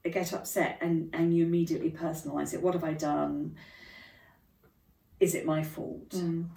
They 0.03 0.09
get 0.09 0.33
upset 0.33 0.79
and 0.81 1.09
and 1.13 1.33
you 1.33 1.45
immediately 1.45 1.91
personalise 1.91 2.53
it. 2.53 2.61
What 2.61 2.73
have 2.73 2.83
I 2.83 2.91
done? 2.93 3.55
Is 5.19 5.35
it 5.35 5.45
my 5.45 5.63
fault? 5.63 6.09
Mm. 6.11 6.47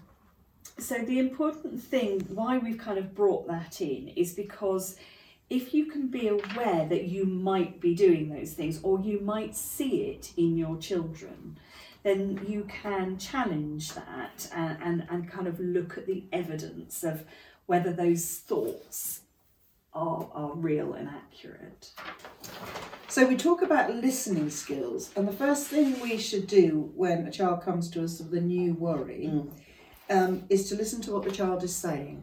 So 0.79 0.99
the 0.99 1.19
important 1.19 1.83
thing 1.83 2.21
why 2.29 2.59
we've 2.59 2.79
kind 2.79 2.99
of 2.99 3.15
brought 3.15 3.47
that 3.49 3.81
in 3.81 4.09
is 4.09 4.33
because 4.33 4.97
if 5.49 5.75
you 5.75 5.87
can 5.87 6.09
be 6.09 6.29
aware 6.29 6.87
that 6.87 7.05
you 7.05 7.27
might 7.27 7.81
be 7.81 7.95
doing 7.95 8.29
those 8.31 8.53
things 8.53 8.81
or 8.83 9.01
you 9.01 9.21
might 9.21 9.57
see 9.57 10.05
it 10.05 10.33
in 10.37 10.57
your 10.57 10.77
children, 10.79 11.59
then 12.03 12.41
you 12.49 12.67
can 12.69 13.19
challenge 13.19 13.93
that 13.93 14.49
and, 14.55 14.79
and, 14.83 15.07
and 15.11 15.31
kind 15.31 15.47
of 15.47 15.59
look 15.61 15.99
at 15.99 16.07
the 16.07 16.25
evidence 16.33 17.03
of 17.03 17.25
whether 17.67 17.93
those 17.93 18.39
thoughts 18.39 19.20
are, 19.93 20.29
are 20.33 20.53
real 20.55 20.95
and 20.95 21.09
accurate. 21.09 21.91
So 23.09 23.27
we 23.27 23.37
talk 23.37 23.63
about 23.63 23.95
listening 23.95 24.51
skills, 24.51 25.11
and 25.17 25.27
the 25.27 25.33
first 25.33 25.67
thing 25.67 25.99
we 26.01 26.17
should 26.17 26.47
do 26.47 26.93
when 26.95 27.27
a 27.27 27.31
child 27.31 27.63
comes 27.63 27.91
to 27.91 28.05
us 28.05 28.21
with 28.21 28.33
a 28.35 28.41
new 28.41 28.75
worry 28.75 29.29
mm. 29.29 29.51
um, 30.09 30.45
is 30.49 30.69
to 30.69 30.77
listen 30.77 31.01
to 31.03 31.13
what 31.13 31.25
the 31.25 31.33
child 31.33 31.65
is 31.65 31.75
saying. 31.75 32.23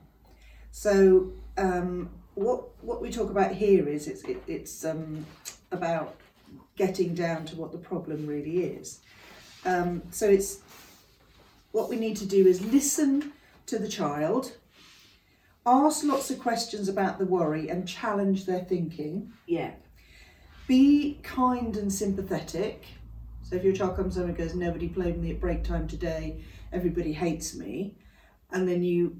So 0.71 1.33
um, 1.57 2.09
what 2.35 2.83
what 2.83 3.01
we 3.01 3.11
talk 3.11 3.29
about 3.29 3.51
here 3.51 3.87
is 3.89 4.07
it's 4.07 4.23
it, 4.23 4.41
it's 4.47 4.85
um, 4.85 5.25
about 5.71 6.15
getting 6.77 7.13
down 7.15 7.45
to 7.47 7.55
what 7.55 7.71
the 7.71 7.77
problem 7.77 8.25
really 8.25 8.59
is. 8.59 8.99
Um, 9.65 10.03
so 10.11 10.29
it's 10.29 10.59
what 11.71 11.89
we 11.89 11.97
need 11.97 12.15
to 12.17 12.25
do 12.25 12.47
is 12.47 12.61
listen 12.61 13.33
to 13.65 13.77
the 13.77 13.87
child, 13.87 14.55
ask 15.67 16.03
lots 16.03 16.31
of 16.31 16.39
questions 16.39 16.87
about 16.87 17.19
the 17.19 17.25
worry 17.25 17.69
and 17.69 17.87
challenge 17.87 18.45
their 18.45 18.63
thinking. 18.63 19.33
Yeah. 19.45 19.71
Be 20.67 21.19
kind 21.23 21.75
and 21.75 21.91
sympathetic. 21.91 22.85
So 23.43 23.55
if 23.55 23.63
your 23.63 23.73
child 23.73 23.95
comes 23.95 24.15
home 24.15 24.29
and 24.29 24.37
goes, 24.37 24.55
"Nobody 24.55 24.87
played 24.89 25.21
me 25.21 25.31
at 25.31 25.39
break 25.39 25.63
time 25.63 25.87
today. 25.87 26.43
Everybody 26.71 27.13
hates 27.13 27.55
me," 27.55 27.97
and 28.51 28.67
then 28.67 28.83
you 28.83 29.17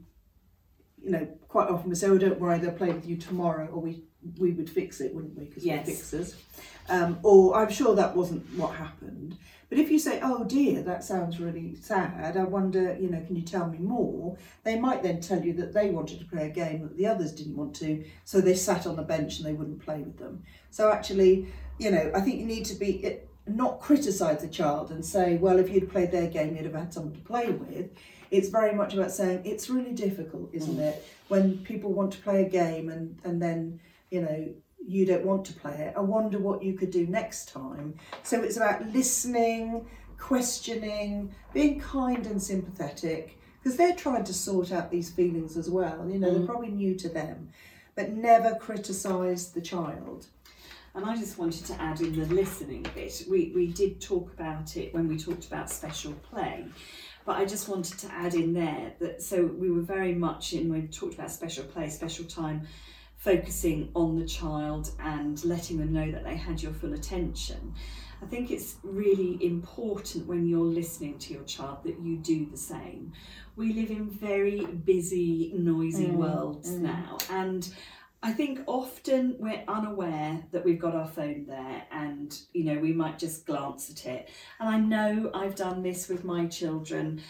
you 1.01 1.11
know, 1.11 1.25
quite 1.47 1.69
often 1.69 1.89
we 1.89 1.95
say, 1.95 2.07
"Oh, 2.07 2.17
don't 2.17 2.39
worry, 2.39 2.59
they'll 2.59 2.71
play 2.71 2.91
with 2.91 3.07
you 3.07 3.17
tomorrow," 3.17 3.67
or 3.67 3.81
we 3.81 4.03
we 4.37 4.51
would 4.51 4.69
fix 4.69 5.01
it, 5.01 5.13
wouldn't 5.13 5.37
we? 5.37 5.45
Because 5.45 5.65
yes. 5.65 5.85
we're 5.85 5.93
fixers. 5.93 6.35
Um, 6.89 7.19
or 7.23 7.55
I'm 7.55 7.71
sure 7.71 7.95
that 7.95 8.15
wasn't 8.15 8.45
what 8.57 8.75
happened. 8.75 9.37
But 9.69 9.79
if 9.79 9.91
you 9.91 9.99
say, 9.99 10.21
"Oh 10.23 10.45
dear, 10.45 10.81
that 10.83 11.03
sounds 11.03 11.39
really 11.41 11.75
sad," 11.75 12.37
I 12.37 12.43
wonder, 12.45 12.97
you 12.99 13.09
know, 13.09 13.21
can 13.25 13.35
you 13.35 13.41
tell 13.41 13.67
me 13.67 13.79
more? 13.79 14.37
They 14.63 14.79
might 14.79 15.03
then 15.03 15.19
tell 15.19 15.43
you 15.43 15.51
that 15.53 15.73
they 15.73 15.89
wanted 15.89 16.19
to 16.19 16.25
play 16.25 16.47
a 16.47 16.49
game 16.49 16.83
that 16.83 16.95
the 16.95 17.05
others 17.05 17.33
didn't 17.33 17.57
want 17.57 17.75
to, 17.77 18.05
so 18.23 18.39
they 18.39 18.55
sat 18.55 18.87
on 18.87 18.95
the 18.95 19.01
bench 19.01 19.37
and 19.37 19.45
they 19.45 19.53
wouldn't 19.53 19.83
play 19.83 19.99
with 19.99 20.17
them. 20.17 20.43
So 20.71 20.89
actually, 20.89 21.47
you 21.79 21.91
know, 21.91 22.11
I 22.15 22.21
think 22.21 22.39
you 22.39 22.45
need 22.45 22.63
to 22.65 22.75
be 22.75 23.03
it, 23.03 23.29
not 23.45 23.81
criticise 23.81 24.41
the 24.41 24.47
child 24.47 24.89
and 24.91 25.05
say, 25.05 25.35
"Well, 25.35 25.59
if 25.59 25.69
you'd 25.69 25.91
played 25.91 26.11
their 26.11 26.27
game, 26.27 26.55
you'd 26.55 26.65
have 26.65 26.73
had 26.73 26.93
someone 26.93 27.13
to 27.13 27.21
play 27.21 27.49
with." 27.49 27.89
it's 28.31 28.49
very 28.49 28.73
much 28.73 28.93
about 28.93 29.11
saying 29.11 29.41
it's 29.45 29.69
really 29.69 29.93
difficult, 29.93 30.49
isn't 30.53 30.77
mm. 30.77 30.81
it? 30.81 31.05
When 31.27 31.59
people 31.59 31.93
want 31.93 32.13
to 32.13 32.19
play 32.19 32.43
a 32.43 32.49
game 32.49 32.89
and, 32.89 33.17
and 33.23 33.41
then, 33.41 33.79
you 34.11 34.21
know, 34.21 34.53
you 34.85 35.05
don't 35.05 35.25
want 35.25 35.45
to 35.45 35.53
play 35.53 35.73
it. 35.73 35.93
I 35.97 36.01
wonder 36.01 36.39
what 36.39 36.63
you 36.63 36.73
could 36.73 36.91
do 36.91 37.05
next 37.07 37.49
time. 37.49 37.95
So 38.23 38.41
it's 38.41 38.57
about 38.57 38.87
listening, 38.93 39.85
questioning, 40.17 41.33
being 41.53 41.79
kind 41.79 42.25
and 42.25 42.41
sympathetic, 42.41 43.37
because 43.59 43.77
they're 43.77 43.95
trying 43.95 44.23
to 44.23 44.33
sort 44.33 44.71
out 44.71 44.89
these 44.89 45.09
feelings 45.09 45.57
as 45.57 45.69
well. 45.69 46.07
You 46.09 46.19
know, 46.19 46.29
mm. 46.29 46.37
they're 46.37 46.47
probably 46.47 46.71
new 46.71 46.95
to 46.95 47.09
them, 47.09 47.49
but 47.95 48.11
never 48.11 48.55
criticise 48.55 49.51
the 49.51 49.61
child. 49.61 50.27
And 50.95 51.05
I 51.05 51.15
just 51.15 51.37
wanted 51.37 51.65
to 51.65 51.79
add 51.79 52.01
in 52.01 52.17
the 52.17 52.25
listening 52.33 52.85
bit. 52.95 53.23
We, 53.29 53.51
we 53.53 53.67
did 53.67 54.01
talk 54.01 54.33
about 54.33 54.77
it 54.77 54.93
when 54.95 55.07
we 55.07 55.17
talked 55.17 55.45
about 55.45 55.69
special 55.69 56.13
play. 56.13 56.65
But 57.23 57.37
I 57.37 57.45
just 57.45 57.67
wanted 57.67 57.99
to 57.99 58.11
add 58.13 58.33
in 58.33 58.53
there 58.53 58.93
that 58.99 59.21
so 59.21 59.45
we 59.45 59.69
were 59.69 59.81
very 59.81 60.15
much 60.15 60.53
in 60.53 60.69
when 60.69 60.83
we 60.83 60.87
talked 60.87 61.13
about 61.13 61.29
special 61.29 61.65
play, 61.65 61.89
special 61.89 62.25
time, 62.25 62.65
focusing 63.17 63.89
on 63.95 64.17
the 64.17 64.25
child 64.25 64.91
and 64.99 65.43
letting 65.43 65.77
them 65.77 65.91
know 65.91 66.11
that 66.11 66.23
they 66.23 66.37
had 66.37 66.61
your 66.61 66.73
full 66.73 66.93
attention. 66.93 67.73
I 68.21 68.25
think 68.25 68.49
it's 68.49 68.77
really 68.83 69.37
important 69.45 70.25
when 70.25 70.47
you're 70.47 70.59
listening 70.65 71.19
to 71.19 71.33
your 71.33 71.43
child 71.43 71.79
that 71.83 71.99
you 71.99 72.17
do 72.17 72.47
the 72.49 72.57
same. 72.57 73.13
We 73.55 73.73
live 73.73 73.91
in 73.91 74.09
very 74.09 74.65
busy, 74.65 75.51
noisy 75.55 76.07
mm, 76.07 76.13
worlds 76.15 76.71
mm. 76.71 76.79
now, 76.79 77.17
and 77.29 77.67
I 78.23 78.33
think 78.33 78.61
often 78.65 79.35
we're 79.39 79.63
unaware 79.67 80.43
that 80.51 80.65
we've 80.65 80.79
got 80.79 80.95
our 80.95 81.07
phone 81.07 81.45
there 81.47 81.83
and 81.91 82.37
you 82.51 82.63
know 82.63 82.79
we 82.79 82.91
might 82.91 83.19
just 83.19 83.45
glance 83.45 83.89
at 83.91 84.05
it. 84.05 84.29
And 84.59 84.69
I 84.69 84.79
know 84.79 85.29
I've 85.33 85.55
done 85.55 85.83
this 85.83 86.07
with 86.07 86.23
my 86.23 86.47
children 86.47 87.21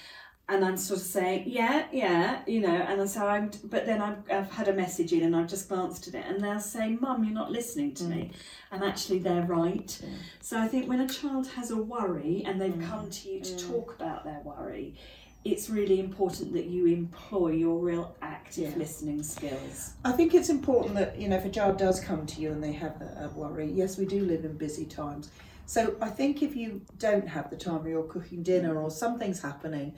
and 0.49 0.63
I'm 0.63 0.77
sort 0.77 1.01
of 1.01 1.05
saying, 1.05 1.43
yeah, 1.45 1.87
yeah, 1.91 2.41
you 2.47 2.61
know, 2.61 2.73
and 2.73 3.09
so 3.09 3.27
I'm, 3.27 3.51
but 3.65 3.85
then 3.85 4.01
I've, 4.01 4.19
I've 4.31 4.49
had 4.49 4.69
a 4.69 4.73
message 4.73 5.11
in 5.11 5.23
and 5.23 5.35
I've 5.35 5.49
just 5.49 5.67
glanced 5.67 6.07
at 6.07 6.13
it 6.13 6.25
and 6.25 6.41
they'll 6.41 6.59
say, 6.59 6.91
Mum, 7.01 7.25
you're 7.25 7.33
not 7.33 7.51
listening 7.51 7.93
to 7.95 8.05
mm. 8.05 8.09
me. 8.09 8.31
And 8.71 8.81
actually, 8.81 9.19
they're 9.19 9.43
right. 9.43 9.99
Yeah. 10.01 10.09
So 10.39 10.57
I 10.57 10.69
think 10.69 10.87
when 10.87 11.01
a 11.01 11.07
child 11.07 11.47
has 11.47 11.71
a 11.71 11.75
worry 11.75 12.43
and 12.45 12.61
they've 12.61 12.71
mm. 12.71 12.87
come 12.87 13.09
to 13.09 13.29
you 13.29 13.41
to 13.41 13.53
mm. 13.53 13.67
talk 13.67 13.95
about 13.99 14.23
their 14.23 14.39
worry, 14.45 14.95
it's 15.43 15.69
really 15.69 15.99
important 15.99 16.53
that 16.53 16.65
you 16.65 16.87
employ 16.87 17.49
your 17.49 17.79
real 17.79 18.15
active 18.21 18.71
yeah. 18.71 18.77
listening 18.77 19.23
skills. 19.23 19.95
I 20.05 20.13
think 20.13 20.33
it's 20.33 20.49
important 20.49 20.95
that, 20.95 21.19
you 21.19 21.27
know, 21.27 21.35
if 21.35 21.43
a 21.43 21.49
child 21.49 21.77
does 21.77 21.99
come 21.99 22.25
to 22.25 22.41
you 22.41 22.51
and 22.53 22.63
they 22.63 22.73
have 22.73 23.01
a, 23.01 23.25
a, 23.25 23.37
worry, 23.37 23.69
yes, 23.69 23.97
we 23.97 24.05
do 24.05 24.23
live 24.23 24.45
in 24.45 24.57
busy 24.57 24.85
times. 24.85 25.29
So 25.65 25.95
I 26.01 26.07
think 26.07 26.41
if 26.41 26.55
you 26.55 26.81
don't 26.99 27.27
have 27.27 27.49
the 27.49 27.57
time 27.57 27.85
or 27.85 27.89
you're 27.89 28.03
cooking 28.03 28.43
dinner 28.43 28.81
or 28.81 28.89
something's 28.89 29.41
happening, 29.41 29.93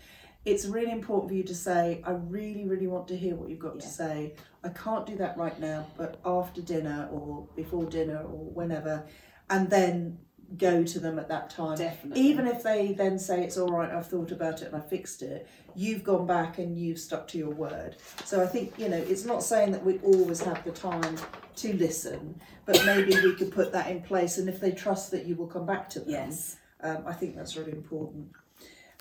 it's 0.50 0.66
really 0.66 0.92
important 0.92 1.30
for 1.30 1.36
you 1.36 1.44
to 1.44 1.56
say, 1.56 2.02
I 2.06 2.12
really, 2.12 2.66
really 2.66 2.88
want 2.88 3.08
to 3.10 3.18
hear 3.18 3.36
what 3.36 3.50
you've 3.50 3.60
got 3.60 3.80
to 3.80 3.88
say. 3.88 4.34
I 4.64 4.70
can't 4.70 5.06
do 5.06 5.16
that 5.18 5.38
right 5.38 5.60
now, 5.60 5.88
but 5.98 6.20
after 6.26 6.62
dinner 6.62 7.08
or 7.12 7.48
before 7.56 7.86
dinner 7.86 8.20
or 8.20 8.46
whenever, 8.52 9.06
and 9.50 9.70
then 9.70 10.18
go 10.58 10.84
to 10.84 11.00
them 11.00 11.20
at 11.20 11.28
that 11.30 11.50
time. 11.52 11.78
Definitely. 11.78 12.22
Even 12.22 12.48
if 12.48 12.64
they 12.64 12.94
then 12.94 13.20
say 13.20 13.44
it's 13.44 13.58
all 13.58 13.70
right, 13.70 13.92
I've 13.92 14.08
thought 14.08 14.32
about 14.32 14.62
it 14.64 14.74
and 14.74 14.76
I 14.76 14.80
fixed 14.80 15.22
it, 15.22 15.48
you've 15.76 16.04
gone 16.04 16.26
back 16.26 16.58
and 16.58 16.76
you've 16.76 16.98
stuck 17.00 17.28
to 17.30 17.38
your 17.38 17.52
word. 17.52 17.98
So 18.26 18.42
I 18.42 18.48
think, 18.48 18.74
you 18.80 18.90
know, 18.90 18.98
it's 18.98 19.26
not 19.26 19.44
saying 19.44 19.72
that 19.74 19.86
we 19.86 20.00
always 20.00 20.42
have 20.42 20.64
the 20.64 20.72
time 20.72 21.18
to 21.58 21.74
listen, 21.74 22.40
but 22.66 22.84
maybe 22.86 23.14
we 23.22 23.36
could 23.36 23.52
put 23.52 23.72
that 23.74 23.92
in 23.92 24.02
place 24.02 24.40
and 24.40 24.50
if 24.50 24.60
they 24.60 24.72
trust 24.72 25.12
that 25.12 25.26
you 25.28 25.36
will 25.36 25.48
come 25.48 25.68
back 25.68 25.88
to 25.92 26.00
them, 26.00 26.10
Yes. 26.10 26.58
um, 26.82 27.04
I 27.06 27.14
think 27.14 27.36
that's 27.36 27.56
really 27.56 27.74
important. 27.74 28.30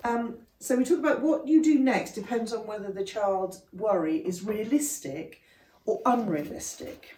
Um, 0.03 0.37
so 0.59 0.75
we 0.75 0.83
talk 0.83 0.99
about 0.99 1.21
what 1.21 1.47
you 1.47 1.63
do 1.63 1.79
next 1.79 2.13
depends 2.13 2.53
on 2.53 2.67
whether 2.67 2.91
the 2.91 3.03
child's 3.03 3.63
worry 3.73 4.17
is 4.17 4.43
realistic 4.43 5.41
or 5.85 6.01
unrealistic. 6.05 7.15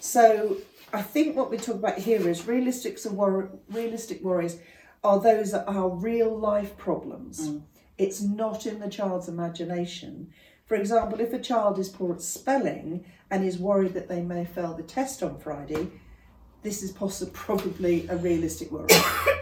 So 0.00 0.58
I 0.92 1.02
think 1.02 1.36
what 1.36 1.50
we 1.50 1.56
talk 1.56 1.76
about 1.76 1.98
here 1.98 2.28
is 2.28 2.46
realistic 2.46 2.98
wor- 3.10 3.50
realistic 3.70 4.22
worries 4.22 4.58
are 5.02 5.20
those 5.20 5.52
that 5.52 5.66
are 5.68 5.88
real 5.88 6.36
life 6.36 6.76
problems. 6.76 7.48
Mm. 7.48 7.62
It's 7.98 8.20
not 8.20 8.66
in 8.66 8.80
the 8.80 8.88
child's 8.88 9.28
imagination. 9.28 10.32
For 10.66 10.76
example, 10.76 11.20
if 11.20 11.32
a 11.32 11.38
child 11.38 11.78
is 11.78 11.88
poor 11.88 12.14
at 12.14 12.22
spelling 12.22 13.04
and 13.30 13.44
is 13.44 13.58
worried 13.58 13.94
that 13.94 14.08
they 14.08 14.22
may 14.22 14.44
fail 14.44 14.74
the 14.74 14.82
test 14.82 15.22
on 15.22 15.38
Friday, 15.38 15.90
this 16.64 16.82
is 16.82 16.90
possibly 16.90 17.32
probably 17.32 18.08
a 18.08 18.16
realistic 18.16 18.72
worry. 18.72 18.86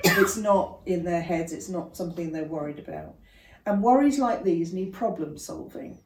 it's 0.05 0.37
not 0.37 0.81
in 0.85 1.05
their 1.05 1.23
heads, 1.23 1.53
it's 1.53 1.71
not 1.71 1.97
something 1.97 2.33
they're 2.33 2.45
worried 2.45 2.79
about. 2.79 3.15
And 3.65 3.83
worries 3.83 4.19
like 4.19 4.43
these 4.43 4.73
need 4.75 4.93
problem 4.93 5.39
solving. 5.39 5.99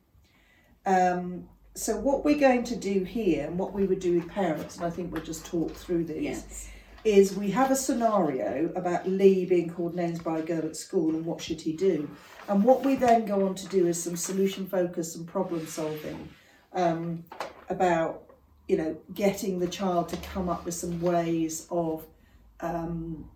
Um, 0.84 1.48
so, 1.74 1.96
what 1.98 2.24
we're 2.24 2.38
going 2.38 2.64
to 2.64 2.76
do 2.76 3.02
here, 3.02 3.46
and 3.46 3.58
what 3.58 3.72
we 3.72 3.84
would 3.84 3.98
do 4.00 4.14
with 4.18 4.28
parents, 4.28 4.76
and 4.76 4.84
I 4.84 4.90
think 4.90 5.12
we'll 5.12 5.22
just 5.22 5.44
talk 5.44 5.74
through 5.74 6.04
these, 6.04 6.22
Yes. 6.22 6.68
is 7.04 7.34
we 7.36 7.50
have 7.50 7.70
a 7.70 7.76
scenario 7.76 8.70
about 8.76 9.08
Lee 9.08 9.44
being 9.46 9.70
called 9.70 9.94
names 9.94 10.18
by 10.20 10.38
a 10.38 10.42
girl 10.42 10.64
at 10.64 10.76
school 10.76 11.14
and 11.14 11.24
what 11.24 11.40
should 11.40 11.60
he 11.60 11.72
do. 11.72 12.08
And 12.48 12.62
what 12.62 12.84
we 12.84 12.94
then 12.94 13.24
go 13.24 13.46
on 13.46 13.54
to 13.56 13.66
do 13.68 13.86
is 13.86 14.02
some 14.02 14.16
solution 14.16 14.66
focus 14.66 15.16
and 15.16 15.26
problem 15.26 15.66
solving 15.66 16.28
um, 16.72 17.24
about, 17.68 18.22
you 18.68 18.76
know, 18.76 18.96
getting 19.14 19.58
the 19.58 19.68
child 19.68 20.08
to 20.08 20.16
come 20.18 20.48
up 20.48 20.64
with 20.64 20.74
some 20.74 21.00
ways 21.00 21.66
of 21.70 22.06
um, 22.60 23.28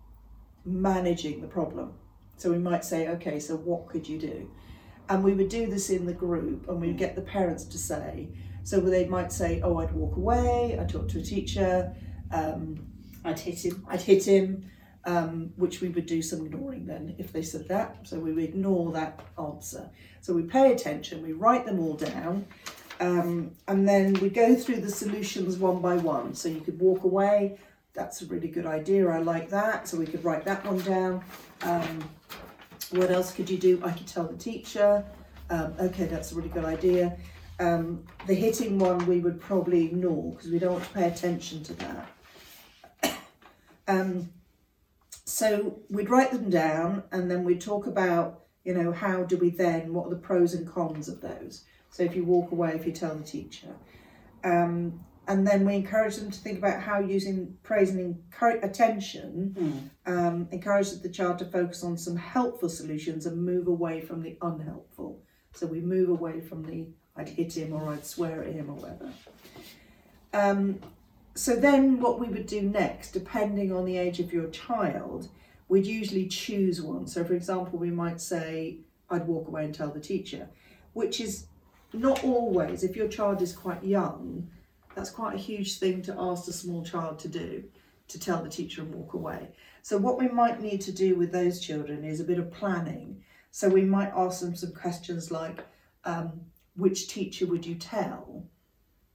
managing 0.65 1.41
the 1.41 1.47
problem. 1.47 1.93
So 2.37 2.51
we 2.51 2.57
might 2.57 2.83
say, 2.83 3.07
okay, 3.09 3.39
so 3.39 3.55
what 3.55 3.87
could 3.87 4.07
you 4.07 4.19
do? 4.19 4.49
And 5.09 5.23
we 5.23 5.33
would 5.33 5.49
do 5.49 5.67
this 5.67 5.89
in 5.89 6.05
the 6.05 6.13
group 6.13 6.67
and 6.69 6.81
we'd 6.81 6.97
get 6.97 7.15
the 7.15 7.21
parents 7.21 7.65
to 7.65 7.77
say, 7.77 8.29
so 8.63 8.79
they 8.79 9.05
might 9.05 9.31
say, 9.31 9.61
oh, 9.61 9.77
I'd 9.77 9.91
walk 9.91 10.15
away, 10.15 10.77
I'd 10.79 10.89
talk 10.89 11.07
to 11.09 11.19
a 11.19 11.23
teacher, 11.23 11.95
um, 12.31 12.87
I'd 13.23 13.39
hit 13.39 13.65
him. 13.65 13.85
I'd 13.87 14.01
hit 14.01 14.25
him, 14.25 14.69
um, 15.05 15.51
which 15.55 15.81
we 15.81 15.89
would 15.89 16.05
do 16.05 16.21
some 16.21 16.45
ignoring 16.45 16.85
then 16.85 17.15
if 17.17 17.31
they 17.31 17.41
said 17.41 17.67
that. 17.69 17.97
So 18.03 18.19
we 18.19 18.33
would 18.33 18.43
ignore 18.43 18.91
that 18.93 19.19
answer. 19.37 19.89
So 20.21 20.33
we 20.33 20.43
pay 20.43 20.71
attention, 20.71 21.23
we 21.23 21.33
write 21.33 21.65
them 21.65 21.79
all 21.79 21.95
down, 21.95 22.45
um, 23.01 23.51
and 23.67 23.89
then 23.89 24.13
we 24.13 24.29
go 24.29 24.55
through 24.55 24.81
the 24.81 24.89
solutions 24.89 25.57
one 25.57 25.81
by 25.81 25.95
one. 25.95 26.35
So 26.35 26.47
you 26.47 26.61
could 26.61 26.79
walk 26.79 27.03
away. 27.03 27.57
That's 27.93 28.21
a 28.21 28.27
really 28.27 28.47
good 28.47 28.67
idea. 28.67 29.09
I 29.09 29.17
like 29.17 29.49
that. 29.49 29.87
So 29.87 29.97
we 29.97 30.05
could 30.05 30.23
write 30.23 30.45
that 30.45 30.63
one 30.63 30.79
down. 30.81 31.23
Um, 31.63 32.09
what 32.91 33.09
else 33.09 33.33
could 33.33 33.49
you 33.49 33.57
do? 33.57 33.81
I 33.83 33.91
could 33.91 34.05
tell 34.05 34.27
the 34.27 34.37
teacher. 34.37 35.03
Um, 35.49 35.73
okay, 35.79 36.05
that's 36.05 36.31
a 36.31 36.35
really 36.35 36.49
good 36.49 36.63
idea. 36.63 37.17
Um, 37.59 38.05
the 38.27 38.35
hitting 38.35 38.77
one 38.77 39.05
we 39.07 39.19
would 39.19 39.41
probably 39.41 39.83
ignore 39.85 40.33
because 40.33 40.51
we 40.51 40.59
don't 40.59 40.73
want 40.73 40.85
to 40.85 40.91
pay 40.91 41.07
attention 41.07 41.63
to 41.63 41.73
that. 41.73 42.07
Um, 43.87 44.29
so 45.25 45.79
we'd 45.89 46.09
write 46.09 46.31
them 46.31 46.49
down 46.49 47.03
and 47.11 47.29
then 47.29 47.43
we'd 47.43 47.59
talk 47.59 47.87
about, 47.87 48.43
you 48.63 48.73
know, 48.73 48.93
how 48.93 49.23
do 49.23 49.35
we 49.35 49.49
then, 49.49 49.91
what 49.91 50.05
are 50.05 50.11
the 50.11 50.15
pros 50.15 50.53
and 50.53 50.65
cons 50.65 51.09
of 51.09 51.19
those? 51.19 51.65
So 51.91 52.03
if 52.03 52.15
you 52.15 52.23
walk 52.23 52.51
away, 52.51 52.71
if 52.73 52.85
you 52.85 52.91
tell 52.91 53.15
the 53.15 53.23
teacher. 53.23 53.67
Um, 54.43 55.01
and 55.27 55.45
then 55.45 55.65
we 55.65 55.75
encourage 55.75 56.15
them 56.15 56.31
to 56.31 56.39
think 56.39 56.57
about 56.57 56.81
how 56.81 56.99
using 56.99 57.55
praise 57.61 57.91
and 57.91 58.23
attention 58.63 59.55
Mm. 59.57 60.11
um, 60.11 60.47
encourages 60.51 61.01
the 61.01 61.09
child 61.09 61.37
to 61.39 61.45
focus 61.45 61.83
on 61.83 61.97
some 61.97 62.15
helpful 62.15 62.69
solutions 62.69 63.25
and 63.25 63.45
move 63.45 63.67
away 63.67 64.01
from 64.01 64.23
the 64.23 64.37
unhelpful. 64.41 65.21
So 65.53 65.67
we 65.67 65.79
move 65.79 66.09
away 66.09 66.41
from 66.41 66.63
the 66.63 66.87
I'd 67.15 67.29
hit 67.29 67.55
him 67.57 67.73
or 67.73 67.89
I'd 67.89 68.05
swear 68.05 68.41
at 68.41 68.53
him 68.53 68.69
or 68.69 68.75
whatever. 68.75 69.11
Um, 70.33 70.79
so 71.35 71.55
then 71.55 71.99
what 71.99 72.19
we 72.19 72.27
would 72.27 72.45
do 72.45 72.61
next, 72.61 73.11
depending 73.11 73.71
on 73.71 73.85
the 73.85 73.97
age 73.97 74.19
of 74.19 74.31
your 74.31 74.47
child, 74.47 75.27
we'd 75.67 75.85
usually 75.85 76.27
choose 76.27 76.81
one. 76.81 77.07
So 77.07 77.23
for 77.23 77.33
example, 77.33 77.77
we 77.77 77.91
might 77.91 78.21
say, 78.21 78.77
I'd 79.09 79.27
walk 79.27 79.47
away 79.49 79.65
and 79.65 79.75
tell 79.75 79.89
the 79.89 79.99
teacher, 79.99 80.49
which 80.93 81.19
is 81.19 81.47
not 81.93 82.23
always, 82.23 82.83
if 82.83 82.95
your 82.95 83.07
child 83.07 83.41
is 83.41 83.53
quite 83.53 83.83
young, 83.83 84.49
that's 84.95 85.09
quite 85.09 85.35
a 85.35 85.39
huge 85.39 85.79
thing 85.79 86.01
to 86.03 86.15
ask 86.17 86.47
a 86.47 86.53
small 86.53 86.83
child 86.83 87.19
to 87.19 87.27
do, 87.27 87.63
to 88.07 88.19
tell 88.19 88.43
the 88.43 88.49
teacher 88.49 88.81
and 88.81 88.93
walk 88.93 89.13
away. 89.13 89.49
So 89.81 89.97
what 89.97 90.19
we 90.19 90.27
might 90.27 90.61
need 90.61 90.81
to 90.81 90.91
do 90.91 91.15
with 91.15 91.31
those 91.31 91.59
children 91.59 92.03
is 92.03 92.19
a 92.19 92.25
bit 92.25 92.39
of 92.39 92.51
planning. 92.51 93.23
So 93.51 93.67
we 93.67 93.83
might 93.83 94.11
ask 94.15 94.41
them 94.41 94.55
some 94.55 94.73
questions 94.73 95.31
like, 95.31 95.65
um, 96.05 96.41
which 96.75 97.07
teacher 97.07 97.45
would 97.47 97.65
you 97.65 97.75
tell? 97.75 98.45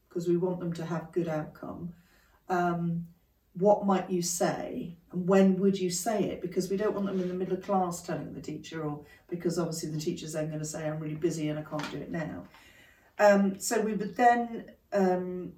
Because 0.09 0.29
we 0.29 0.37
want 0.37 0.61
them 0.61 0.73
to 0.75 0.85
have 0.85 1.13
good 1.13 1.29
outcome. 1.29 1.93
Um, 2.49 3.07
what 3.55 3.87
might 3.87 4.11
you 4.11 4.21
say 4.21 4.97
and 5.13 5.27
when 5.27 5.59
would 5.59 5.79
you 5.79 5.91
say 5.91 6.25
it? 6.25 6.43
Because 6.43 6.71
we 6.71 6.77
don't 6.77 6.95
want 6.95 7.07
them 7.07 7.21
in 7.21 7.29
the 7.29 7.35
middle 7.35 7.57
of 7.57 7.65
class 7.65 8.03
telling 8.03 8.35
the 8.35 8.41
teacher, 8.41 8.83
or 8.85 9.01
because 9.29 9.59
obviously 9.59 9.91
the 9.91 10.01
teacher's 10.01 10.35
then 10.35 10.49
going 10.49 10.59
to 10.59 10.65
say, 10.65 10.87
I'm 10.87 11.01
really 11.01 11.15
busy 11.15 11.49
and 11.49 11.59
I 11.59 11.63
can't 11.63 11.91
do 11.91 11.99
it 11.99 12.11
now. 12.11 12.45
Um, 13.19 13.59
so 13.59 13.81
we 13.81 13.95
would 13.95 14.17
then 14.17 14.71
um, 14.93 15.53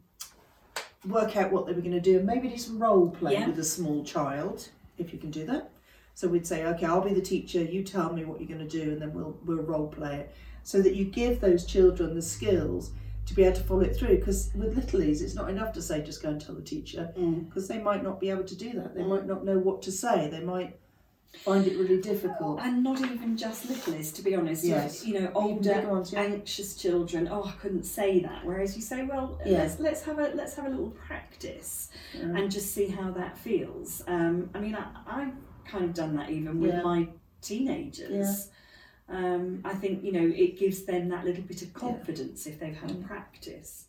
work 1.07 1.37
out 1.37 1.53
what 1.53 1.67
they 1.67 1.73
were 1.73 1.81
going 1.81 1.93
to 1.93 2.01
do 2.01 2.19
and 2.19 2.27
maybe 2.27 2.49
do 2.49 2.59
some 2.59 2.79
role 2.79 3.11
play 3.11 3.33
Yeah. 3.35 3.47
with 3.49 3.59
a 3.59 3.65
small 3.65 4.05
child, 4.05 4.69
if 4.97 5.13
you 5.13 5.19
can 5.19 5.31
do 5.31 5.45
that. 5.47 5.71
So 6.15 6.27
we'd 6.29 6.47
say, 6.47 6.65
okay, 6.65 6.87
I'll 6.87 7.01
be 7.01 7.15
the 7.15 7.21
teacher. 7.21 7.63
You 7.63 7.83
tell 7.85 8.13
me 8.13 8.25
what 8.25 8.41
you're 8.41 8.49
going 8.49 8.67
to 8.69 8.85
do, 8.85 8.91
and 8.93 9.01
then 9.01 9.13
we'll 9.15 9.39
we'll 9.45 9.63
role 9.63 9.87
play 9.87 10.17
it, 10.21 10.35
so 10.65 10.83
that 10.83 10.97
you 10.97 11.05
give 11.05 11.41
those 11.41 11.65
children 11.65 12.15
the 12.15 12.23
skills 12.23 12.91
to 13.27 13.35
be 13.35 13.45
able 13.45 13.57
to 13.57 13.63
follow 13.63 13.83
it 13.83 13.97
through. 13.97 14.17
Because 14.17 14.51
with 14.57 14.75
littlies, 14.77 15.21
it's 15.23 15.35
not 15.37 15.49
enough 15.49 15.73
to 15.75 15.83
say 15.83 16.03
just 16.03 16.21
go 16.23 16.31
and 16.31 16.41
tell 16.41 16.57
the 16.57 16.63
teacher, 16.63 17.13
Mm. 17.17 17.47
because 17.49 17.69
they 17.69 17.79
might 17.79 18.03
not 18.03 18.19
be 18.19 18.31
able 18.31 18.43
to 18.45 18.57
do 18.57 18.73
that. 18.73 18.95
They 18.97 19.03
Mm. 19.03 19.09
might 19.09 19.27
not 19.27 19.45
know 19.45 19.59
what 19.59 19.81
to 19.83 19.93
say. 19.93 20.29
They 20.29 20.41
might 20.41 20.77
find 21.45 21.67
it 21.67 21.79
really 21.79 22.01
difficult. 22.01 22.61
And 22.61 22.83
not 22.83 23.01
even 23.01 23.37
just 23.37 23.69
littlies, 23.69 24.13
to 24.15 24.23
be 24.23 24.35
honest. 24.35 24.65
Yes. 24.65 25.05
You 25.07 25.21
know, 25.21 25.31
older, 25.35 25.83
ones, 25.89 26.13
yeah. 26.13 26.23
anxious 26.23 26.75
children. 26.77 27.29
Oh, 27.31 27.45
I 27.45 27.53
couldn't 27.61 27.85
say 27.85 28.21
that. 28.21 28.45
Whereas 28.45 28.77
you 28.77 28.83
say, 28.83 29.05
well, 29.05 29.39
Yeah. 29.45 29.59
let's 29.59 29.79
let's 29.79 30.03
have 30.05 30.19
a 30.19 30.29
let's 30.35 30.55
have 30.55 30.67
a 30.67 30.71
little 30.71 30.91
practice 30.91 31.91
Yeah. 32.15 32.25
and 32.37 32.51
just 32.51 32.75
see 32.75 32.89
how 32.89 33.11
that 33.13 33.37
feels. 33.39 34.03
Um, 34.07 34.51
I 34.55 34.59
mean, 34.61 34.75
I, 34.75 34.87
I've 35.07 35.35
kind 35.67 35.85
of 35.85 35.95
done 35.95 36.17
that 36.17 36.31
even 36.31 36.61
with 36.61 36.83
my 36.83 37.09
teenagers. 37.43 38.49
Um, 39.11 39.63
I 39.65 39.75
think 39.75 40.05
you 40.05 40.13
know 40.13 40.27
it 40.35 40.59
gives 40.59 40.85
them 40.85 41.09
that 41.09 41.25
little 41.25 41.43
bit 41.45 41.63
of 41.63 41.73
confidence 41.73 42.47
if 42.47 42.59
they've 42.61 42.77
had 42.77 42.91
Mm. 42.91 43.07
practice. 43.07 43.85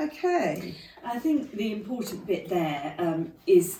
Okay. 0.00 0.74
I 1.04 1.18
think 1.18 1.52
the 1.52 1.72
important 1.72 2.26
bit 2.26 2.48
there 2.48 2.94
um, 2.98 3.32
is 3.46 3.78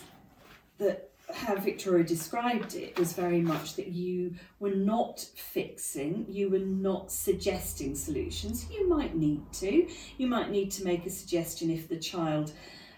that 0.77 1.08
how 1.33 1.55
Victoria 1.55 2.03
described 2.03 2.75
it 2.75 2.97
was 2.97 3.13
very 3.13 3.41
much 3.41 3.75
that 3.75 3.87
you 3.87 4.35
were 4.59 4.73
not 4.73 5.19
fixing, 5.35 6.25
you 6.27 6.49
were 6.49 6.59
not 6.59 7.11
suggesting 7.11 7.95
solutions. 7.95 8.67
You 8.71 8.89
might 8.89 9.15
need 9.15 9.41
to. 9.53 9.87
You 10.17 10.27
might 10.27 10.49
need 10.49 10.71
to 10.71 10.83
make 10.83 11.05
a 11.05 11.09
suggestion 11.09 11.69
if 11.69 11.87
the 11.87 11.97
child 11.97 12.51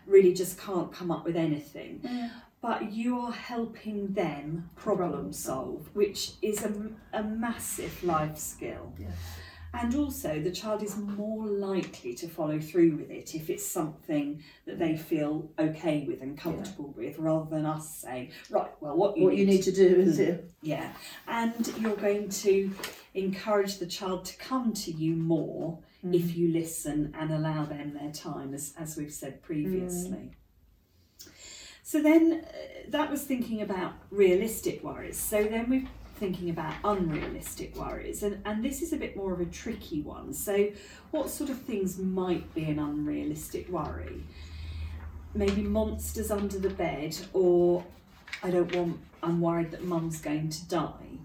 really 0.08 0.34
just 0.34 0.60
can't 0.60 0.92
come 0.92 1.12
up 1.12 1.26
with 1.26 1.36
anything. 1.36 2.00
Mm. 2.04 2.32
But 2.62 2.92
you 2.92 3.20
are 3.20 3.32
helping 3.32 4.14
them 4.14 4.70
problem 4.76 5.02
Problem 5.02 5.34
solve, 5.34 5.90
which 5.94 6.34
is 6.42 6.64
a, 6.64 6.74
a 7.14 7.24
massive 7.24 8.04
life 8.04 8.38
skill. 8.38 8.94
Yeah. 9.00 9.08
And 9.74 9.96
also, 9.96 10.40
the 10.42 10.52
child 10.52 10.84
is 10.84 10.98
more 10.98 11.46
likely 11.46 12.14
to 12.16 12.28
follow 12.28 12.60
through 12.60 12.98
with 12.98 13.10
it 13.10 13.34
if 13.36 13.50
it's 13.50 13.66
something 13.66 14.44
that 14.66 14.78
they 14.78 14.98
feel 14.98 15.50
okay 15.58 16.04
with 16.08 16.22
and 16.22 16.38
comfortable 16.38 16.94
with, 16.98 17.18
rather 17.18 17.50
than 17.50 17.66
us 17.66 17.90
saying, 17.90 18.32
right, 18.50 18.70
well, 18.82 18.96
what 18.98 19.18
you 19.18 19.24
What 19.24 19.36
you 19.38 19.46
need 19.46 19.64
to 19.64 19.72
do 19.72 19.88
is 19.88 20.20
it. 20.20 20.52
yeah, 20.62 20.92
and 21.28 21.74
you're 21.80 21.96
going 21.96 22.28
to 22.30 22.72
encourage 23.14 23.78
the 23.80 23.86
child 23.88 24.26
to 24.26 24.38
come 24.38 24.74
to 24.74 24.92
you 24.92 25.16
more 25.16 25.80
Mm. 26.04 26.16
if 26.16 26.36
you 26.36 26.48
listen 26.52 27.14
and 27.16 27.32
allow 27.32 27.64
them 27.64 27.94
their 27.94 28.12
time, 28.12 28.56
as, 28.56 28.74
as 28.76 28.98
we've 28.98 29.14
said 29.14 29.40
previously. 29.44 30.32
So 31.84 32.02
then 32.02 32.44
uh, 32.44 32.50
that 32.90 33.12
was 33.12 33.22
thinking 33.24 33.62
about 33.62 33.94
realistic 34.10 34.84
worries. 34.84 35.18
So 35.20 35.44
then 35.44 35.70
we've 35.70 35.88
thinking 36.22 36.52
about 36.52 36.76
unrealistic 36.84 37.76
worries, 37.76 38.22
and, 38.22 38.40
and 38.46 38.64
this 38.64 38.84
is 38.84 38.94
a 38.94 38.96
bit 38.96 39.18
more 39.18 39.34
of 39.34 39.42
a 39.42 39.46
tricky 39.46 40.04
one. 40.04 40.32
So, 40.36 40.70
what 41.10 41.32
sort 41.32 41.50
of 41.50 41.60
things 41.60 41.98
might 41.98 42.54
be 42.54 42.66
an 42.66 42.78
unrealistic 42.78 43.68
worry? 43.70 44.22
Maybe 45.34 45.64
monsters 45.64 46.30
under 46.30 46.60
the 46.60 46.70
bed, 46.70 47.18
or 47.34 47.84
I 48.44 48.52
don't 48.52 48.74
want, 48.76 49.00
I'm 49.24 49.42
worried 49.42 49.72
that 49.72 49.84
mum's 49.84 50.22
going 50.22 50.50
to 50.50 50.70
die. 50.70 51.18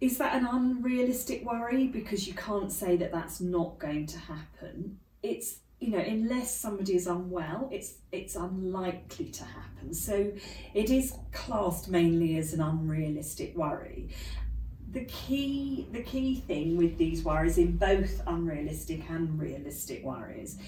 Is 0.00 0.18
that 0.18 0.34
an 0.34 0.48
unrealistic 0.50 1.46
worry? 1.46 1.86
Because 1.86 2.26
you 2.26 2.34
can't 2.34 2.72
say 2.72 2.96
that 2.96 3.12
that's 3.12 3.40
not 3.40 3.78
going 3.78 4.06
to 4.06 4.18
happen. 4.18 4.98
It's 5.22 5.58
you 5.80 5.90
know, 5.90 5.98
unless 5.98 6.54
somebody 6.54 6.94
is 6.94 7.06
unwell, 7.06 7.68
it's 7.72 7.94
it's 8.12 8.36
unlikely 8.36 9.30
to 9.30 9.44
happen. 9.44 9.94
So 9.94 10.30
it 10.74 10.90
is 10.90 11.14
classed 11.32 11.88
mainly 11.88 12.36
as 12.36 12.52
an 12.52 12.60
unrealistic 12.60 13.56
worry. 13.56 14.10
The 14.92 15.06
key 15.06 15.88
the 15.90 16.02
key 16.02 16.44
thing 16.46 16.76
with 16.76 16.98
these 16.98 17.24
worries 17.24 17.56
in 17.56 17.78
both 17.78 18.20
unrealistic 18.26 19.08
and 19.08 19.40
realistic 19.40 20.04
worries 20.04 20.58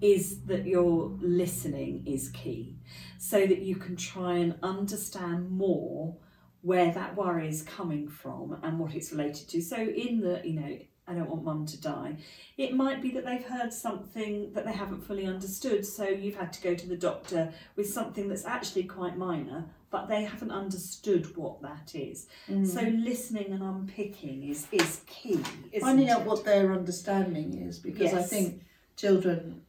is 0.00 0.40
that 0.46 0.66
your 0.66 1.16
listening 1.20 2.04
is 2.06 2.30
key. 2.30 2.78
So 3.18 3.46
that 3.46 3.60
you 3.60 3.76
can 3.76 3.96
try 3.96 4.36
and 4.38 4.56
understand 4.62 5.50
more 5.50 6.16
where 6.62 6.92
that 6.92 7.14
worry 7.14 7.48
is 7.48 7.62
coming 7.62 8.08
from 8.08 8.58
and 8.62 8.78
what 8.78 8.94
it's 8.94 9.12
related 9.12 9.48
to. 9.48 9.60
So 9.60 9.76
in 9.76 10.20
the, 10.20 10.40
you 10.44 10.60
know, 10.60 10.78
I 11.06 11.14
don't 11.14 11.28
want 11.28 11.44
mum 11.44 11.66
to 11.66 11.80
die. 11.80 12.16
It 12.56 12.74
might 12.74 13.02
be 13.02 13.10
that 13.10 13.24
they've 13.24 13.44
heard 13.44 13.72
something 13.72 14.52
that 14.52 14.64
they 14.64 14.72
haven't 14.72 15.04
fully 15.04 15.26
understood, 15.26 15.84
so 15.84 16.04
you've 16.04 16.36
had 16.36 16.52
to 16.52 16.62
go 16.62 16.74
to 16.74 16.88
the 16.88 16.96
doctor 16.96 17.52
with 17.74 17.92
something 17.92 18.28
that's 18.28 18.44
actually 18.44 18.84
quite 18.84 19.18
minor, 19.18 19.64
but 19.90 20.06
they 20.08 20.22
haven't 20.22 20.52
understood 20.52 21.36
what 21.36 21.60
that 21.62 21.94
is. 21.94 22.28
Mm. 22.48 22.66
So 22.66 22.82
listening 22.82 23.52
and 23.52 23.62
unpicking 23.62 24.44
is 24.48 24.68
is 24.70 25.00
key. 25.06 25.40
Finding 25.80 26.08
out 26.08 26.20
it? 26.20 26.26
what 26.26 26.44
their 26.44 26.72
understanding 26.72 27.66
is 27.66 27.80
because 27.80 28.14
I 28.14 28.22
think 28.22 28.62
children 28.96 29.62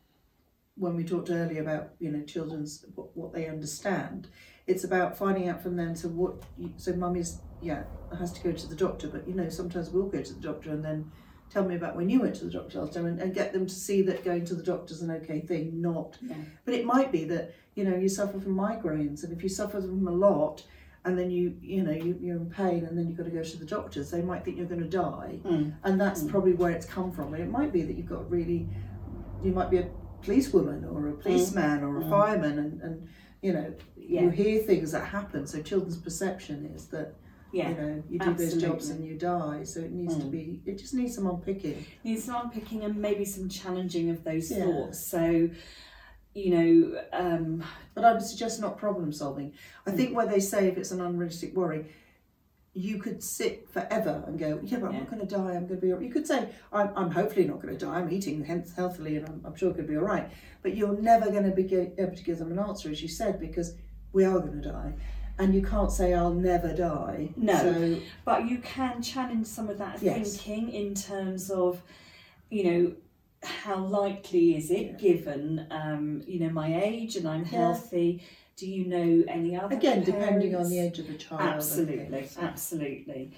when 0.76 0.96
we 0.96 1.04
talked 1.04 1.30
earlier 1.30 1.62
about 1.62 1.90
you 2.00 2.12
know 2.12 2.24
children's 2.24 2.86
what, 2.96 3.16
what 3.16 3.34
they 3.34 3.48
understand 3.48 4.28
it's 4.66 4.84
about 4.84 5.18
finding 5.18 5.48
out 5.48 5.62
from 5.62 5.76
them 5.76 5.96
so 5.96 6.08
what 6.08 6.34
so 6.78 6.94
mummy's 6.94 7.40
yeah 7.64 7.84
has 8.20 8.32
to 8.32 8.42
go 8.44 8.52
to 8.52 8.68
the 8.68 8.76
doctor 8.76 9.08
but 9.08 9.28
you 9.28 9.34
know 9.34 9.50
sometimes 9.50 9.90
we'll 9.90 10.06
go 10.06 10.22
to 10.22 10.34
the 10.34 10.40
doctor 10.42 10.70
and 10.70 10.84
then 10.86 11.10
tell 11.50 11.64
me 11.66 11.76
about 11.76 11.96
when 11.96 12.10
you 12.10 12.20
went 12.22 12.36
to 12.36 12.46
the 12.46 12.52
doctor 12.52 12.80
last 12.80 12.94
time 12.94 13.06
and, 13.06 13.20
and 13.20 13.34
get 13.34 13.54
them 13.54 13.66
to 13.66 13.74
see 13.74 14.02
that 14.04 14.24
going 14.24 14.44
to 14.46 14.54
the 14.56 14.62
doctor's 14.64 15.02
an 15.02 15.10
okay 15.12 15.40
thing 15.40 15.82
not 15.82 16.18
Yeah. 16.22 16.36
but 16.66 16.74
it 16.76 16.86
might 16.86 17.12
be 17.12 17.24
that 17.26 17.54
you 17.76 17.84
know 17.86 17.96
you 17.96 18.10
suffer 18.10 18.40
from 18.40 18.56
migraines 18.56 19.24
and 19.24 19.32
if 19.34 19.42
you 19.42 19.50
suffer 19.50 19.82
from 19.82 20.04
them 20.04 20.08
a 20.08 20.12
lot 20.12 20.64
and 21.06 21.18
then 21.18 21.30
you 21.32 21.58
you 21.62 21.82
know 21.84 21.92
you, 21.92 22.18
you're 22.22 22.38
in 22.38 22.50
pain 22.50 22.86
and 22.86 22.96
then 22.98 23.08
you've 23.08 23.18
got 23.18 23.24
to 23.26 23.32
go 23.32 23.44
to 23.44 23.58
the 23.58 23.66
doctors 23.66 24.12
they 24.12 24.22
might 24.22 24.44
think 24.46 24.58
you're 24.58 24.68
going 24.76 24.82
to 24.82 24.88
die 24.88 25.40
Mm. 25.44 25.74
and 25.84 26.00
that's 26.00 26.22
Mm. 26.24 26.30
probably 26.30 26.54
where 26.54 26.72
it's 26.72 26.86
come 26.86 27.12
from. 27.12 27.34
And 27.34 27.42
it 27.44 27.50
might 27.50 27.74
be 27.74 27.82
that 27.84 27.96
you've 27.98 28.10
got 28.18 28.30
really, 28.30 28.70
you 29.44 29.52
might 29.52 29.70
be 29.70 29.80
a 29.80 29.88
policewoman 30.22 30.86
or 30.86 31.10
a 31.10 31.14
policeman 31.14 31.84
or 31.84 31.98
a 31.98 32.04
Mm. 32.04 32.10
fireman, 32.10 32.58
and, 32.60 32.82
and 32.82 33.08
you 33.42 33.52
know 33.54 33.74
you 33.98 34.30
hear 34.30 34.62
things 34.62 34.92
that 34.94 35.06
happen. 35.06 35.46
So 35.48 35.62
children's 35.62 35.98
perception 35.98 36.72
is 36.76 36.86
that 36.88 37.16
yeah. 37.54 37.70
you 37.70 37.76
know 37.76 38.04
you 38.10 38.20
do 38.20 38.34
those 38.34 38.56
jobs 38.62 38.90
and 38.90 39.06
you 39.06 39.16
die. 39.18 39.64
So 39.64 39.80
it 39.82 39.92
needs 39.92 40.18
to 40.18 40.26
Mm. 40.26 40.32
be. 40.32 40.62
It 40.66 40.78
just 40.80 40.94
needs 40.94 41.16
some 41.16 41.28
unpicking. 41.28 41.86
Needs 42.04 42.24
some 42.26 42.36
unpicking 42.46 42.84
and 42.84 42.96
maybe 42.98 43.26
some 43.26 43.48
challenging 43.48 44.10
of 44.10 44.24
those 44.24 44.52
Yeah. 44.52 44.64
thoughts. 44.66 45.08
So, 45.08 45.50
you 46.34 46.50
know, 46.56 47.02
um, 47.14 47.64
But 47.96 48.06
I 48.06 48.14
would 48.14 48.24
suggest 48.24 48.60
not 48.60 48.78
problem 48.80 49.14
solving. 49.14 49.54
I 49.86 49.92
Mm. 49.92 49.98
think 49.98 50.16
where 50.18 50.26
they 50.26 50.40
say 50.40 50.68
if 50.68 50.78
it's 50.80 50.92
an 50.92 51.00
unrealistic 51.00 51.56
worry. 51.56 51.86
You 52.76 52.98
could 52.98 53.22
sit 53.22 53.70
forever 53.70 54.24
and 54.26 54.40
go, 54.40 54.60
yeah, 54.64 54.80
but 54.80 54.88
I'm 54.88 54.94
Yeah. 54.94 55.00
not 55.02 55.12
going 55.12 55.28
to 55.28 55.28
die. 55.28 55.52
I'm 55.54 55.68
going 55.68 55.80
to 55.80 55.86
be. 55.86 55.92
all 55.92 56.00
right." 56.00 56.08
You 56.08 56.12
could 56.12 56.26
say, 56.26 56.50
I'm, 56.72 56.90
I'm 56.96 57.12
hopefully 57.12 57.46
not 57.46 57.62
going 57.62 57.78
to 57.78 57.86
die. 57.86 58.00
I'm 58.00 58.12
eating 58.12 58.44
hence 58.44 58.74
healthily, 58.74 59.16
and 59.18 59.30
I'm, 59.30 59.42
I'm 59.46 59.54
sure 59.56 59.70
it 59.70 59.76
could 59.76 59.86
be 59.88 59.96
all 59.96 60.04
right. 60.16 60.28
But 60.64 60.76
you're 60.76 61.00
never 61.00 61.30
going 61.30 61.44
to 61.44 61.52
be 61.56 61.72
able 61.72 62.16
to 62.16 62.24
give 62.24 62.40
them 62.40 62.52
an 62.52 62.58
answer, 62.58 62.90
as 62.90 63.00
you 63.04 63.08
said, 63.10 63.40
because 63.40 63.76
we 64.12 64.24
are 64.26 64.40
going 64.40 64.60
to 64.60 64.68
die, 64.72 64.94
and 65.40 65.54
you 65.56 65.62
can't 65.64 65.92
say 65.92 66.14
I'll 66.14 66.34
never 66.34 66.74
die. 66.74 67.30
No. 67.36 67.58
So 67.58 68.00
but 68.26 68.48
you 68.48 68.60
can 68.60 69.02
challenge 69.02 69.48
some 69.48 69.70
of 69.70 69.78
that 69.80 70.02
Yes. 70.02 70.38
thinking 70.38 70.70
in 70.72 70.94
terms 70.96 71.50
of, 71.50 71.82
you 72.50 72.64
know, 72.64 72.94
how 73.44 73.78
likely 73.78 74.56
is 74.56 74.72
it 74.72 74.86
Yeah. 74.88 74.98
given, 74.98 75.68
um, 75.70 76.22
you 76.28 76.40
know, 76.40 76.50
my 76.50 76.82
age 76.84 77.16
and 77.16 77.28
I'm 77.28 77.42
Yeah. 77.44 77.58
healthy? 77.60 78.22
Do 78.56 78.68
you 78.70 78.86
know 78.86 79.24
any 79.28 79.58
other? 79.58 79.76
again, 79.76 80.04
depending 80.04 80.56
on 80.56 80.70
the 80.70 80.80
age 80.80 81.00
of 81.00 81.08
the 81.08 81.16
child. 81.16 81.42
Absolutely, 81.42 82.30
absolutely. 82.40 83.32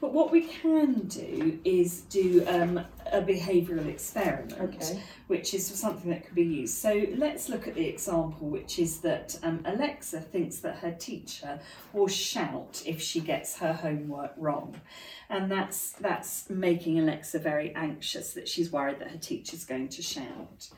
But 0.00 0.14
what 0.14 0.32
we 0.32 0.42
can 0.46 1.06
do 1.08 1.58
is 1.62 2.00
do 2.02 2.42
um, 2.48 2.78
a 3.12 3.20
behavioural 3.20 3.86
experiment, 3.86 4.54
Okay. 4.58 5.02
which 5.26 5.52
is 5.52 5.66
something 5.66 6.10
that 6.10 6.24
could 6.24 6.34
be 6.34 6.42
used. 6.44 6.78
So 6.78 7.04
let's 7.16 7.50
look 7.50 7.68
at 7.68 7.74
the 7.74 7.86
example, 7.86 8.48
which 8.48 8.78
is 8.78 8.98
that 9.00 9.38
um, 9.42 9.60
Alexa 9.66 10.20
thinks 10.22 10.56
that 10.60 10.76
her 10.76 10.92
teacher 10.92 11.60
will 11.92 12.08
shout 12.08 12.82
if 12.86 13.00
she 13.02 13.20
gets 13.20 13.58
her 13.58 13.74
homework 13.74 14.32
wrong, 14.38 14.80
and 15.28 15.50
that's 15.52 15.90
that's 16.00 16.48
making 16.48 16.98
Alexa 16.98 17.38
very 17.38 17.74
anxious 17.74 18.32
that 18.32 18.48
she's 18.48 18.72
worried 18.72 19.00
that 19.00 19.10
her 19.10 19.18
teacher's 19.18 19.64
going 19.64 19.88
to 19.90 20.02
shout. 20.02 20.70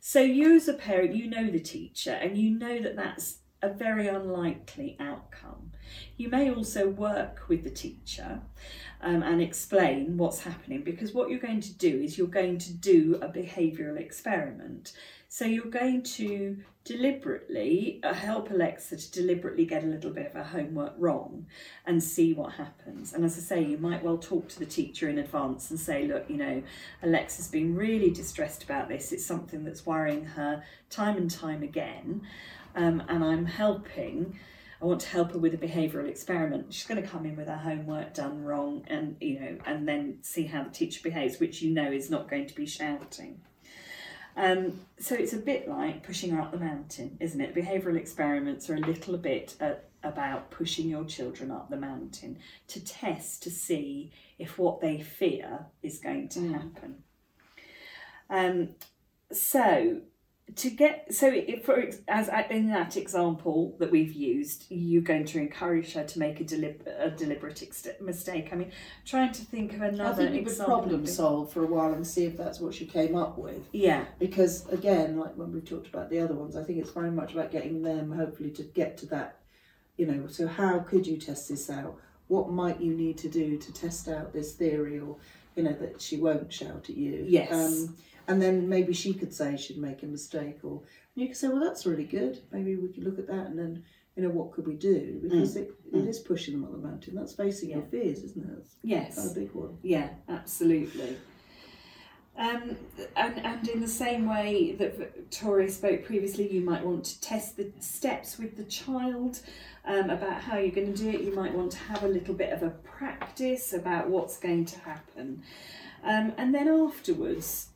So 0.00 0.20
you 0.20 0.56
as 0.56 0.68
a 0.68 0.74
parent, 0.74 1.14
you 1.14 1.28
know 1.28 1.50
the 1.50 1.60
teacher, 1.60 2.12
and 2.12 2.38
you 2.38 2.50
know 2.50 2.80
that 2.80 2.96
that's 2.96 3.38
a 3.62 3.72
very 3.72 4.08
unlikely 4.08 4.96
outcome. 5.00 5.67
You 6.16 6.28
may 6.28 6.50
also 6.50 6.88
work 6.88 7.48
with 7.48 7.64
the 7.64 7.70
teacher 7.70 8.40
um, 9.00 9.22
and 9.22 9.40
explain 9.40 10.16
what's 10.16 10.40
happening 10.40 10.82
because 10.82 11.12
what 11.12 11.30
you're 11.30 11.38
going 11.38 11.60
to 11.60 11.72
do 11.72 12.00
is 12.00 12.18
you're 12.18 12.26
going 12.26 12.58
to 12.58 12.72
do 12.72 13.18
a 13.22 13.28
behavioural 13.28 13.98
experiment. 13.98 14.92
So 15.28 15.44
you're 15.44 15.66
going 15.66 16.02
to 16.04 16.56
deliberately 16.84 18.00
uh, 18.02 18.14
help 18.14 18.50
Alexa 18.50 18.96
to 18.96 19.12
deliberately 19.12 19.66
get 19.66 19.84
a 19.84 19.86
little 19.86 20.10
bit 20.10 20.26
of 20.28 20.32
her 20.32 20.42
homework 20.42 20.94
wrong 20.96 21.44
and 21.84 22.02
see 22.02 22.32
what 22.32 22.52
happens. 22.52 23.12
And 23.12 23.26
as 23.26 23.36
I 23.36 23.40
say, 23.40 23.62
you 23.62 23.76
might 23.76 24.02
well 24.02 24.16
talk 24.16 24.48
to 24.48 24.58
the 24.58 24.64
teacher 24.64 25.06
in 25.10 25.18
advance 25.18 25.70
and 25.70 25.78
say, 25.78 26.06
look, 26.06 26.24
you 26.30 26.38
know, 26.38 26.62
Alexa's 27.02 27.48
been 27.48 27.76
really 27.76 28.10
distressed 28.10 28.62
about 28.62 28.88
this. 28.88 29.12
It's 29.12 29.26
something 29.26 29.64
that's 29.64 29.84
worrying 29.84 30.24
her 30.24 30.64
time 30.88 31.18
and 31.18 31.30
time 31.30 31.62
again. 31.62 32.22
Um, 32.74 33.02
and 33.08 33.22
I'm 33.22 33.44
helping. 33.44 34.38
I 34.80 34.84
want 34.84 35.00
to 35.00 35.08
help 35.08 35.32
her 35.32 35.38
with 35.38 35.54
a 35.54 35.58
behavioural 35.58 36.08
experiment. 36.08 36.72
She's 36.72 36.86
going 36.86 37.02
to 37.02 37.08
come 37.08 37.26
in 37.26 37.36
with 37.36 37.48
her 37.48 37.56
homework 37.56 38.14
done 38.14 38.44
wrong, 38.44 38.84
and 38.86 39.16
you 39.20 39.40
know, 39.40 39.58
and 39.66 39.88
then 39.88 40.18
see 40.22 40.44
how 40.44 40.62
the 40.64 40.70
teacher 40.70 41.00
behaves, 41.02 41.40
which 41.40 41.62
you 41.62 41.72
know 41.72 41.90
is 41.90 42.10
not 42.10 42.28
going 42.28 42.46
to 42.46 42.54
be 42.54 42.66
shouting. 42.66 43.40
Um, 44.36 44.80
so 45.00 45.16
it's 45.16 45.32
a 45.32 45.38
bit 45.38 45.68
like 45.68 46.04
pushing 46.04 46.30
her 46.30 46.40
up 46.40 46.52
the 46.52 46.58
mountain, 46.58 47.16
isn't 47.18 47.40
it? 47.40 47.56
Behavioural 47.56 47.96
experiments 47.96 48.70
are 48.70 48.76
a 48.76 48.80
little 48.80 49.18
bit 49.18 49.56
uh, 49.60 49.74
about 50.04 50.52
pushing 50.52 50.88
your 50.88 51.04
children 51.04 51.50
up 51.50 51.70
the 51.70 51.76
mountain 51.76 52.38
to 52.68 52.84
test 52.84 53.42
to 53.42 53.50
see 53.50 54.12
if 54.38 54.56
what 54.56 54.80
they 54.80 55.00
fear 55.00 55.66
is 55.82 55.98
going 55.98 56.28
to 56.28 56.38
Mm. 56.38 56.52
happen. 56.52 57.02
Um, 58.30 58.68
so 59.32 60.02
to 60.56 60.70
get 60.70 61.14
so 61.14 61.28
if 61.28 61.64
for 61.64 61.90
as 62.08 62.28
in 62.50 62.68
that 62.68 62.96
example 62.96 63.76
that 63.78 63.90
we've 63.90 64.12
used, 64.12 64.64
you're 64.70 65.02
going 65.02 65.24
to 65.26 65.38
encourage 65.38 65.92
her 65.92 66.04
to 66.04 66.18
make 66.18 66.40
a, 66.40 66.44
delib- 66.44 66.86
a 66.86 67.10
deliberate 67.10 67.62
ex- 67.62 67.86
mistake. 68.00 68.48
I 68.52 68.56
mean, 68.56 68.72
trying 69.04 69.32
to 69.32 69.42
think 69.44 69.74
of 69.74 69.82
I 69.82 69.86
another 69.88 70.24
think 70.28 70.36
you 70.36 70.44
would 70.44 70.56
problem 70.66 71.06
solve 71.06 71.52
for 71.52 71.64
a 71.64 71.66
while 71.66 71.92
and 71.92 72.06
see 72.06 72.24
if 72.24 72.36
that's 72.36 72.60
what 72.60 72.74
she 72.74 72.86
came 72.86 73.14
up 73.14 73.38
with. 73.38 73.62
Yeah, 73.72 74.04
because 74.18 74.66
again 74.68 75.18
like 75.18 75.34
when 75.36 75.52
we've 75.52 75.64
talked 75.68 75.86
about 75.88 76.10
the 76.10 76.20
other 76.20 76.34
ones 76.34 76.56
i 76.56 76.62
think 76.62 76.78
it's 76.78 76.90
very 76.90 77.10
much 77.10 77.32
about 77.32 77.50
getting 77.50 77.82
them 77.82 78.12
hopefully 78.12 78.50
to 78.50 78.62
get 78.62 78.96
to 78.98 79.06
that 79.06 79.40
you 79.96 80.06
know 80.06 80.26
so 80.26 80.46
how 80.46 80.78
could 80.80 81.06
you 81.06 81.16
test 81.16 81.48
this 81.48 81.68
out 81.70 81.96
what 82.28 82.50
might 82.50 82.80
you 82.80 82.94
need 82.94 83.16
to 83.18 83.28
do 83.28 83.56
to 83.58 83.72
test 83.72 84.08
out 84.08 84.32
this 84.32 84.52
theory 84.52 84.98
or 84.98 85.16
you 85.56 85.62
know 85.62 85.72
that 85.72 86.00
she 86.00 86.16
won't 86.18 86.52
shout 86.52 86.86
at 86.88 86.96
you 86.96 87.24
Yes. 87.28 87.52
um, 87.52 87.96
and 88.28 88.40
then 88.40 88.68
maybe 88.68 88.92
she 88.92 89.12
could 89.14 89.32
say 89.34 89.56
she'd 89.56 89.78
make 89.78 90.02
a 90.02 90.06
mistake 90.06 90.58
or 90.62 90.82
you 91.16 91.26
could 91.26 91.36
say 91.36 91.48
well 91.48 91.60
that's 91.60 91.84
really 91.86 92.04
good 92.04 92.40
maybe 92.52 92.76
we 92.76 92.88
could 92.88 93.02
look 93.04 93.18
at 93.18 93.26
that 93.26 93.46
and 93.46 93.58
then 93.58 93.82
you 94.16 94.22
know 94.22 94.28
what 94.30 94.52
could 94.52 94.66
we 94.66 94.74
do 94.74 95.18
because 95.22 95.56
it, 95.56 95.70
it 95.92 95.94
Mm. 95.94 96.08
is 96.08 96.18
pushing 96.18 96.54
them 96.54 96.64
up 96.64 96.72
the 96.72 96.78
mountain 96.78 97.14
that's 97.14 97.32
facing 97.34 97.70
your 97.70 97.82
fears 97.82 98.18
isn't 98.22 98.44
it 98.44 98.56
that's 98.56 98.76
yes. 98.82 99.30
a 99.30 99.34
big 99.34 99.50
one 99.52 99.78
Yeah, 99.82 100.10
absolutely. 100.28 101.16
Um, 102.36 102.76
and, 103.16 103.38
and 103.44 103.68
in 103.68 103.80
the 103.80 103.88
same 103.88 104.28
way 104.28 104.72
that 104.78 104.96
Victoria 104.96 105.68
spoke 105.68 106.04
previously, 106.04 106.46
you 106.52 106.60
might 106.60 106.84
want 106.86 107.04
to 107.06 107.20
test 107.20 107.56
the 107.56 107.72
steps 107.80 108.38
with 108.38 108.56
the 108.56 108.62
child 108.62 109.40
um, 109.84 110.08
about 110.10 110.40
how 110.42 110.56
you're 110.56 110.70
going 110.70 110.94
to 110.94 111.02
do 111.02 111.08
it. 111.10 111.22
You 111.22 111.34
might 111.34 111.52
want 111.52 111.72
to 111.72 111.78
have 111.78 112.04
a 112.04 112.08
little 112.08 112.34
bit 112.34 112.52
of 112.52 112.62
a 112.62 112.70
practice 112.70 113.72
about 113.72 114.08
what's 114.08 114.38
going 114.38 114.66
to 114.66 114.78
happen. 114.78 115.42
Um, 116.04 116.32
and 116.38 116.54
then 116.54 116.68
afterwards, 116.68 117.70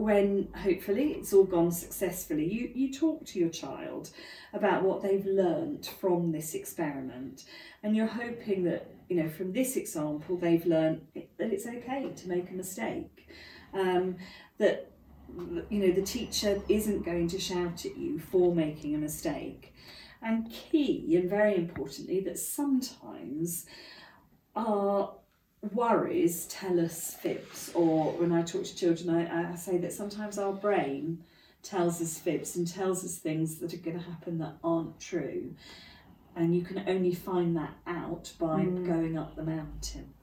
when 0.00 0.48
hopefully 0.54 1.12
it's 1.12 1.32
all 1.32 1.44
gone 1.44 1.70
successfully, 1.70 2.52
you, 2.52 2.70
you 2.74 2.92
talk 2.92 3.24
to 3.26 3.38
your 3.38 3.48
child 3.48 4.10
about 4.52 4.82
what 4.82 5.02
they've 5.02 5.26
learnt 5.26 5.86
from 6.00 6.32
this 6.32 6.54
experiment. 6.54 7.44
And 7.82 7.96
you're 7.96 8.06
hoping 8.06 8.64
that 8.64 8.90
you 9.08 9.22
know, 9.22 9.28
from 9.28 9.52
this 9.52 9.76
example, 9.76 10.36
they've 10.36 10.66
learned 10.66 11.00
that 11.14 11.52
it's 11.52 11.66
okay 11.66 12.12
to 12.14 12.28
make 12.28 12.50
a 12.50 12.54
mistake. 12.54 13.28
Um, 13.72 14.16
that 14.58 14.90
you 15.70 15.86
know 15.86 15.92
the 15.92 16.02
teacher 16.02 16.60
isn't 16.68 17.04
going 17.04 17.28
to 17.28 17.38
shout 17.38 17.84
at 17.84 17.96
you 17.96 18.18
for 18.18 18.54
making 18.54 18.94
a 18.94 18.98
mistake 18.98 19.74
and 20.22 20.50
key 20.50 21.16
and 21.16 21.28
very 21.28 21.54
importantly 21.54 22.20
that 22.20 22.38
sometimes 22.38 23.66
our 24.56 25.14
worries 25.74 26.46
tell 26.46 26.78
us 26.80 27.14
fibs 27.14 27.70
or 27.74 28.12
when 28.12 28.32
i 28.32 28.42
talk 28.42 28.64
to 28.64 28.76
children 28.76 29.10
i, 29.10 29.52
I 29.52 29.56
say 29.56 29.76
that 29.78 29.92
sometimes 29.92 30.38
our 30.38 30.52
brain 30.52 31.24
tells 31.62 32.00
us 32.00 32.16
fibs 32.18 32.54
and 32.56 32.66
tells 32.66 33.04
us 33.04 33.18
things 33.18 33.56
that 33.56 33.74
are 33.74 33.78
going 33.78 33.98
to 33.98 34.04
happen 34.04 34.38
that 34.38 34.54
aren't 34.62 35.00
true 35.00 35.54
and 36.36 36.54
you 36.54 36.62
can 36.62 36.84
only 36.86 37.12
find 37.14 37.56
that 37.56 37.74
out 37.86 38.32
by 38.38 38.60
Mm. 38.60 38.86
going 38.86 39.18
up 39.18 39.34
the 39.34 39.42
mountain 39.42 40.14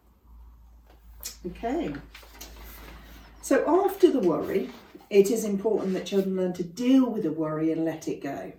Okay. 1.46 1.94
So 3.42 3.86
after 3.86 4.12
the 4.12 4.20
worry, 4.20 4.70
it 5.10 5.30
is 5.30 5.44
important 5.46 5.94
that 5.94 6.06
children 6.06 6.36
learn 6.36 6.54
to 6.54 6.64
deal 6.64 7.10
with 7.10 7.26
a 7.26 7.32
worry 7.32 7.72
and 7.72 7.86
let 7.86 8.08
it 8.08 8.22
go. 8.22 8.52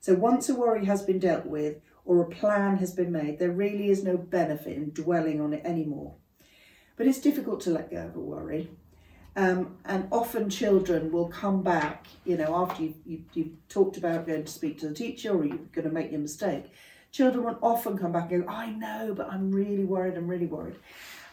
So 0.00 0.14
once 0.14 0.48
a 0.48 0.54
worry 0.54 0.84
has 0.86 1.02
been 1.02 1.18
dealt 1.18 1.46
with 1.46 1.76
or 2.08 2.22
a 2.22 2.26
plan 2.26 2.78
has 2.78 2.90
been 2.90 3.12
made, 3.12 3.38
there 3.38 3.50
really 3.50 3.90
is 3.90 4.02
no 4.02 4.16
benefit 4.16 4.74
in 4.74 4.88
dwelling 4.92 5.42
on 5.42 5.52
it 5.52 5.62
anymore. 5.62 6.14
But 6.96 7.06
it's 7.06 7.20
difficult 7.20 7.60
to 7.60 7.70
let 7.70 7.90
go 7.90 7.98
of 7.98 8.16
a 8.16 8.18
worry. 8.18 8.70
Um, 9.36 9.76
and 9.84 10.08
often 10.10 10.48
children 10.48 11.12
will 11.12 11.28
come 11.28 11.62
back, 11.62 12.06
you 12.24 12.38
know, 12.38 12.56
after 12.56 12.84
you, 12.84 12.94
you, 13.04 13.24
you've 13.34 13.68
talked 13.68 13.98
about 13.98 14.26
going 14.26 14.44
to 14.44 14.50
speak 14.50 14.80
to 14.80 14.88
the 14.88 14.94
teacher 14.94 15.36
or 15.36 15.44
you're 15.44 15.58
going 15.58 15.86
to 15.86 15.92
make 15.92 16.10
your 16.10 16.20
mistake. 16.20 16.72
Children 17.12 17.44
will 17.44 17.58
often 17.60 17.98
come 17.98 18.12
back 18.12 18.32
and 18.32 18.46
go, 18.46 18.50
I 18.50 18.70
know, 18.70 19.12
but 19.14 19.30
I'm 19.30 19.52
really 19.52 19.84
worried, 19.84 20.16
I'm 20.16 20.28
really 20.28 20.46
worried. 20.46 20.76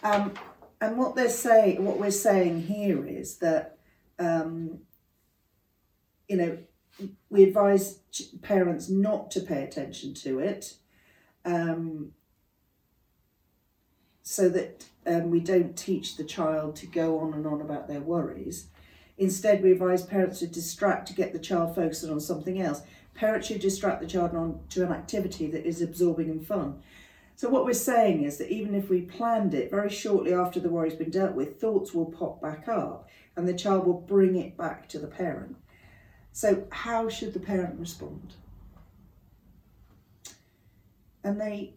Um, 0.04 0.34
and 0.82 0.98
what 0.98 1.16
they're 1.16 1.30
saying, 1.30 1.86
what 1.86 2.00
we're 2.00 2.12
saying 2.12 2.64
here 2.64 3.08
is 3.08 3.38
that, 3.38 3.78
um, 4.20 4.80
you 6.28 6.36
know, 6.36 6.58
we 7.30 7.44
advise 7.44 8.00
parents 8.42 8.90
not 8.90 9.32
to 9.32 9.42
pay 9.42 9.64
attention 9.64 10.14
to 10.14 10.40
it, 10.40 10.76
um, 11.44 12.12
so 14.24 14.50
that 14.50 14.86
um, 15.06 15.30
we 15.30 15.40
don't 15.40 15.78
teach 15.78 16.18
the 16.18 16.24
child 16.24 16.76
to 16.78 16.88
go 16.88 17.20
on 17.20 17.34
and 17.34 17.46
on 17.46 17.62
about 17.62 17.88
their 17.88 18.02
worries. 18.02 18.68
Instead, 19.18 19.64
we 19.64 19.72
advise 19.72 20.06
parents 20.06 20.40
to 20.40 20.48
distract 20.48 21.08
to 21.08 21.14
get 21.14 21.32
the 21.32 21.40
child 21.40 21.76
focused 21.76 22.10
on 22.10 22.20
something 22.20 22.62
else. 22.62 22.82
Parents 23.14 23.48
should 23.48 23.62
distract 23.62 24.02
the 24.02 24.08
child 24.08 24.36
on 24.36 24.60
to 24.70 24.84
an 24.84 24.92
activity 24.92 25.48
that 25.48 25.66
is 25.66 25.82
absorbing 25.82 26.30
and 26.30 26.46
fun. 26.46 26.82
So 27.38 27.50
what 27.50 27.66
we're 27.66 27.74
saying 27.74 28.24
is 28.24 28.38
that 28.38 28.52
even 28.52 28.76
if 28.76 28.90
we 28.90 29.02
planned 29.02 29.54
it, 29.54 29.70
very 29.70 29.90
shortly 29.90 30.34
after 30.34 30.60
the 30.60 30.70
worry's 30.70 30.96
been 30.96 31.12
dealt 31.12 31.36
with, 31.36 31.60
thoughts 31.60 31.94
will 31.94 32.06
pop 32.06 32.42
back 32.42 32.68
up 32.68 33.10
and 33.36 33.48
the 33.48 33.54
child 33.54 33.86
will 33.86 34.00
bring 34.00 34.36
it 34.36 34.58
back 34.58 34.88
to 34.90 35.00
the 35.00 35.08
parent. 35.08 35.58
So 36.36 36.68
how 36.70 37.08
should 37.08 37.34
the 37.34 37.40
parent 37.40 37.80
respond? 37.80 38.34
And 41.24 41.40
they, 41.40 41.76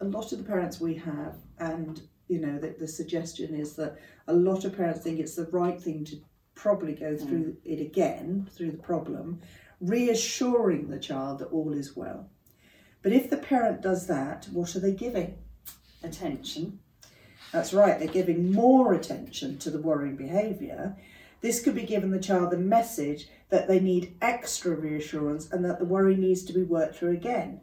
a 0.00 0.04
lot 0.04 0.32
of 0.32 0.38
the 0.38 0.44
parents 0.44 0.80
we 0.80 0.94
have, 0.96 1.36
and 1.60 2.02
you 2.26 2.40
know, 2.40 2.58
that 2.58 2.80
the 2.80 2.88
suggestion 2.88 3.54
is 3.54 3.76
that 3.76 3.96
a 4.26 4.32
lot 4.32 4.64
of 4.64 4.76
parents 4.76 5.02
think 5.02 5.20
it's 5.20 5.36
the 5.36 5.46
right 5.52 5.80
thing 5.80 6.04
to 6.06 6.16
probably 6.56 6.92
go 6.92 7.12
mm. 7.12 7.24
through 7.24 7.56
it 7.64 7.80
again, 7.80 8.48
through 8.50 8.72
the 8.72 8.82
problem, 8.82 9.40
reassuring 9.80 10.88
the 10.88 10.98
child 10.98 11.38
that 11.38 11.52
all 11.52 11.72
is 11.72 11.94
well. 11.94 12.28
But 13.00 13.12
if 13.12 13.30
the 13.30 13.36
parent 13.36 13.80
does 13.80 14.08
that, 14.08 14.48
what 14.50 14.74
are 14.74 14.80
they 14.80 14.92
giving? 14.92 15.38
attention 16.02 16.80
That's 17.52 17.72
right, 17.72 17.96
they're 18.00 18.08
giving 18.08 18.50
more 18.50 18.92
attention 18.92 19.58
to 19.58 19.70
the 19.70 19.80
worrying 19.80 20.16
behaviour. 20.16 20.96
This 21.42 21.62
could 21.62 21.76
be 21.76 21.84
giving 21.84 22.10
the 22.10 22.18
child 22.18 22.50
the 22.50 22.56
message 22.56 23.28
that 23.54 23.68
they 23.68 23.78
need 23.78 24.16
extra 24.20 24.74
reassurance 24.74 25.48
and 25.52 25.64
that 25.64 25.78
the 25.78 25.84
worry 25.84 26.16
needs 26.16 26.42
to 26.42 26.52
be 26.52 26.64
worked 26.64 26.96
through 26.96 27.12
again. 27.12 27.60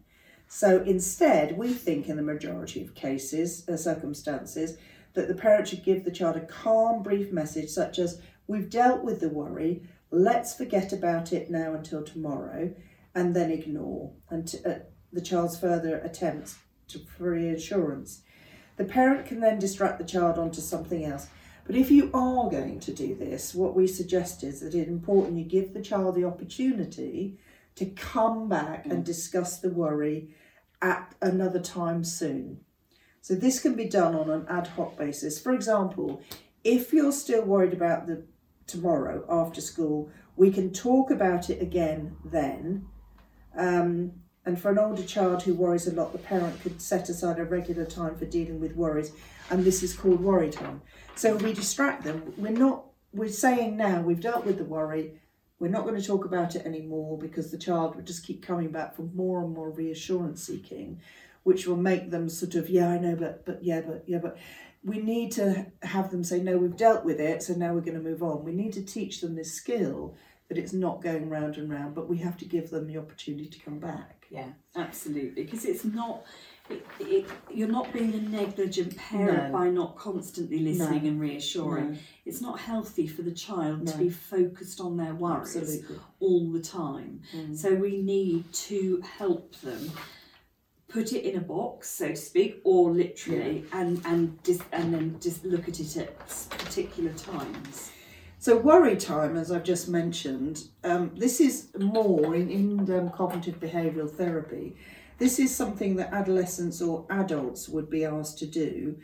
So 0.48 0.82
instead, 0.84 1.58
we 1.58 1.74
think 1.74 2.08
in 2.08 2.16
the 2.16 2.24
majority 2.24 2.82
of 2.82 2.96
cases, 2.96 3.68
uh, 3.68 3.76
circumstances, 3.76 4.78
that 5.16 5.28
the 5.28 5.36
parent 5.36 5.68
should 5.68 5.84
give 5.84 6.06
the 6.06 6.12
child 6.12 6.38
a 6.38 6.46
calm, 6.46 7.04
brief 7.04 7.34
message 7.34 7.70
such 7.70 8.00
as, 8.00 8.22
We've 8.48 8.70
dealt 8.70 9.04
with 9.04 9.20
the 9.20 9.28
worry, 9.28 9.84
let's 10.12 10.56
forget 10.56 10.94
about 10.94 11.34
it 11.34 11.52
now 11.52 11.74
until 11.74 12.04
tomorrow, 12.04 12.74
and 13.14 13.36
then 13.36 13.52
ignore 13.52 14.14
and 14.30 14.48
t- 14.48 14.60
uh, 14.66 14.76
the 15.12 15.20
child's 15.20 15.60
further 15.60 15.98
attempts 15.98 16.56
to 16.88 17.00
for 17.00 17.32
reassurance. 17.32 18.22
The 18.78 18.86
parent 18.86 19.26
can 19.26 19.42
then 19.42 19.60
distract 19.60 19.98
the 19.98 20.06
child 20.06 20.40
onto 20.40 20.62
something 20.62 21.04
else. 21.04 21.28
But 21.72 21.80
if 21.80 21.90
you 21.90 22.12
are 22.14 22.50
going 22.50 22.82
to 22.82 22.94
do 22.94 23.16
this, 23.16 23.56
what 23.56 23.78
we 23.78 23.88
suggest 23.88 24.44
is 24.44 24.60
that 24.60 24.76
it's 24.76 24.90
important 24.90 25.38
you 25.38 25.46
give 25.46 25.74
the 25.74 25.82
child 25.82 26.16
the 26.16 26.26
opportunity 26.26 27.40
to 27.76 27.86
come 27.86 28.50
back 28.50 28.86
and 28.86 29.06
discuss 29.06 29.58
the 29.58 29.70
worry 29.70 30.36
at 30.82 31.16
another 31.22 31.62
time 31.62 32.04
soon. 32.04 32.60
So 33.22 33.36
this 33.36 33.62
can 33.62 33.76
be 33.76 33.86
done 33.86 34.16
on 34.16 34.30
an 34.30 34.46
ad 34.50 34.68
hoc 34.68 34.98
basis. 34.98 35.40
For 35.40 35.54
example, 35.54 36.22
if 36.66 36.92
you're 36.92 37.14
still 37.14 37.46
worried 37.46 37.72
about 37.72 38.06
the 38.06 38.26
tomorrow 38.68 39.24
after 39.30 39.62
school, 39.62 40.12
we 40.36 40.52
can 40.52 40.74
talk 40.74 41.10
about 41.10 41.50
it 41.50 41.62
again 41.62 42.18
then. 42.26 42.86
Um, 43.56 44.12
and 44.46 44.60
for 44.60 44.72
an 44.72 44.80
older 44.80 45.04
child 45.04 45.44
who 45.44 45.54
worries 45.54 45.88
a 45.88 45.94
lot, 45.94 46.12
the 46.12 46.18
parent 46.18 46.60
could 46.62 46.82
set 46.82 47.08
aside 47.08 47.40
a 47.40 47.46
regular 47.46 47.86
time 47.86 48.18
for 48.18 48.26
dealing 48.26 48.60
with 48.60 48.76
worries, 48.76 49.14
and 49.50 49.64
this 49.64 49.84
is 49.84 49.94
called 49.94 50.20
worry 50.20 50.50
time. 50.50 50.82
So 51.22 51.36
we 51.36 51.54
distract 51.54 52.04
them. 52.04 52.34
We're 52.36 52.50
not. 52.50 52.86
We're 53.14 53.30
saying 53.30 53.78
now 53.78 54.02
we've 54.02 54.20
dealt 54.20 54.44
with 54.44 54.58
the 54.58 54.64
worry. 54.64 55.22
We're 55.60 55.68
not 55.68 55.84
going 55.84 56.02
to 56.02 56.08
talk 56.08 56.26
about 56.26 56.56
it 56.56 56.66
anymore 56.66 57.16
because 57.20 57.52
the 57.52 57.60
child 57.60 57.96
would 57.96 58.08
just 58.08 58.26
keep 58.26 58.44
coming 58.44 58.70
back 58.72 58.96
for 58.96 59.04
more 59.04 59.44
and 59.44 59.54
more 59.54 59.70
reassurance 59.70 60.42
seeking, 60.42 61.00
which 61.44 61.68
will 61.68 61.78
make 61.78 62.10
them 62.10 62.28
sort 62.28 62.56
of 62.56 62.72
yeah 62.72 62.90
I 62.90 62.98
know 62.98 63.16
but 63.16 63.46
but 63.46 63.64
yeah 63.64 63.82
but 63.82 64.04
yeah 64.08 64.18
but 64.18 64.40
we 64.84 64.98
need 64.98 65.32
to 65.34 65.68
have 65.84 66.10
them 66.10 66.24
say 66.24 66.42
no 66.42 66.58
we've 66.58 66.76
dealt 66.76 67.06
with 67.06 67.20
it 67.20 67.44
so 67.44 67.54
now 67.54 67.76
we're 67.76 67.82
going 67.82 68.02
to 68.02 68.10
move 68.10 68.24
on. 68.24 68.44
We 68.44 68.54
need 68.54 68.74
to 68.74 68.84
teach 68.84 69.22
them 69.22 69.36
this 69.36 69.54
skill 69.54 70.16
that 70.52 70.58
it's 70.58 70.74
not 70.74 71.04
going 71.04 71.30
round 71.30 71.56
and 71.56 71.70
round, 71.70 71.94
but 71.94 72.10
we 72.10 72.18
have 72.18 72.36
to 72.38 72.46
give 72.46 72.72
them 72.72 72.88
the 72.88 72.98
opportunity 72.98 73.48
to 73.48 73.60
come 73.60 73.78
back. 73.78 74.26
Yeah, 74.32 74.50
absolutely. 74.76 75.44
Because 75.44 75.66
it's 75.66 75.86
not, 75.86 76.26
it, 76.72 76.86
it, 77.00 77.26
you're 77.54 77.68
not 77.68 77.92
being 77.94 78.14
a 78.14 78.22
negligent 78.22 78.96
parent 78.98 79.52
No. 79.52 79.58
by 79.60 79.70
not 79.70 79.96
constantly 79.96 80.60
listening 80.60 81.04
No. 81.04 81.10
and 81.10 81.20
reassuring. 81.20 81.92
No. 81.94 81.98
It's 82.26 82.42
not 82.42 82.60
healthy 82.60 83.08
for 83.08 83.22
the 83.24 83.32
child 83.32 83.88
to 83.88 83.98
be 83.98 84.10
focused 84.10 84.80
on 84.80 84.98
their 84.98 85.14
worries 85.14 85.56
Absolutely. 85.56 85.98
all 86.20 86.52
the 86.52 86.62
time. 86.62 87.22
Mm. 87.36 87.58
So 87.58 87.74
we 87.74 88.02
need 88.02 88.52
to 88.54 89.02
help 89.18 89.56
them 89.62 89.92
put 90.88 91.14
it 91.14 91.24
in 91.24 91.38
a 91.38 91.42
box, 91.42 91.90
so 91.90 92.10
to 92.10 92.16
speak, 92.16 92.62
or 92.64 92.92
literally, 92.92 93.66
and 93.72 94.02
and 94.06 94.38
just 94.44 94.62
and 94.72 94.94
then 94.94 95.18
just 95.22 95.46
look 95.46 95.68
at 95.70 95.80
it 95.80 95.98
at 95.98 96.20
particular 96.50 97.14
times. 97.14 97.92
So 98.40 98.58
worry 98.58 98.98
time, 98.98 99.38
as 99.38 99.52
I've 99.52 99.64
just 99.64 99.88
mentioned, 99.88 100.64
um, 100.84 101.12
this 101.16 101.40
is 101.40 101.70
more 101.78 102.36
in, 102.36 102.50
in 102.50 102.92
um, 102.92 103.10
cognitive 103.10 103.60
behavioural 103.60 104.10
therapy. 104.10 104.76
This 105.22 105.38
is 105.38 105.56
something 105.56 105.98
that 105.98 106.12
adolescents 106.14 106.82
or 106.82 107.06
adults 107.12 107.70
would 107.70 107.92
be 107.92 108.06
asked 108.06 108.40
to 108.40 108.48
do, 108.48 108.98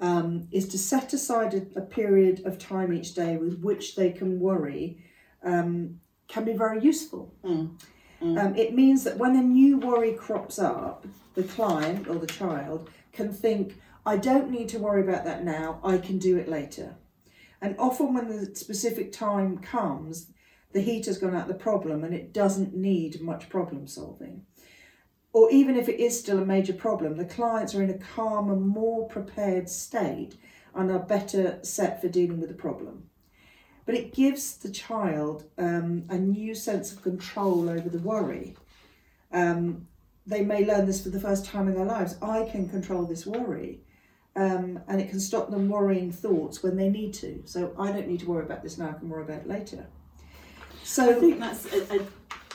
um, 0.00 0.48
is 0.50 0.66
to 0.68 0.78
set 0.78 1.12
aside 1.12 1.52
a, 1.52 1.80
a 1.80 1.82
period 1.82 2.40
of 2.46 2.58
time 2.58 2.90
each 2.90 3.14
day 3.14 3.36
with 3.36 3.60
which 3.60 3.94
they 3.94 4.10
can 4.10 4.40
worry 4.40 5.04
um, 5.42 6.00
can 6.26 6.46
be 6.46 6.54
very 6.54 6.80
useful. 6.80 7.34
Mm. 7.44 7.78
Mm. 8.22 8.42
Um, 8.42 8.56
it 8.56 8.74
means 8.74 9.04
that 9.04 9.18
when 9.18 9.36
a 9.36 9.42
new 9.42 9.76
worry 9.76 10.14
crops 10.14 10.58
up, 10.58 11.06
the 11.34 11.42
client 11.42 12.08
or 12.08 12.14
the 12.14 12.26
child 12.26 12.88
can 13.12 13.30
think, 13.30 13.78
I 14.06 14.16
don't 14.16 14.50
need 14.50 14.70
to 14.70 14.78
worry 14.78 15.02
about 15.02 15.26
that 15.26 15.44
now, 15.44 15.80
I 15.84 15.98
can 15.98 16.18
do 16.18 16.38
it 16.38 16.48
later. 16.48 16.96
And 17.60 17.76
often, 17.78 18.14
when 18.14 18.28
the 18.28 18.56
specific 18.56 19.12
time 19.12 19.58
comes, 19.58 20.32
the 20.72 20.80
heat 20.80 21.04
has 21.04 21.18
gone 21.18 21.36
out 21.36 21.42
of 21.42 21.48
the 21.48 21.54
problem 21.62 22.04
and 22.04 22.14
it 22.14 22.32
doesn't 22.32 22.74
need 22.74 23.20
much 23.20 23.50
problem 23.50 23.86
solving. 23.86 24.46
Or 25.32 25.50
even 25.50 25.76
if 25.76 25.88
it 25.88 26.00
is 26.00 26.18
still 26.18 26.38
a 26.38 26.46
major 26.46 26.72
problem, 26.72 27.16
the 27.16 27.24
clients 27.24 27.74
are 27.74 27.82
in 27.82 27.90
a 27.90 27.98
calmer, 27.98 28.56
more 28.56 29.06
prepared 29.08 29.68
state 29.68 30.36
and 30.74 30.90
are 30.90 30.98
better 30.98 31.58
set 31.62 32.00
for 32.00 32.08
dealing 32.08 32.40
with 32.40 32.48
the 32.48 32.54
problem. 32.54 33.10
But 33.84 33.94
it 33.94 34.14
gives 34.14 34.56
the 34.56 34.70
child 34.70 35.44
um, 35.56 36.04
a 36.08 36.18
new 36.18 36.54
sense 36.54 36.92
of 36.92 37.02
control 37.02 37.68
over 37.70 37.88
the 37.88 37.98
worry. 37.98 38.56
Um, 39.32 39.86
they 40.26 40.42
may 40.42 40.64
learn 40.64 40.86
this 40.86 41.02
for 41.02 41.08
the 41.08 41.20
first 41.20 41.46
time 41.46 41.68
in 41.68 41.74
their 41.74 41.86
lives. 41.86 42.16
I 42.20 42.48
can 42.50 42.68
control 42.68 43.04
this 43.04 43.26
worry. 43.26 43.80
Um, 44.36 44.80
and 44.86 45.00
it 45.00 45.10
can 45.10 45.18
stop 45.18 45.50
them 45.50 45.68
worrying 45.68 46.12
thoughts 46.12 46.62
when 46.62 46.76
they 46.76 46.88
need 46.88 47.12
to. 47.14 47.42
So 47.44 47.74
I 47.78 47.90
don't 47.90 48.06
need 48.06 48.20
to 48.20 48.26
worry 48.26 48.44
about 48.44 48.62
this 48.62 48.78
now, 48.78 48.90
I 48.90 48.92
can 48.92 49.08
worry 49.08 49.24
about 49.24 49.40
it 49.40 49.48
later. 49.48 49.86
I 51.10 51.14
think 51.14 51.40
that's 51.40 51.66
a, 51.72 51.96
a, 51.96 52.00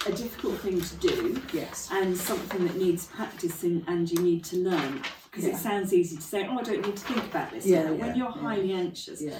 a 0.05 0.11
difficult 0.11 0.59
thing 0.59 0.81
to 0.81 0.95
do. 0.97 1.41
yes. 1.53 1.89
and 1.91 2.15
something 2.17 2.65
that 2.67 2.75
needs 2.77 3.05
practicing 3.07 3.83
and 3.87 4.09
you 4.11 4.19
need 4.21 4.43
to 4.43 4.57
learn 4.57 5.01
because 5.29 5.45
Yeah. 5.45 5.53
it 5.55 5.57
sounds 5.57 5.93
easy 5.93 6.15
to 6.17 6.21
say, 6.21 6.47
oh, 6.47 6.59
I 6.59 6.63
don't 6.63 6.85
need 6.85 6.95
to 6.97 7.03
think 7.05 7.23
about 7.25 7.51
this 7.51 7.65
Yeah, 7.65 7.83
yeah, 7.85 7.91
when 7.91 8.15
you're 8.15 8.27
yeah. 8.35 8.41
highly 8.41 8.73
anxious. 8.73 9.21
Yeah. 9.21 9.39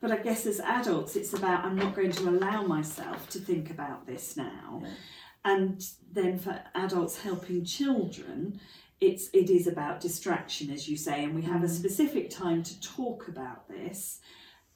But 0.00 0.10
I 0.12 0.16
guess 0.18 0.44
as 0.46 0.60
adults, 0.60 1.16
it's 1.16 1.32
about 1.32 1.64
I'm 1.64 1.76
not 1.76 1.94
going 1.94 2.10
to 2.12 2.28
allow 2.28 2.62
myself 2.62 3.28
to 3.30 3.38
think 3.38 3.70
about 3.70 4.06
this 4.06 4.36
now. 4.36 4.82
And 5.44 5.82
then 6.12 6.38
for 6.38 6.60
adults 6.74 7.22
helping 7.22 7.64
children, 7.64 8.60
it's 9.00 9.30
it 9.32 9.48
is 9.48 9.66
about 9.66 10.00
distraction, 10.00 10.70
as 10.70 10.86
you 10.88 10.96
say, 10.98 11.24
and 11.24 11.34
we 11.34 11.42
have 11.42 11.62
a 11.62 11.66
Mm. 11.66 11.70
specific 11.70 12.28
time 12.28 12.62
to 12.64 12.78
talk 12.80 13.28
about 13.28 13.68
this, 13.68 14.20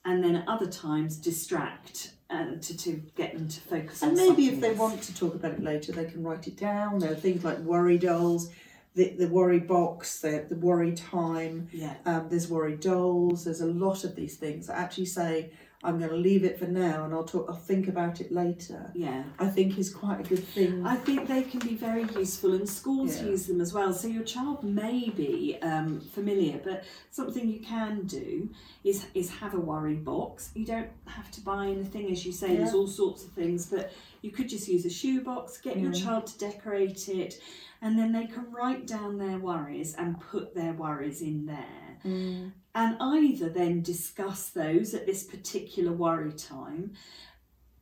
and 0.07 0.25
then 0.25 0.37
at 0.37 0.49
other 0.49 0.71
times 0.71 1.17
distract 1.19 2.15
and 2.41 2.63
to, 2.63 2.77
to 2.77 3.03
get 3.17 3.35
them 3.35 3.49
to 3.49 3.61
focus 3.61 4.03
on 4.03 4.11
And 4.11 4.19
maybe 4.19 4.49
if 4.49 4.61
they 4.61 4.71
else. 4.71 4.79
want 4.79 5.03
to 5.03 5.15
talk 5.15 5.35
about 5.35 5.53
it 5.53 5.63
later, 5.63 5.93
they 5.93 6.05
can 6.07 6.23
write 6.23 6.47
it 6.47 6.57
down. 6.57 6.99
There 6.99 7.13
are 7.13 7.17
things 7.17 7.45
like 7.45 7.59
worry 7.59 7.99
dolls, 7.99 8.51
the, 8.95 9.11
the 9.19 9.29
worry 9.29 9.61
box, 9.61 10.21
the, 10.21 10.47
the 10.49 10.57
worry 10.57 10.93
time. 10.95 11.69
Yeah. 11.73 11.95
Um, 12.07 12.29
there's 12.29 12.49
worry 12.49 12.77
dolls. 12.77 13.45
There's 13.45 13.61
a 13.61 13.67
lot 13.67 14.05
of 14.05 14.15
these 14.17 14.37
things 14.37 14.67
that 14.67 14.79
actually 14.79 15.07
say, 15.07 15.51
I'm 15.85 15.99
going 15.99 16.11
to 16.11 16.17
leave 16.17 16.45
it 16.45 16.59
for 16.59 16.67
now 16.67 17.05
and 17.05 17.13
I'll 17.15 17.25
talk. 17.25 17.47
I'll 17.49 17.55
think 17.55 17.89
about 17.89 18.21
it 18.21 18.33
later. 18.33 18.91
Yeah. 18.95 19.25
I 19.39 19.47
think 19.49 19.79
is 19.79 19.93
quite 19.93 20.21
a 20.21 20.23
good 20.29 20.43
thing. 20.45 20.87
I 20.87 20.97
think 20.97 21.29
they 21.29 21.43
can 21.43 21.61
be 21.61 21.75
very 21.75 22.05
useful, 22.17 22.55
and 22.55 22.69
schools 22.69 23.21
Yeah. 23.21 23.29
use 23.31 23.47
them 23.47 23.61
as 23.61 23.73
well. 23.75 23.93
So 23.93 24.09
your 24.09 24.25
child 24.25 24.65
may 24.65 25.11
be 25.11 25.59
um, 25.63 26.01
familiar, 26.01 26.61
but 26.65 26.85
something 27.11 27.49
you 27.49 27.61
can 27.61 28.07
do 28.07 28.49
is 28.83 29.07
is 29.15 29.31
have 29.31 29.55
a 29.55 29.61
worry 29.61 29.97
box. 29.97 30.51
You 30.55 30.65
don't 30.65 30.91
have 31.07 31.31
to 31.33 31.41
buy 31.41 31.67
anything, 31.67 32.11
as 32.11 32.25
you 32.27 32.33
say. 32.33 32.57
There's 32.57 32.75
all 32.75 32.87
sorts 32.89 33.25
of 33.25 33.31
things, 33.33 33.67
but 33.67 33.93
you 34.23 34.31
could 34.31 34.49
just 34.49 34.67
use 34.69 34.85
a 34.87 34.91
shoebox. 34.91 35.59
Get 35.59 35.79
your 35.79 35.93
Mm. 35.93 36.03
child 36.05 36.27
to 36.29 36.39
decorate 36.39 37.09
it, 37.09 37.39
and 37.83 37.99
then 37.99 38.13
they 38.13 38.27
can 38.27 38.51
write 38.51 38.87
down 38.87 39.19
their 39.19 39.39
worries 39.39 39.95
and 39.95 40.19
put 40.21 40.55
their 40.55 40.73
worries 40.73 41.21
in 41.23 41.47
there 41.47 41.99
Mm. 42.05 42.53
And 42.75 42.97
either 43.01 43.49
then 43.49 43.83
discuss 43.83 44.49
those 44.51 44.95
at 44.95 45.07
this 45.07 45.23
particular 45.25 45.93
worry 45.93 46.33
time. 46.33 46.93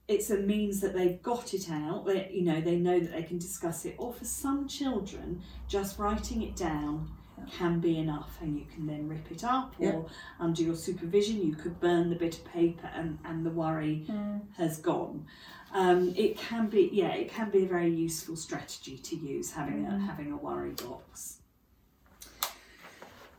It's 0.09 0.31
a 0.31 0.37
means 0.37 0.81
that 0.81 0.95
they've 0.95 1.23
got 1.23 1.55
it 1.55 1.71
out 1.71 2.05
that 2.07 2.33
you 2.33 2.43
know 2.43 2.61
they 2.61 2.77
know 2.77 3.01
that 3.01 3.13
they 3.13 3.23
can 3.23 3.39
discuss 3.39 3.85
it. 3.85 3.95
Or 3.99 4.13
for 4.13 4.25
some 4.25 4.69
children 4.69 5.43
just 5.69 5.99
writing 5.99 6.43
it 6.43 6.57
down 6.57 7.11
can 7.51 7.81
be 7.81 7.99
enough 7.99 8.37
and 8.41 8.57
you 8.59 8.65
can 8.73 8.87
then 8.87 9.09
rip 9.09 9.31
it 9.31 9.43
up. 9.43 9.75
Or 9.79 10.07
under 10.39 10.63
your 10.63 10.77
supervision 10.77 11.41
you 11.45 11.55
could 11.55 11.81
burn 11.81 12.11
the 12.11 12.17
bit 12.17 12.39
of 12.39 12.45
paper 12.45 12.89
and, 12.95 13.19
and 13.25 13.45
the 13.47 13.51
worry 13.51 14.05
Mm. 14.09 14.43
has 14.57 14.79
gone. 14.79 15.27
Um, 15.73 16.13
it 16.17 16.37
can 16.37 16.69
be 16.69 16.91
yeah 16.93 17.15
it 17.15 17.31
can 17.31 17.49
be 17.51 17.65
a 17.65 17.69
very 17.69 17.91
useful 17.91 18.37
strategy 18.37 18.99
to 18.99 19.17
use 19.17 19.51
having 19.53 19.87
a 19.87 19.91
Mm. 19.91 20.07
having 20.07 20.33
a 20.33 20.37
worry 20.37 20.73
box 20.73 21.39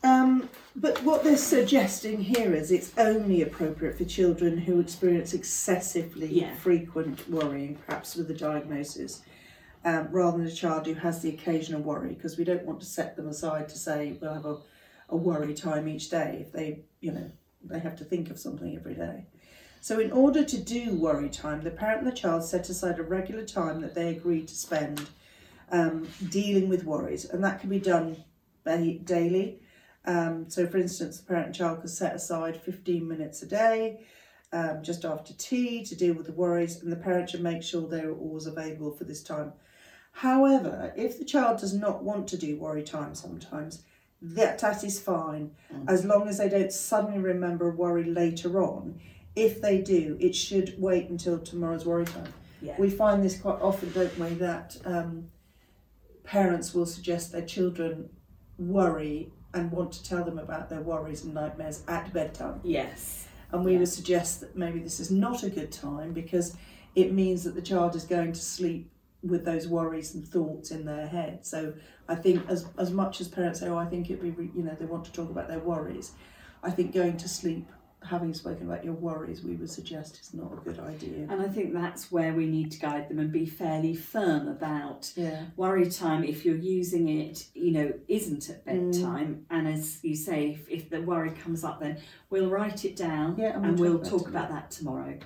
Um, 0.04 0.49
but 0.76 1.01
what 1.04 1.24
they're 1.24 1.38
suggesting 1.38 2.20
here 2.20 2.54
is 2.54 2.72
it's 2.72 2.91
only 2.97 3.41
appropriate 3.41 3.97
for 3.97 4.04
children 4.04 4.58
who 4.58 4.80
experience 4.80 5.34
excessively 5.34 6.28
Yeah. 6.28 6.54
frequent 6.56 7.30
worrying, 7.30 7.78
perhaps 7.86 8.16
with 8.16 8.30
a 8.30 8.34
diagnosis, 8.34 9.22
um, 9.86 10.10
rather 10.12 10.38
than 10.38 10.47
a 10.47 10.51
child 10.51 10.88
who 10.88 10.93
has 10.95 11.22
the 11.22 11.30
occasional 11.30 11.82
worry, 11.82 12.14
because 12.14 12.38
we 12.38 12.43
don't 12.43 12.66
want 12.66 12.82
to 12.82 12.86
set 12.86 13.16
them 13.16 13.28
aside 13.30 13.70
to 13.70 13.78
say 13.78 14.18
we'll 14.20 14.34
have 14.34 14.45
a, 14.45 14.58
a 15.10 15.16
worry 15.16 15.54
time 15.54 15.88
each 15.88 16.10
day 16.10 16.39
if 16.41 16.51
they, 16.51 16.80
you 16.99 17.12
know, 17.12 17.32
they 17.64 17.80
have 17.80 17.95
to 17.97 18.04
think 18.04 18.30
of 18.30 18.38
something 18.38 18.76
every 18.76 18.95
day. 18.95 19.26
So, 19.80 19.99
in 19.99 20.12
order 20.12 20.43
to 20.43 20.58
do 20.58 20.95
worry 20.95 21.30
time, 21.30 21.62
the 21.62 21.72
parent 21.72 21.99
and 22.04 22.08
the 22.08 22.16
child 22.16 22.43
set 22.43 22.70
aside 22.70 22.99
a 22.99 23.04
regular 23.04 23.45
time 23.45 23.82
that 23.82 23.95
they 23.95 24.10
agree 24.10 24.43
to 24.45 24.56
spend 24.56 25.08
um, 25.72 26.08
dealing 26.30 26.68
with 26.70 26.84
worries, 26.86 27.26
and 27.26 27.43
that 27.43 27.60
can 27.62 27.70
be 27.70 27.80
done 27.80 28.18
daily. 28.66 29.60
Um, 30.06 30.49
so, 30.49 30.68
for 30.68 30.78
instance, 30.78 31.20
the 31.20 31.26
parent 31.26 31.47
and 31.47 31.56
child 31.56 31.82
could 31.82 31.89
set 31.89 32.14
aside 32.16 32.62
15 32.62 33.08
minutes 33.08 33.41
a 33.41 33.45
day 33.45 34.06
um, 34.51 34.84
just 34.84 35.06
after 35.06 35.34
tea 35.34 35.84
to 35.86 35.95
deal 35.95 36.14
with 36.14 36.28
the 36.28 36.32
worries, 36.34 36.82
and 36.82 36.91
the 36.91 36.95
parent 36.97 37.30
should 37.30 37.41
make 37.41 37.64
sure 37.64 37.88
they're 37.88 38.12
always 38.14 38.45
available 38.45 38.91
for 38.91 39.04
this 39.06 39.24
time. 39.24 39.54
However, 40.12 40.93
if 40.95 41.18
the 41.18 41.26
child 41.26 41.60
does 41.60 41.74
not 41.74 42.04
want 42.04 42.28
to 42.30 42.38
do 42.38 42.58
worry 42.58 42.84
time 42.84 43.16
sometimes, 43.16 43.82
that, 44.22 44.60
that 44.60 44.84
is 44.84 44.99
fine 44.99 45.51
Mm. 45.74 45.89
as 45.89 46.06
long 46.06 46.28
as 46.28 46.38
they 46.38 46.47
don't 46.47 46.72
suddenly 46.72 47.20
remember 47.20 47.70
a 47.70 47.76
worry 47.76 48.04
later 48.04 48.62
on. 48.62 48.99
If 49.36 49.60
they 49.60 49.82
do, 49.82 50.18
it 50.20 50.36
should 50.36 50.76
wait 50.78 51.10
until 51.10 51.39
tomorrow's 51.39 51.86
worry 51.86 52.06
time. 52.06 52.32
yeah 52.62 52.76
We 52.78 52.89
find 52.91 53.24
this 53.24 53.39
quite 53.39 53.60
often, 53.60 53.91
don't 53.91 54.18
we, 54.20 54.36
that 54.36 54.78
um, 54.86 55.30
parents 56.24 56.74
will 56.76 56.86
suggest 56.86 57.32
their 57.32 57.45
children 57.45 58.10
worry 58.60 59.32
and 59.54 59.72
want 59.72 59.91
to 59.93 60.04
tell 60.04 60.24
them 60.24 60.38
about 60.39 60.70
their 60.70 60.82
worries 60.82 61.24
and 61.24 61.34
nightmares 61.34 61.84
at 61.88 62.12
bedtime. 62.14 62.60
yes 62.64 63.28
And 63.51 63.64
we 63.64 63.74
Yeah. 63.74 63.80
would 63.80 63.89
suggest 63.89 64.41
that 64.41 64.58
maybe 64.58 64.80
this 64.80 64.99
is 64.99 65.12
not 65.12 65.43
a 65.43 65.49
good 65.49 65.72
time 65.72 66.12
because 66.14 66.56
it 66.95 67.14
means 67.14 67.43
that 67.43 67.56
the 67.56 67.62
child 67.62 67.95
is 67.95 68.04
going 68.04 68.32
to 68.34 68.39
sleep 68.41 68.89
with 69.22 69.45
those 69.45 69.68
worries 69.68 70.14
and 70.16 70.28
thoughts 70.28 70.72
in 70.72 70.86
their 70.86 71.08
head. 71.08 71.45
So 71.45 71.74
I 72.10 72.16
think 72.16 72.47
as 72.49 72.66
as 72.78 72.91
much 72.91 73.22
as 73.22 73.28
parents 73.28 73.60
say, 73.60 73.70
oh, 73.70 73.78
I 73.78 73.86
think 73.86 74.10
it'd 74.10 74.22
be, 74.22 74.32
re-, 74.32 74.51
you 74.56 74.64
know, 74.64 74.76
they 74.78 74.86
want 74.86 75.06
to 75.06 75.12
talk 75.14 75.30
about 75.30 75.47
their 75.47 75.60
worries, 75.60 76.12
I 76.62 76.72
think 76.72 76.93
going 76.93 77.18
to 77.18 77.30
sleep, 77.30 77.68
having 78.04 78.34
spoken 78.34 78.68
about 78.70 78.84
your 78.84 78.93
worries, 78.93 79.43
we 79.43 79.56
would 79.56 79.70
suggest 79.70 80.20
is 80.22 80.34
not 80.34 80.51
a 80.51 80.56
good 80.58 80.80
idea. 80.80 81.26
And 81.30 81.41
I 81.41 81.47
think 81.47 81.74
that's 81.74 82.12
where 82.12 82.34
we 82.34 82.45
need 82.45 82.72
to 82.74 82.80
guide 82.80 83.10
them 83.10 83.20
and 83.20 83.32
be 83.32 83.45
fairly 83.45 83.95
firm 83.95 84.47
about 84.47 85.12
Yeah. 85.16 85.45
worry 85.56 85.89
time 85.89 86.24
if 86.24 86.45
you're 86.45 86.56
using 86.58 87.08
it, 87.10 87.47
you 87.54 87.72
know, 87.72 87.93
isn't 88.08 88.49
at 88.49 88.66
Mm. 88.66 88.91
bedtime. 88.91 89.45
And 89.49 89.68
as 89.68 90.04
you 90.04 90.16
say, 90.16 90.51
if, 90.51 90.70
if 90.70 90.89
the 90.89 91.01
worry 91.01 91.32
comes 91.32 91.64
up, 91.64 91.80
then 91.80 91.97
we'll 92.30 92.49
write 92.49 92.86
it 92.86 92.95
down 92.95 93.36
Yeah, 93.38 93.56
and 93.56 93.66
and, 93.66 93.80
we'll 93.80 93.93
we'll 93.93 93.99
talk 94.04 94.20
talk 94.22 94.28
about 94.30 94.45
about, 94.49 94.62
that 94.62 94.72
tomorrow. 94.72 95.18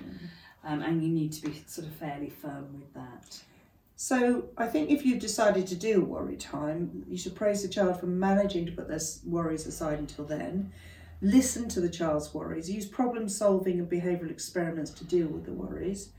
Um, 0.64 0.82
and 0.82 1.02
you 1.02 1.08
need 1.08 1.32
to 1.32 1.42
be 1.48 1.62
sort 1.66 1.86
of 1.86 1.92
fairly 1.94 2.30
firm 2.30 2.74
with 2.78 2.92
that. 2.94 3.42
So 3.96 4.44
I 4.56 4.66
think 4.66 4.90
if 4.90 5.04
you've 5.04 5.18
decided 5.20 5.66
to 5.68 5.74
do 5.74 6.00
worry 6.04 6.36
time, 6.36 7.04
you 7.08 7.16
should 7.18 7.34
praise 7.34 7.62
the 7.62 7.68
child 7.68 7.98
for 7.98 8.06
managing 8.06 8.64
to 8.66 8.72
put 8.72 8.86
their 8.88 9.00
worries 9.26 9.66
aside 9.66 9.98
until 9.98 10.24
then. 10.24 10.70
Listen 11.20 11.68
to 11.68 11.80
the 11.80 11.88
child's 11.88 12.32
worries. 12.32 12.70
Use 12.70 12.86
problem 12.86 13.28
solving 13.28 13.80
and 13.80 13.90
behavioural 13.90 14.30
experiments 14.30 14.92
to 14.92 15.04
deal 15.04 15.26
with 15.26 15.44
the 15.44 15.52
worries. 15.52 16.10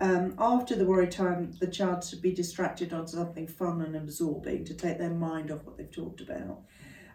Um, 0.00 0.34
after 0.36 0.74
the 0.74 0.84
worry 0.84 1.06
time, 1.06 1.52
the 1.60 1.68
child 1.68 2.02
should 2.02 2.22
be 2.22 2.32
distracted 2.32 2.92
on 2.92 3.06
something 3.06 3.46
fun 3.46 3.82
and 3.82 3.94
absorbing 3.94 4.64
to 4.64 4.74
take 4.74 4.98
their 4.98 5.10
mind 5.10 5.52
off 5.52 5.64
what 5.64 5.76
they've 5.76 5.90
talked 5.90 6.20
about. 6.20 6.62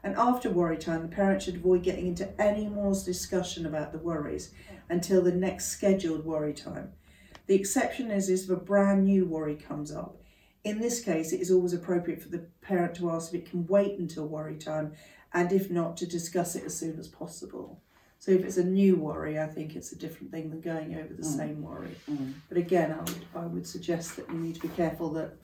And 0.03 0.15
after 0.15 0.49
worry 0.49 0.78
time, 0.78 1.01
the 1.01 1.13
parent 1.13 1.41
should 1.41 1.55
avoid 1.57 1.84
getting 1.84 2.07
into 2.07 2.41
any 2.41 2.69
more 2.69 2.93
discussion 2.93 3.65
about 3.65 3.91
the 3.91 3.97
worries 3.97 4.51
until 4.89 5.21
the 5.21 5.34
next 5.34 5.65
scheduled 5.65 6.23
worry 6.23 6.53
time. 6.53 6.93
The 7.47 7.55
exception 7.55 8.09
is, 8.09 8.30
is 8.30 8.45
if 8.45 8.49
a 8.51 8.55
brand 8.55 9.03
new 9.03 9.25
worry 9.25 9.55
comes 9.55 9.91
up. 9.91 10.21
In 10.63 10.80
this 10.80 11.01
case, 11.01 11.34
it 11.34 11.41
is 11.41 11.51
always 11.51 11.73
appropriate 11.73 12.21
for 12.21 12.30
the 12.30 12.45
parent 12.61 12.95
to 12.95 13.11
ask 13.11 13.34
if 13.34 13.41
it 13.41 13.49
can 13.49 13.65
wait 13.67 13.99
until 13.99 14.28
worry 14.28 14.55
time, 14.55 14.93
and 15.34 15.51
if 15.51 15.69
not, 15.69 15.97
to 15.97 16.05
discuss 16.05 16.55
it 16.55 16.63
as 16.63 16.75
soon 16.78 16.97
as 16.99 17.07
possible. 17.07 17.82
So 18.19 18.32
if 18.32 18.43
it's 18.43 18.57
a 18.57 18.63
new 18.63 18.95
worry, 18.95 19.39
I 19.39 19.45
think 19.47 19.75
it's 19.75 19.91
a 19.91 19.95
different 19.97 20.32
thing 20.32 20.49
than 20.49 20.59
going 20.61 20.95
over 20.95 21.13
the 21.13 21.21
Mm. 21.21 21.38
same 21.38 21.61
worry. 21.61 21.95
Mm. 22.09 22.34
But 22.49 22.57
again, 22.57 22.91
I 22.91 22.99
would 22.99 23.25
I 23.36 23.45
would 23.45 23.67
suggest 23.67 24.15
that 24.15 24.28
you 24.30 24.38
need 24.39 24.55
to 24.55 24.61
be 24.61 24.69
careful 24.69 25.11
that 25.13 25.36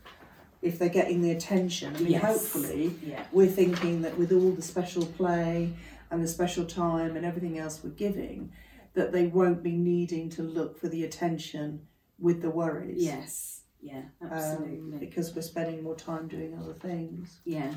if 0.61 0.79
they're 0.79 0.89
getting 0.89 1.21
the 1.21 1.31
attention, 1.31 1.95
I 1.95 1.99
mean, 1.99 2.13
Yes. 2.13 2.23
hopefully 2.23 2.95
Yeah. 3.05 3.25
we're 3.31 3.51
thinking 3.51 4.01
that 4.03 4.17
with 4.17 4.31
all 4.31 4.51
the 4.51 4.61
special 4.61 5.05
play 5.05 5.73
and 6.09 6.23
the 6.23 6.27
special 6.27 6.65
time 6.65 7.15
and 7.15 7.25
everything 7.25 7.57
else 7.59 7.83
we're 7.83 7.89
giving, 7.91 8.51
that 8.93 9.11
they 9.11 9.27
won't 9.27 9.61
be 9.61 9.75
needing 9.77 10.29
to 10.29 10.41
look 10.43 10.77
for 10.77 10.87
the 10.87 11.03
attention 11.03 11.87
with 12.17 12.41
the 12.41 12.49
worries. 12.49 13.03
Yes. 13.03 13.61
Yeah. 13.81 14.03
Um, 14.21 14.29
Absolutely. 14.31 14.97
because 14.99 15.35
we're 15.35 15.41
spending 15.41 15.83
more 15.83 15.95
time 15.95 16.27
doing 16.29 16.57
other 16.57 16.73
things. 16.73 17.41
Yeah. 17.43 17.73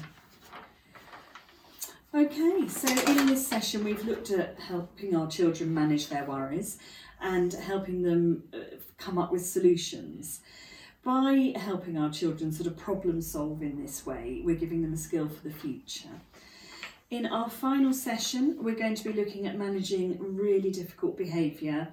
Okay, 2.16 2.66
so 2.66 2.88
in 3.12 3.26
this 3.26 3.46
session, 3.46 3.84
we've 3.84 4.02
looked 4.06 4.30
at 4.30 4.58
helping 4.58 5.14
our 5.14 5.26
children 5.26 5.74
manage 5.74 6.08
their 6.08 6.24
worries 6.24 6.78
and 7.20 7.52
helping 7.52 8.00
them 8.00 8.44
uh, 8.54 8.76
come 8.96 9.18
up 9.18 9.30
with 9.30 9.44
solutions. 9.44 10.40
By 11.04 11.52
helping 11.56 11.98
our 11.98 12.10
children 12.10 12.52
sort 12.52 12.68
of 12.68 12.78
problem 12.78 13.20
solve 13.20 13.60
in 13.60 13.82
this 13.82 14.06
way, 14.06 14.40
we're 14.42 14.56
giving 14.56 14.80
them 14.80 14.94
a 14.94 14.96
skill 14.96 15.28
for 15.28 15.46
the 15.46 15.52
future. 15.52 16.22
In 17.10 17.26
our 17.26 17.50
final 17.50 17.92
session, 17.92 18.56
we're 18.62 18.76
going 18.76 18.94
to 18.94 19.04
be 19.04 19.12
looking 19.12 19.46
at 19.46 19.58
managing 19.58 20.16
really 20.18 20.70
difficult 20.70 21.18
behaviour. 21.18 21.88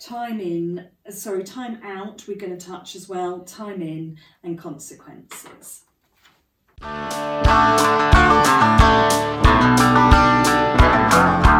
Time 0.00 0.40
in, 0.40 0.88
uh, 1.06 1.12
sorry, 1.12 1.44
time 1.44 1.80
out, 1.84 2.24
we're 2.26 2.36
going 2.36 2.58
to 2.58 2.66
touch 2.66 2.96
as 2.96 3.08
well, 3.08 3.42
time 3.42 3.82
in, 3.82 4.18
and 4.42 4.58
consequences. 4.58 5.84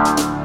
Bye. 0.01 0.40